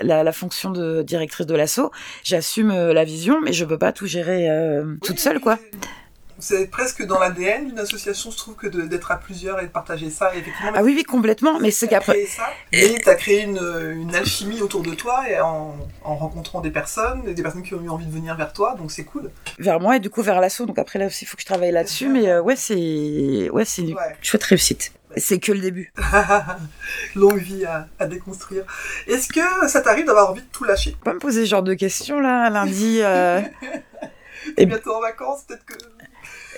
la, 0.02 0.24
la 0.24 0.32
fonction 0.32 0.70
de 0.70 1.02
directrice 1.02 1.46
de 1.46 1.54
l'assaut. 1.54 1.90
J'assume 2.24 2.70
euh, 2.70 2.94
la 2.94 3.04
vision, 3.04 3.42
mais 3.42 3.52
je 3.52 3.66
peux 3.66 3.78
pas 3.78 3.92
tout 3.92 4.06
gérer 4.06 4.48
euh, 4.50 4.94
toute 5.04 5.18
seule, 5.18 5.40
quoi. 5.40 5.58
C'est 6.38 6.66
presque 6.70 7.02
dans 7.04 7.18
l'ADN 7.18 7.68
d'une 7.68 7.78
association, 7.78 8.30
je 8.30 8.36
trouve, 8.36 8.54
que 8.56 8.66
d'être 8.66 9.10
à 9.10 9.16
plusieurs 9.16 9.58
et 9.60 9.64
de 9.66 9.70
partager 9.70 10.10
ça. 10.10 10.34
Et 10.34 10.38
effectivement, 10.40 10.72
Ah 10.74 10.82
oui, 10.82 10.92
oui, 10.94 11.02
complètement. 11.02 11.58
Mais 11.60 11.70
c'est 11.70 11.88
qu'après, 11.88 12.26
et 12.72 12.98
tu 13.02 13.08
as 13.08 13.14
créé 13.14 13.42
une, 13.42 13.58
une 13.96 14.14
alchimie 14.14 14.60
autour 14.60 14.82
de 14.82 14.92
toi 14.94 15.28
et 15.30 15.40
en, 15.40 15.76
en 16.04 16.16
rencontrant 16.16 16.60
des 16.60 16.70
personnes, 16.70 17.22
et 17.26 17.34
des 17.34 17.42
personnes 17.42 17.62
qui 17.62 17.74
ont 17.74 17.82
eu 17.82 17.88
envie 17.88 18.06
de 18.06 18.12
venir 18.12 18.34
vers 18.36 18.52
toi, 18.52 18.74
donc 18.78 18.90
c'est 18.92 19.04
cool. 19.04 19.30
vers 19.58 19.80
moi 19.80 19.96
et 19.96 20.00
du 20.00 20.10
coup 20.10 20.22
vers 20.22 20.40
l'assaut. 20.40 20.66
Donc 20.66 20.78
après 20.78 20.98
là 20.98 21.06
aussi, 21.06 21.24
il 21.24 21.28
faut 21.28 21.36
que 21.36 21.42
je 21.42 21.46
travaille 21.46 21.72
là-dessus. 21.72 22.08
Mais 22.08 22.28
euh, 22.28 22.42
ouais, 22.42 22.56
c'est 22.56 23.48
ouais, 23.50 23.64
c'est 23.64 23.82
une 23.82 23.94
Ouais. 23.94 24.16
chouette 24.20 24.44
réussite. 24.44 24.92
C'est 25.16 25.38
que 25.38 25.52
le 25.52 25.60
début. 25.60 25.90
Longue 27.14 27.38
vie 27.38 27.64
à, 27.64 27.88
à 27.98 28.06
déconstruire. 28.06 28.64
Est-ce 29.06 29.28
que 29.28 29.68
ça 29.68 29.80
t'arrive 29.80 30.04
d'avoir 30.06 30.30
envie 30.30 30.42
de 30.42 30.46
tout 30.52 30.64
lâcher? 30.64 30.94
Pas 31.02 31.14
me 31.14 31.18
poser 31.18 31.44
ce 31.46 31.50
genre 31.50 31.62
de 31.62 31.72
questions 31.74 32.20
là 32.20 32.50
lundi. 32.50 32.98
euh. 33.02 33.40
Et- 34.58 34.66
bientôt 34.66 34.94
en 34.94 35.00
vacances, 35.00 35.42
peut-être 35.48 35.64
que. 35.64 35.74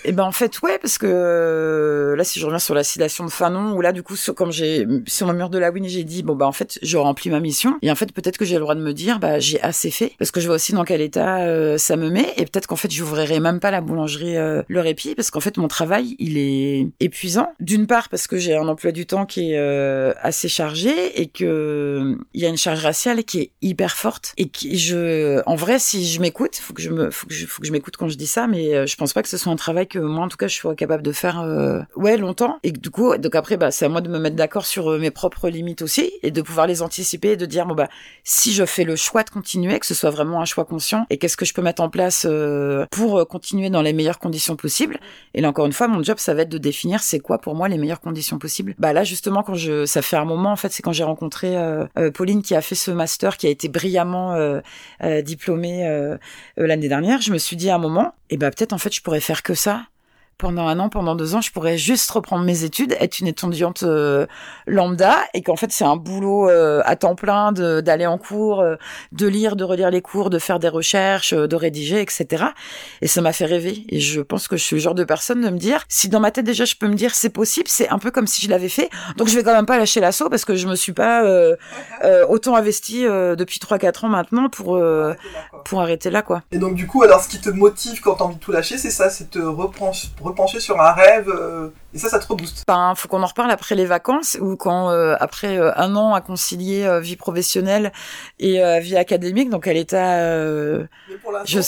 Et 0.04 0.12
ben 0.12 0.24
en 0.24 0.32
fait 0.32 0.60
ouais 0.62 0.78
parce 0.78 0.98
que 0.98 1.06
euh, 1.08 2.16
là 2.16 2.24
si 2.24 2.40
je 2.40 2.44
reviens 2.44 2.58
sur 2.58 2.74
la 2.74 2.84
citation 2.84 3.24
de 3.24 3.30
Fanon 3.30 3.72
où 3.72 3.80
là 3.80 3.92
du 3.92 4.02
coup 4.02 4.16
sur, 4.16 4.34
comme 4.34 4.52
j'ai 4.52 4.86
sur 5.06 5.26
mon 5.26 5.32
mur 5.32 5.50
de 5.50 5.58
la 5.58 5.70
Win 5.70 5.86
j'ai 5.88 6.04
dit 6.04 6.22
bon 6.22 6.34
bah 6.34 6.46
en 6.46 6.52
fait 6.52 6.78
je 6.82 6.96
remplis 6.96 7.30
ma 7.30 7.40
mission. 7.40 7.78
Et 7.82 7.90
en 7.90 7.94
fait 7.94 8.12
peut-être 8.12 8.38
que 8.38 8.44
j'ai 8.44 8.54
le 8.54 8.60
droit 8.60 8.74
de 8.74 8.80
me 8.80 8.92
dire 8.92 9.18
bah 9.18 9.38
j'ai 9.38 9.60
assez 9.60 9.90
fait. 9.90 10.12
Parce 10.18 10.30
que 10.30 10.40
je 10.40 10.46
vois 10.46 10.56
aussi 10.56 10.72
dans 10.72 10.84
quel 10.84 11.00
état 11.00 11.40
euh, 11.40 11.78
ça 11.78 11.96
me 11.96 12.10
met. 12.10 12.32
Et 12.36 12.44
peut-être 12.44 12.66
qu'en 12.66 12.76
fait 12.76 12.90
j'ouvrirai 12.90 13.40
même 13.40 13.60
pas 13.60 13.70
la 13.70 13.80
boulangerie 13.80 14.36
euh, 14.36 14.62
le 14.68 14.80
répit. 14.80 15.14
Parce 15.14 15.30
qu'en 15.30 15.40
fait 15.40 15.56
mon 15.56 15.68
travail 15.68 16.16
il 16.18 16.38
est 16.38 16.88
épuisant. 17.00 17.52
D'une 17.60 17.86
part 17.86 18.08
parce 18.08 18.26
que 18.26 18.36
j'ai 18.36 18.54
un 18.54 18.68
emploi 18.68 18.92
du 18.92 19.06
temps 19.06 19.26
qui 19.26 19.52
est 19.52 19.58
euh, 19.58 20.12
assez 20.20 20.48
chargé. 20.48 21.20
Et 21.20 21.26
que 21.26 22.16
il 22.34 22.40
y 22.40 22.46
a 22.46 22.48
une 22.48 22.56
charge 22.56 22.82
raciale 22.82 23.24
qui 23.24 23.40
est 23.40 23.50
hyper 23.62 23.96
forte. 23.96 24.34
Et 24.36 24.48
qui 24.48 24.78
je 24.78 25.42
en 25.46 25.56
vrai 25.56 25.78
si 25.78 26.06
je 26.06 26.20
m'écoute 26.20 26.56
faut 26.56 26.74
que 26.74 26.82
je 26.82 26.90
me 26.90 27.10
faut 27.10 27.26
que 27.26 27.34
je, 27.34 27.46
faut 27.46 27.60
que 27.60 27.66
je 27.66 27.72
m'écoute 27.72 27.96
quand 27.96 28.08
je 28.08 28.16
dis 28.16 28.26
ça. 28.26 28.46
Mais 28.46 28.74
euh, 28.74 28.86
je 28.86 28.96
pense 28.96 29.12
pas 29.12 29.22
que 29.22 29.28
ce 29.28 29.36
soit 29.36 29.52
un 29.52 29.56
travail 29.56 29.86
que 29.88 29.98
moi 29.98 30.24
en 30.24 30.28
tout 30.28 30.36
cas 30.36 30.46
je 30.46 30.54
sois 30.56 30.74
capable 30.74 31.02
de 31.02 31.12
faire 31.12 31.40
euh, 31.40 31.80
ouais 31.96 32.16
longtemps. 32.16 32.58
Et 32.62 32.72
du 32.72 32.90
coup 32.90 33.16
donc 33.16 33.34
après 33.34 33.56
bah 33.56 33.70
c'est 33.70 33.86
à 33.86 33.88
moi 33.88 34.00
de 34.00 34.08
me 34.08 34.18
mettre 34.18 34.36
d'accord 34.36 34.66
sur 34.66 34.88
euh, 34.92 34.98
mes 34.98 35.10
propres 35.10 35.48
limites 35.48 35.82
aussi 35.82 36.12
et 36.22 36.30
de 36.30 36.42
pouvoir 36.42 36.66
les 36.66 36.82
anticiper 36.82 37.30
et 37.30 37.36
de 37.36 37.46
dire 37.46 37.66
bon 37.66 37.74
bah 37.74 37.88
si 38.24 38.52
je 38.52 38.64
fais 38.64 38.84
le 38.84 38.96
choix 38.96 39.22
de 39.22 39.30
continuer 39.30 39.78
que 39.78 39.86
ce 39.86 39.94
soit 39.94 40.10
vraiment 40.10 40.40
un 40.40 40.44
choix 40.44 40.64
conscient 40.64 41.06
et 41.10 41.18
qu'est-ce 41.18 41.36
que 41.36 41.44
je 41.44 41.54
peux 41.54 41.62
mettre 41.62 41.82
en 41.82 41.88
place 41.88 42.26
euh, 42.28 42.86
pour 42.90 43.18
euh, 43.18 43.24
continuer 43.24 43.70
dans 43.70 43.82
les 43.82 43.92
meilleures 43.92 44.18
conditions 44.18 44.56
possibles. 44.56 44.98
Et 45.34 45.40
là 45.40 45.48
encore 45.48 45.66
une 45.66 45.72
fois 45.72 45.88
mon 45.88 46.02
job 46.02 46.18
ça 46.18 46.34
va 46.34 46.42
être 46.42 46.48
de 46.48 46.58
définir 46.58 47.02
c'est 47.02 47.20
quoi 47.20 47.38
pour 47.38 47.54
moi 47.54 47.68
les 47.68 47.78
meilleures 47.78 48.00
conditions 48.00 48.38
possibles. 48.38 48.74
Bah 48.78 48.92
là 48.92 49.04
justement 49.04 49.42
quand 49.42 49.54
je 49.54 49.86
ça 49.86 50.02
fait 50.02 50.16
un 50.16 50.24
moment 50.24 50.52
en 50.52 50.56
fait 50.56 50.70
c'est 50.70 50.82
quand 50.82 50.92
j'ai 50.92 51.04
rencontré 51.04 51.56
euh, 51.56 51.86
Pauline 52.12 52.42
qui 52.42 52.54
a 52.54 52.60
fait 52.60 52.74
ce 52.74 52.90
master 52.90 53.36
qui 53.36 53.46
a 53.46 53.50
été 53.50 53.68
brillamment 53.68 54.36
diplômée 55.22 56.08
l'année 56.56 56.88
dernière 56.88 57.20
je 57.20 57.32
me 57.32 57.38
suis 57.38 57.56
dit 57.56 57.70
à 57.70 57.76
un 57.76 57.78
moment 57.78 58.14
et 58.30 58.36
bah 58.36 58.50
peut-être 58.50 58.72
en 58.72 58.78
fait 58.78 58.94
je 58.94 59.02
pourrais 59.02 59.20
faire 59.20 59.42
que 59.42 59.54
ça 59.54 59.86
pendant 60.38 60.66
un 60.68 60.78
an, 60.78 60.88
pendant 60.88 61.14
deux 61.16 61.34
ans, 61.34 61.40
je 61.40 61.50
pourrais 61.52 61.76
juste 61.76 62.10
reprendre 62.12 62.44
mes 62.44 62.62
études, 62.64 62.96
être 63.00 63.18
une 63.18 63.26
étudiante 63.26 63.82
euh, 63.82 64.26
lambda, 64.66 65.16
et 65.34 65.42
qu'en 65.42 65.56
fait 65.56 65.72
c'est 65.72 65.84
un 65.84 65.96
boulot 65.96 66.48
euh, 66.48 66.80
à 66.84 66.96
temps 66.96 67.14
plein 67.14 67.52
de- 67.52 67.80
d'aller 67.80 68.06
en 68.06 68.18
cours, 68.18 68.60
euh, 68.60 68.76
de 69.12 69.26
lire, 69.26 69.56
de 69.56 69.64
relire 69.64 69.90
les 69.90 70.00
cours, 70.00 70.30
de 70.30 70.38
faire 70.38 70.58
des 70.58 70.68
recherches, 70.68 71.32
euh, 71.32 71.46
de 71.48 71.56
rédiger, 71.56 72.00
etc. 72.00 72.44
Et 73.02 73.08
ça 73.08 73.20
m'a 73.20 73.32
fait 73.32 73.46
rêver. 73.46 73.84
Et 73.88 74.00
je 74.00 74.20
pense 74.20 74.48
que 74.48 74.56
je 74.56 74.62
suis 74.62 74.76
le 74.76 74.80
genre 74.82 74.94
de 74.94 75.04
personne 75.04 75.40
de 75.40 75.50
me 75.50 75.58
dire, 75.58 75.84
si 75.88 76.08
dans 76.08 76.20
ma 76.20 76.30
tête 76.30 76.44
déjà 76.44 76.64
je 76.64 76.76
peux 76.76 76.88
me 76.88 76.94
dire 76.94 77.14
c'est 77.14 77.30
possible, 77.30 77.66
c'est 77.68 77.88
un 77.88 77.98
peu 77.98 78.10
comme 78.10 78.26
si 78.26 78.42
je 78.42 78.48
l'avais 78.50 78.68
fait, 78.68 78.90
donc 79.16 79.28
je 79.28 79.34
vais 79.36 79.42
quand 79.42 79.54
même 79.54 79.66
pas 79.66 79.78
lâcher 79.78 80.00
l'assaut 80.00 80.28
parce 80.30 80.44
que 80.44 80.54
je 80.54 80.68
me 80.68 80.76
suis 80.76 80.92
pas 80.92 81.24
euh, 81.24 81.56
euh, 82.04 82.24
autant 82.28 82.54
investie 82.56 83.06
euh, 83.06 83.34
depuis 83.36 83.58
3-4 83.58 84.06
ans 84.06 84.08
maintenant 84.08 84.48
pour 84.48 84.76
euh, 84.76 85.14
pour 85.64 85.80
arrêter 85.80 86.10
là 86.10 86.22
quoi. 86.22 86.42
Et 86.52 86.58
donc 86.58 86.74
du 86.74 86.86
coup, 86.86 87.02
alors 87.02 87.20
ce 87.22 87.28
qui 87.28 87.40
te 87.40 87.50
motive 87.50 88.00
quand 88.00 88.14
t'as 88.14 88.24
envie 88.24 88.36
de 88.36 88.40
tout 88.40 88.52
lâcher, 88.52 88.78
c'est 88.78 88.90
ça, 88.90 89.10
c'est 89.10 89.30
te 89.30 89.38
repencher, 89.38 90.08
repencher 90.28 90.60
sur 90.60 90.80
un 90.80 90.92
rêve, 90.92 91.28
euh, 91.28 91.68
et 91.92 91.98
ça, 91.98 92.08
ça 92.08 92.18
te 92.18 92.26
rebooste. 92.26 92.64
Ben, 92.66 92.94
faut 92.96 93.08
qu'on 93.08 93.22
en 93.22 93.26
reparle 93.26 93.50
après 93.50 93.74
les 93.74 93.86
vacances 93.86 94.36
ou 94.40 94.56
quand 94.56 94.90
euh, 94.90 95.16
après 95.20 95.58
euh, 95.58 95.72
un 95.76 95.96
an 95.96 96.14
à 96.14 96.20
concilier 96.20 97.00
vie 97.00 97.16
professionnelle 97.16 97.92
et 98.38 98.60
vie 98.80 98.96
académique, 98.96 99.50
donc 99.50 99.66
à 99.66 99.72
l'état. 99.72 100.18
Je 101.44 101.58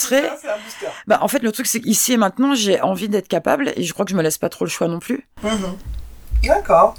un 0.47 0.57
booster. 0.63 0.87
Ben, 1.07 1.17
en 1.21 1.27
fait, 1.27 1.43
le 1.43 1.51
truc 1.51 1.67
c'est 1.67 1.81
qu'ici 1.81 2.13
et 2.13 2.17
maintenant, 2.17 2.55
j'ai 2.55 2.81
envie 2.81 3.09
d'être 3.09 3.27
capable 3.27 3.71
et 3.75 3.83
je 3.83 3.93
crois 3.93 4.05
que 4.05 4.11
je 4.11 4.15
me 4.15 4.23
laisse 4.23 4.37
pas 4.37 4.49
trop 4.49 4.65
le 4.65 4.69
choix 4.71 4.87
non 4.87 4.99
plus. 4.99 5.27
Mhm. 5.43 5.77
D'accord. 6.43 6.95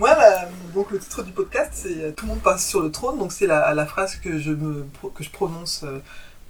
Moi, 0.00 0.10
la- 0.14 0.48
donc 0.74 0.90
le 0.90 0.98
titre 0.98 1.22
du 1.22 1.30
podcast, 1.32 1.70
c'est 1.74 2.14
Tout 2.16 2.26
le 2.26 2.32
monde 2.32 2.42
passe 2.42 2.66
sur 2.66 2.80
le 2.80 2.90
trône. 2.90 3.18
Donc 3.18 3.32
c'est 3.32 3.46
la, 3.46 3.72
la 3.74 3.86
phrase 3.86 4.16
que 4.16 4.38
je 4.38 4.50
me 4.50 4.86
que 5.14 5.22
je 5.22 5.30
prononce 5.30 5.84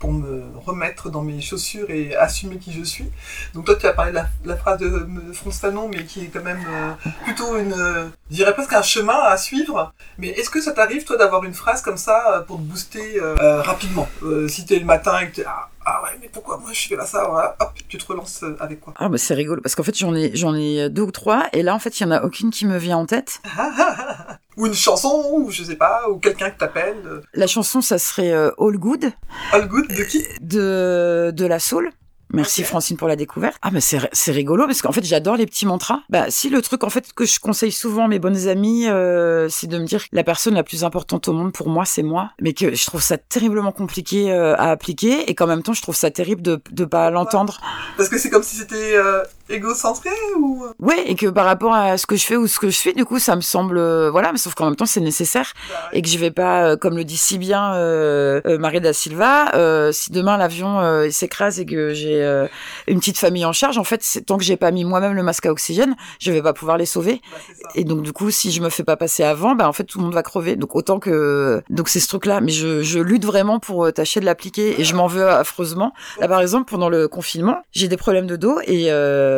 pour 0.04 0.12
me 0.12 0.42
remettre 0.66 1.08
dans 1.08 1.22
mes 1.22 1.40
chaussures 1.40 1.90
et 1.90 2.14
assumer 2.14 2.58
qui 2.58 2.72
je 2.74 2.82
suis. 2.82 3.06
Donc 3.54 3.64
toi, 3.64 3.74
tu 3.74 3.86
as 3.86 3.94
parlé 3.94 4.10
de 4.10 4.16
la, 4.16 4.26
la 4.44 4.54
phrase 4.54 4.78
de 4.78 4.86
euh, 4.86 5.32
Frantz 5.32 5.58
Fanon, 5.58 5.88
mais 5.88 6.04
qui 6.04 6.24
est 6.24 6.26
quand 6.26 6.42
même 6.42 6.62
euh, 6.68 7.10
plutôt 7.24 7.56
une, 7.56 7.72
euh, 7.72 8.04
je 8.30 8.36
dirais 8.36 8.52
presque 8.52 8.74
un 8.74 8.82
chemin 8.82 9.18
à 9.18 9.38
suivre. 9.38 9.94
Mais 10.18 10.28
est-ce 10.28 10.50
que 10.50 10.60
ça 10.60 10.72
t'arrive 10.72 11.04
toi 11.04 11.16
d'avoir 11.16 11.42
une 11.44 11.54
phrase 11.54 11.80
comme 11.80 11.96
ça 11.96 12.34
euh, 12.34 12.40
pour 12.42 12.58
te 12.58 12.62
booster 12.62 13.18
euh, 13.18 13.62
rapidement? 13.62 14.06
Si 14.48 14.66
t'es 14.66 14.78
le 14.78 14.84
matin 14.84 15.18
et 15.20 15.30
que 15.30 15.36
t'es 15.36 15.44
ah, 15.46 15.70
ah 15.86 16.02
ouais, 16.02 16.18
mais 16.20 16.28
pourquoi 16.30 16.58
moi 16.58 16.70
je 16.74 16.86
fais 16.86 16.96
pas 16.96 17.06
ça? 17.06 17.26
Voilà, 17.26 17.56
Hop, 17.60 17.72
tu 17.88 17.96
te 17.96 18.06
relances 18.06 18.44
avec 18.60 18.80
quoi? 18.80 18.92
Ah, 18.96 19.08
ben 19.08 19.16
c'est 19.16 19.34
rigolo 19.34 19.62
parce 19.62 19.74
qu'en 19.74 19.82
fait, 19.82 19.96
j'en 19.96 20.14
ai 20.14 20.34
j'en 20.34 20.54
ai 20.54 20.90
deux 20.90 21.02
ou 21.02 21.10
trois 21.12 21.46
et 21.54 21.62
là, 21.62 21.74
en 21.74 21.78
fait, 21.78 21.98
il 21.98 22.02
y 22.02 22.06
en 22.06 22.10
a 22.10 22.22
aucune 22.22 22.50
qui 22.50 22.66
me 22.66 22.76
vient 22.76 22.98
en 22.98 23.06
tête. 23.06 23.40
Ou 24.56 24.66
une 24.66 24.74
chanson, 24.74 25.24
ou 25.32 25.50
je 25.50 25.64
sais 25.64 25.76
pas, 25.76 26.08
ou 26.10 26.18
quelqu'un 26.18 26.50
que 26.50 26.58
t'appelle. 26.58 26.96
euh, 27.06 27.20
La 27.34 27.46
chanson, 27.46 27.80
ça 27.80 27.98
serait 27.98 28.32
euh, 28.32 28.50
All 28.58 28.76
Good 28.78 29.12
All 29.52 29.66
good 29.68 29.88
de 29.88 30.04
qui? 30.04 30.22
De 30.40 31.32
de 31.34 31.46
la 31.46 31.58
Soul. 31.58 31.90
Merci. 32.32 32.64
Francine 32.64 32.96
pour 32.96 33.06
la 33.06 33.14
découverte. 33.14 33.56
Ah 33.62 33.70
mais 33.70 33.80
c'est 33.80 33.98
c'est 34.12 34.32
rigolo 34.32 34.66
parce 34.66 34.82
qu'en 34.82 34.90
fait 34.90 35.04
j'adore 35.04 35.36
les 35.36 35.46
petits 35.46 35.66
mantras. 35.66 36.00
Bah 36.08 36.24
si 36.30 36.50
le 36.50 36.62
truc 36.62 36.82
en 36.82 36.90
fait 36.90 37.12
que 37.12 37.24
je 37.24 37.38
conseille 37.38 37.70
souvent 37.70 38.06
à 38.06 38.08
mes 38.08 38.18
bonnes 38.18 38.48
amies 38.48 38.88
euh, 38.88 39.48
c'est 39.48 39.68
de 39.68 39.78
me 39.78 39.84
dire 39.84 40.02
que 40.02 40.08
la 40.16 40.24
personne 40.24 40.54
la 40.54 40.64
plus 40.64 40.82
importante 40.82 41.28
au 41.28 41.32
monde 41.32 41.52
pour 41.52 41.68
moi 41.68 41.84
c'est 41.84 42.02
moi, 42.02 42.30
mais 42.40 42.52
que 42.52 42.74
je 42.74 42.86
trouve 42.86 43.02
ça 43.02 43.18
terriblement 43.18 43.70
compliqué 43.70 44.32
euh, 44.32 44.56
à 44.56 44.70
appliquer 44.72 45.30
et 45.30 45.34
qu'en 45.36 45.46
même 45.46 45.62
temps 45.62 45.74
je 45.74 45.82
trouve 45.82 45.94
ça 45.94 46.10
terrible 46.10 46.42
de 46.42 46.60
de 46.72 46.84
pas 46.84 47.08
l'entendre. 47.10 47.60
Parce 47.96 48.08
que 48.08 48.18
c'est 48.18 48.30
comme 48.30 48.42
si 48.42 48.56
c'était 48.56 48.96
euh, 48.96 49.22
égocentré 49.48 50.10
ou. 50.38 50.64
Ouais 50.78 51.02
et 51.06 51.14
que 51.14 51.26
par 51.26 51.44
rapport 51.44 51.74
à 51.74 51.98
ce 51.98 52.06
que 52.06 52.16
je 52.16 52.24
fais 52.24 52.36
ou 52.36 52.46
ce 52.46 52.58
que 52.58 52.68
je 52.68 52.76
suis 52.76 52.94
du 52.94 53.04
coup 53.04 53.18
ça 53.18 53.36
me 53.36 53.40
semble 53.40 53.78
euh, 53.78 54.10
voilà 54.10 54.32
mais 54.32 54.38
sauf 54.38 54.54
qu'en 54.54 54.66
même 54.66 54.76
temps 54.76 54.86
c'est 54.86 55.00
nécessaire. 55.00 55.52
Et 55.92 56.02
que 56.02 56.08
je 56.08 56.18
vais 56.18 56.30
pas 56.30 56.64
euh, 56.64 56.76
comme 56.76 56.96
le 56.96 57.04
dit 57.04 57.16
si 57.16 57.38
bien 57.38 57.74
euh, 57.74 58.40
euh, 58.46 58.58
Marie 58.58 58.80
da 58.80 58.92
Silva 58.92 59.54
euh, 59.54 59.92
si 59.92 60.12
demain 60.12 60.36
l'avion 60.36 60.80
euh, 60.80 61.10
s'écrase 61.10 61.60
et 61.60 61.66
que 61.66 61.92
j'ai 61.92 62.22
euh, 62.22 62.46
une 62.86 62.98
petite 62.98 63.18
famille 63.18 63.44
en 63.44 63.52
charge 63.52 63.78
en 63.78 63.84
fait 63.84 64.02
tant 64.26 64.38
que 64.38 64.44
j'ai 64.44 64.56
pas 64.56 64.70
mis 64.70 64.84
moi-même 64.84 65.14
le 65.14 65.22
masque 65.22 65.46
à 65.46 65.50
oxygène 65.52 65.94
je 66.20 66.32
vais 66.32 66.42
pas 66.42 66.52
pouvoir 66.52 66.78
les 66.78 66.86
sauver. 66.86 67.20
Bah, 67.32 67.68
et 67.74 67.84
donc 67.84 68.02
du 68.02 68.12
coup 68.12 68.30
si 68.30 68.50
je 68.50 68.60
me 68.62 68.70
fais 68.70 68.84
pas 68.84 68.96
passer 68.96 69.22
avant 69.22 69.54
bah 69.54 69.68
en 69.68 69.72
fait 69.72 69.84
tout 69.84 69.98
le 69.98 70.04
monde 70.04 70.14
va 70.14 70.22
crever. 70.22 70.56
Donc 70.56 70.74
autant 70.74 70.98
que 70.98 71.62
donc 71.70 71.88
c'est 71.88 72.00
ce 72.00 72.08
truc 72.08 72.26
là 72.26 72.40
mais 72.40 72.52
je, 72.52 72.82
je 72.82 72.98
lutte 72.98 73.24
vraiment 73.24 73.58
pour 73.58 73.84
euh, 73.84 73.90
tâcher 73.92 74.20
de 74.20 74.24
l'appliquer 74.24 74.80
et 74.80 74.84
je 74.84 74.94
m'en 74.94 75.06
veux 75.06 75.28
affreusement. 75.28 75.92
Là 76.20 76.28
par 76.28 76.40
exemple 76.40 76.70
pendant 76.70 76.88
le 76.88 77.08
confinement 77.08 77.58
j'ai 77.72 77.88
des 77.88 77.96
problèmes 77.96 78.26
de 78.26 78.36
dos 78.36 78.58
et 78.66 78.86
euh, 78.90 79.33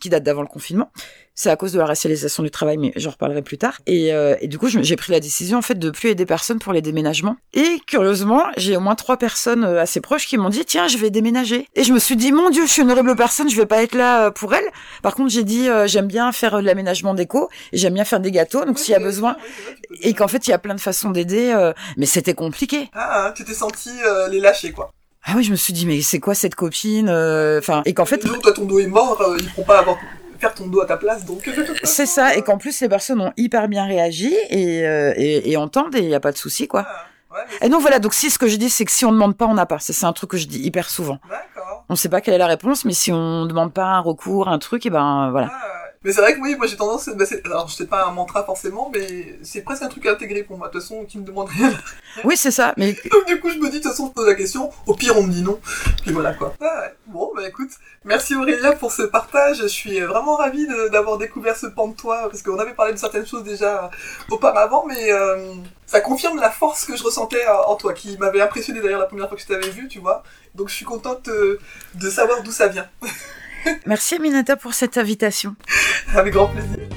qui 0.00 0.08
datent 0.08 0.24
d'avant 0.24 0.42
le 0.42 0.48
confinement 0.48 0.90
c'est 1.38 1.50
à 1.50 1.56
cause 1.56 1.72
de 1.72 1.78
la 1.78 1.86
racialisation 1.86 2.42
du 2.42 2.50
travail, 2.50 2.78
mais 2.78 2.92
j'en 2.96 3.10
reparlerai 3.10 3.42
plus 3.42 3.58
tard. 3.58 3.78
Et, 3.86 4.12
euh, 4.12 4.34
du 4.42 4.58
coup, 4.58 4.66
j'ai 4.68 4.96
pris 4.96 5.12
la 5.12 5.20
décision 5.20 5.58
en 5.58 5.62
fait 5.62 5.78
de 5.78 5.90
plus 5.90 6.08
aider 6.08 6.26
personne 6.26 6.58
pour 6.58 6.72
les 6.72 6.82
déménagements. 6.82 7.36
Et 7.54 7.78
curieusement, 7.86 8.42
j'ai 8.56 8.76
au 8.76 8.80
moins 8.80 8.96
trois 8.96 9.18
personnes 9.18 9.62
euh, 9.62 9.80
assez 9.80 10.00
proches 10.00 10.26
qui 10.26 10.36
m'ont 10.36 10.48
dit 10.48 10.64
tiens, 10.64 10.88
je 10.88 10.98
vais 10.98 11.10
déménager. 11.10 11.68
Et 11.76 11.84
je 11.84 11.92
me 11.92 12.00
suis 12.00 12.16
dit 12.16 12.32
mon 12.32 12.50
Dieu, 12.50 12.66
je 12.66 12.72
suis 12.72 12.82
une 12.82 12.90
horrible 12.90 13.14
personne, 13.14 13.48
je 13.48 13.54
vais 13.54 13.66
pas 13.66 13.84
être 13.84 13.94
là 13.94 14.26
euh, 14.26 14.30
pour 14.32 14.52
elle. 14.52 14.64
Par 15.00 15.14
contre, 15.14 15.30
j'ai 15.30 15.44
dit 15.44 15.68
euh, 15.68 15.86
j'aime 15.86 16.08
bien 16.08 16.32
faire 16.32 16.54
euh, 16.54 16.60
de 16.60 16.66
l'aménagement 16.66 17.14
déco 17.14 17.48
j'aime 17.72 17.94
bien 17.94 18.04
faire 18.04 18.18
des 18.18 18.32
gâteaux, 18.32 18.64
donc 18.64 18.80
s'il 18.80 18.92
y 18.92 18.96
a 18.96 19.00
besoin. 19.00 19.36
Et 20.00 20.14
qu'en 20.14 20.26
fait, 20.26 20.48
il 20.48 20.50
y 20.50 20.54
a 20.54 20.58
plein 20.58 20.74
de 20.74 20.80
façons 20.80 21.10
d'aider, 21.10 21.52
euh, 21.54 21.72
mais 21.96 22.06
c'était 22.06 22.34
compliqué. 22.34 22.90
Ah, 22.94 23.32
tu 23.36 23.44
t'es 23.44 23.54
senti 23.54 23.90
euh, 24.04 24.26
les 24.26 24.40
lâcher 24.40 24.72
quoi. 24.72 24.90
Ah 25.30 25.34
oui, 25.36 25.44
je 25.44 25.50
me 25.50 25.56
suis 25.56 25.74
dit 25.74 25.84
mais 25.84 26.00
c'est 26.00 26.20
quoi 26.20 26.34
cette 26.34 26.54
copine 26.54 27.08
euh, 27.10 27.58
Enfin, 27.58 27.82
et 27.84 27.92
qu'en 27.92 28.06
fait, 28.06 28.24
où 28.24 28.36
toi 28.38 28.52
ton 28.52 28.64
dos 28.64 28.78
est 28.78 28.86
mort, 28.86 29.20
euh, 29.20 29.36
ils 29.38 29.48
pourront 29.50 29.66
pas 29.66 29.78
avoir 29.80 29.98
faire 30.38 30.54
ton 30.54 30.66
dos 30.68 30.80
à 30.80 30.86
ta 30.86 30.96
place, 30.96 31.24
donc. 31.26 31.50
c'est 31.82 32.06
ça. 32.06 32.36
Et 32.36 32.42
qu'en 32.42 32.58
plus, 32.58 32.80
les 32.80 32.88
personnes 32.88 33.20
ont 33.20 33.32
hyper 33.36 33.68
bien 33.68 33.84
réagi 33.86 34.32
et, 34.50 34.86
euh, 34.86 35.12
et, 35.16 35.50
et 35.50 35.56
entendent 35.56 35.96
et 35.96 36.00
il 36.00 36.08
y 36.08 36.14
a 36.14 36.20
pas 36.20 36.32
de 36.32 36.38
souci 36.38 36.66
quoi. 36.68 36.86
Ah, 36.88 37.06
ouais, 37.34 37.66
Et 37.66 37.68
donc 37.68 37.82
voilà, 37.82 37.98
donc 37.98 38.14
si 38.14 38.30
ce 38.30 38.38
que 38.38 38.46
je 38.46 38.56
dis, 38.56 38.70
c'est 38.70 38.84
que 38.84 38.92
si 38.92 39.04
on 39.04 39.12
demande 39.12 39.36
pas, 39.36 39.46
on 39.46 39.54
n'a 39.54 39.66
pas. 39.66 39.78
C'est 39.80 40.06
un 40.06 40.12
truc 40.12 40.30
que 40.30 40.36
je 40.38 40.46
dis 40.46 40.60
hyper 40.60 40.88
souvent. 40.88 41.18
D'accord. 41.28 41.84
On 41.90 41.96
sait 41.96 42.08
pas 42.08 42.20
quelle 42.20 42.34
est 42.34 42.38
la 42.38 42.46
réponse, 42.46 42.84
mais 42.84 42.92
si 42.94 43.12
on 43.12 43.44
demande 43.46 43.72
pas 43.72 43.84
un 43.86 44.00
recours, 44.00 44.48
un 44.48 44.58
truc, 44.58 44.86
et 44.86 44.90
ben 44.90 45.30
voilà. 45.30 45.50
Ah. 45.52 45.87
Mais 46.04 46.12
c'est 46.12 46.20
vrai 46.20 46.34
que 46.34 46.40
oui, 46.40 46.54
moi 46.56 46.66
j'ai 46.66 46.76
tendance, 46.76 47.08
bah, 47.08 47.24
alors 47.44 47.68
je 47.68 47.74
sais 47.74 47.86
pas 47.86 48.06
un 48.06 48.12
mantra 48.12 48.44
forcément, 48.44 48.90
mais 48.94 49.38
c'est 49.42 49.62
presque 49.62 49.82
un 49.82 49.88
truc 49.88 50.06
à 50.06 50.12
intégrer 50.12 50.44
pour 50.44 50.56
moi. 50.56 50.68
De 50.68 50.72
toute 50.72 50.82
façon, 50.82 51.04
qui 51.04 51.18
me 51.18 51.24
demande 51.24 51.48
rien. 51.48 51.72
Oui, 52.24 52.36
c'est 52.36 52.50
ça. 52.52 52.72
Mais 52.76 52.92
Donc 53.10 53.26
du 53.26 53.40
coup, 53.40 53.50
je 53.50 53.58
me 53.58 53.68
dis, 53.68 53.78
de 53.78 53.82
toute 53.82 53.90
façon, 53.90 54.06
je 54.08 54.12
pose 54.12 54.26
la 54.26 54.34
question. 54.34 54.70
Au 54.86 54.94
pire, 54.94 55.16
on 55.16 55.24
me 55.24 55.32
dit 55.32 55.42
non. 55.42 55.58
Puis 56.02 56.12
voilà 56.12 56.34
quoi. 56.34 56.54
Ah, 56.60 56.82
ouais. 56.82 56.94
Bon, 57.06 57.32
bah 57.34 57.48
écoute, 57.48 57.70
merci 58.04 58.36
Aurélia 58.36 58.72
pour 58.72 58.92
ce 58.92 59.02
partage. 59.02 59.58
Je 59.58 59.66
suis 59.66 60.00
vraiment 60.00 60.36
ravie 60.36 60.66
d'avoir 60.92 61.18
découvert 61.18 61.56
ce 61.56 61.66
pan 61.66 61.88
de 61.88 61.96
toi, 61.96 62.28
parce 62.30 62.42
qu'on 62.42 62.58
avait 62.58 62.74
parlé 62.74 62.92
de 62.92 62.98
certaines 62.98 63.26
choses 63.26 63.44
déjà 63.44 63.90
auparavant, 64.30 64.84
mais 64.86 65.12
euh, 65.12 65.54
ça 65.86 66.00
confirme 66.00 66.38
la 66.38 66.50
force 66.50 66.84
que 66.84 66.96
je 66.96 67.02
ressentais 67.02 67.44
euh, 67.46 67.62
en 67.66 67.74
toi, 67.76 67.92
qui 67.92 68.16
m'avait 68.18 68.40
impressionné 68.40 68.80
d'ailleurs 68.80 69.00
la 69.00 69.06
première 69.06 69.28
fois 69.28 69.36
que 69.36 69.42
je 69.42 69.48
t'avais 69.48 69.70
vu, 69.70 69.88
tu 69.88 69.98
vois. 69.98 70.22
Donc 70.54 70.68
je 70.68 70.74
suis 70.74 70.84
contente 70.84 71.28
euh, 71.28 71.58
de 71.94 72.10
savoir 72.10 72.42
d'où 72.42 72.52
ça 72.52 72.68
vient. 72.68 72.88
merci 73.86 74.16
Aminata 74.16 74.56
pour 74.56 74.74
cette 74.74 74.98
invitation. 74.98 75.56
Avec 76.14 76.32
grand 76.32 76.48
plaisir. 76.48 76.88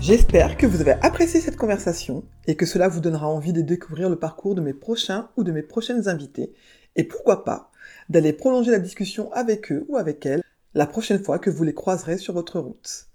J'espère 0.00 0.56
que 0.56 0.66
vous 0.66 0.80
avez 0.80 0.94
apprécié 1.02 1.40
cette 1.40 1.56
conversation 1.56 2.22
et 2.46 2.54
que 2.54 2.64
cela 2.64 2.86
vous 2.86 3.00
donnera 3.00 3.26
envie 3.26 3.52
de 3.52 3.60
découvrir 3.60 4.08
le 4.08 4.14
parcours 4.14 4.54
de 4.54 4.60
mes 4.60 4.72
prochains 4.72 5.30
ou 5.36 5.42
de 5.42 5.50
mes 5.50 5.62
prochaines 5.62 6.08
invités 6.08 6.52
et 6.94 7.02
pourquoi 7.02 7.44
pas 7.44 7.72
d'aller 8.08 8.32
prolonger 8.32 8.70
la 8.70 8.78
discussion 8.78 9.32
avec 9.32 9.72
eux 9.72 9.84
ou 9.88 9.96
avec 9.96 10.24
elles 10.24 10.42
la 10.74 10.86
prochaine 10.86 11.22
fois 11.22 11.40
que 11.40 11.50
vous 11.50 11.64
les 11.64 11.74
croiserez 11.74 12.18
sur 12.18 12.34
votre 12.34 12.60
route. 12.60 13.06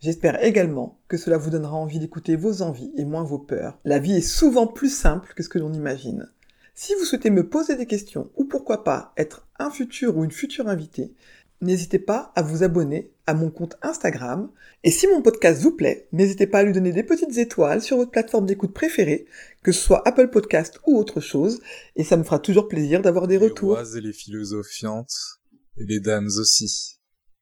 J'espère 0.00 0.44
également 0.44 0.98
que 1.08 1.16
cela 1.16 1.38
vous 1.38 1.48
donnera 1.48 1.74
envie 1.74 1.98
d'écouter 1.98 2.36
vos 2.36 2.60
envies 2.60 2.92
et 2.98 3.06
moins 3.06 3.24
vos 3.24 3.38
peurs. 3.38 3.78
La 3.84 3.98
vie 3.98 4.16
est 4.16 4.20
souvent 4.20 4.66
plus 4.66 4.90
simple 4.90 5.32
que 5.34 5.42
ce 5.42 5.48
que 5.48 5.58
l'on 5.58 5.72
imagine. 5.72 6.28
Si 6.78 6.92
vous 6.94 7.06
souhaitez 7.06 7.30
me 7.30 7.48
poser 7.48 7.74
des 7.74 7.86
questions 7.86 8.30
ou 8.36 8.44
pourquoi 8.44 8.84
pas 8.84 9.14
être 9.16 9.46
un 9.58 9.70
futur 9.70 10.14
ou 10.18 10.24
une 10.24 10.30
future 10.30 10.68
invitée, 10.68 11.14
n'hésitez 11.62 11.98
pas 11.98 12.32
à 12.36 12.42
vous 12.42 12.62
abonner 12.64 13.10
à 13.26 13.32
mon 13.32 13.50
compte 13.50 13.76
Instagram. 13.80 14.50
Et 14.84 14.90
si 14.90 15.06
mon 15.06 15.22
podcast 15.22 15.62
vous 15.62 15.70
plaît, 15.74 16.06
n'hésitez 16.12 16.46
pas 16.46 16.58
à 16.58 16.62
lui 16.64 16.74
donner 16.74 16.92
des 16.92 17.02
petites 17.02 17.38
étoiles 17.38 17.80
sur 17.80 17.96
votre 17.96 18.10
plateforme 18.10 18.44
d'écoute 18.44 18.74
préférée, 18.74 19.24
que 19.62 19.72
ce 19.72 19.80
soit 19.80 20.06
Apple 20.06 20.28
Podcast 20.28 20.78
ou 20.86 20.98
autre 20.98 21.20
chose, 21.20 21.62
et 21.96 22.04
ça 22.04 22.18
me 22.18 22.24
fera 22.24 22.38
toujours 22.40 22.68
plaisir 22.68 23.00
d'avoir 23.00 23.26
des 23.26 23.38
Les 23.38 23.46
retours. 23.48 23.70
rois 23.70 23.96
et 23.96 24.00
les 24.02 24.12
philosophiantes, 24.12 25.40
et 25.78 25.84
les 25.86 26.00
dames 26.00 26.28
aussi. 26.38 26.98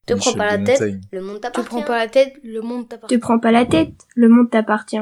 Te 0.07 0.14
prends 0.14 0.35
pas 0.35 0.57
la 0.57 0.64
tête, 0.64 0.94
le 1.11 1.20
monde 1.23 1.37
Te 1.38 1.42
t'appartient. 1.42 1.68
prends 1.70 1.83
pas 1.83 1.99
la 1.99 2.09
tête, 2.09 2.35
le 2.44 2.61
monde 2.61 2.88
te 2.88 3.16
prends 3.16 3.40
pas 3.40 3.51
la 3.51 3.66
tête, 3.66 3.94
le 4.14 4.29
monde 4.29 4.49
t'appartient. 4.51 4.99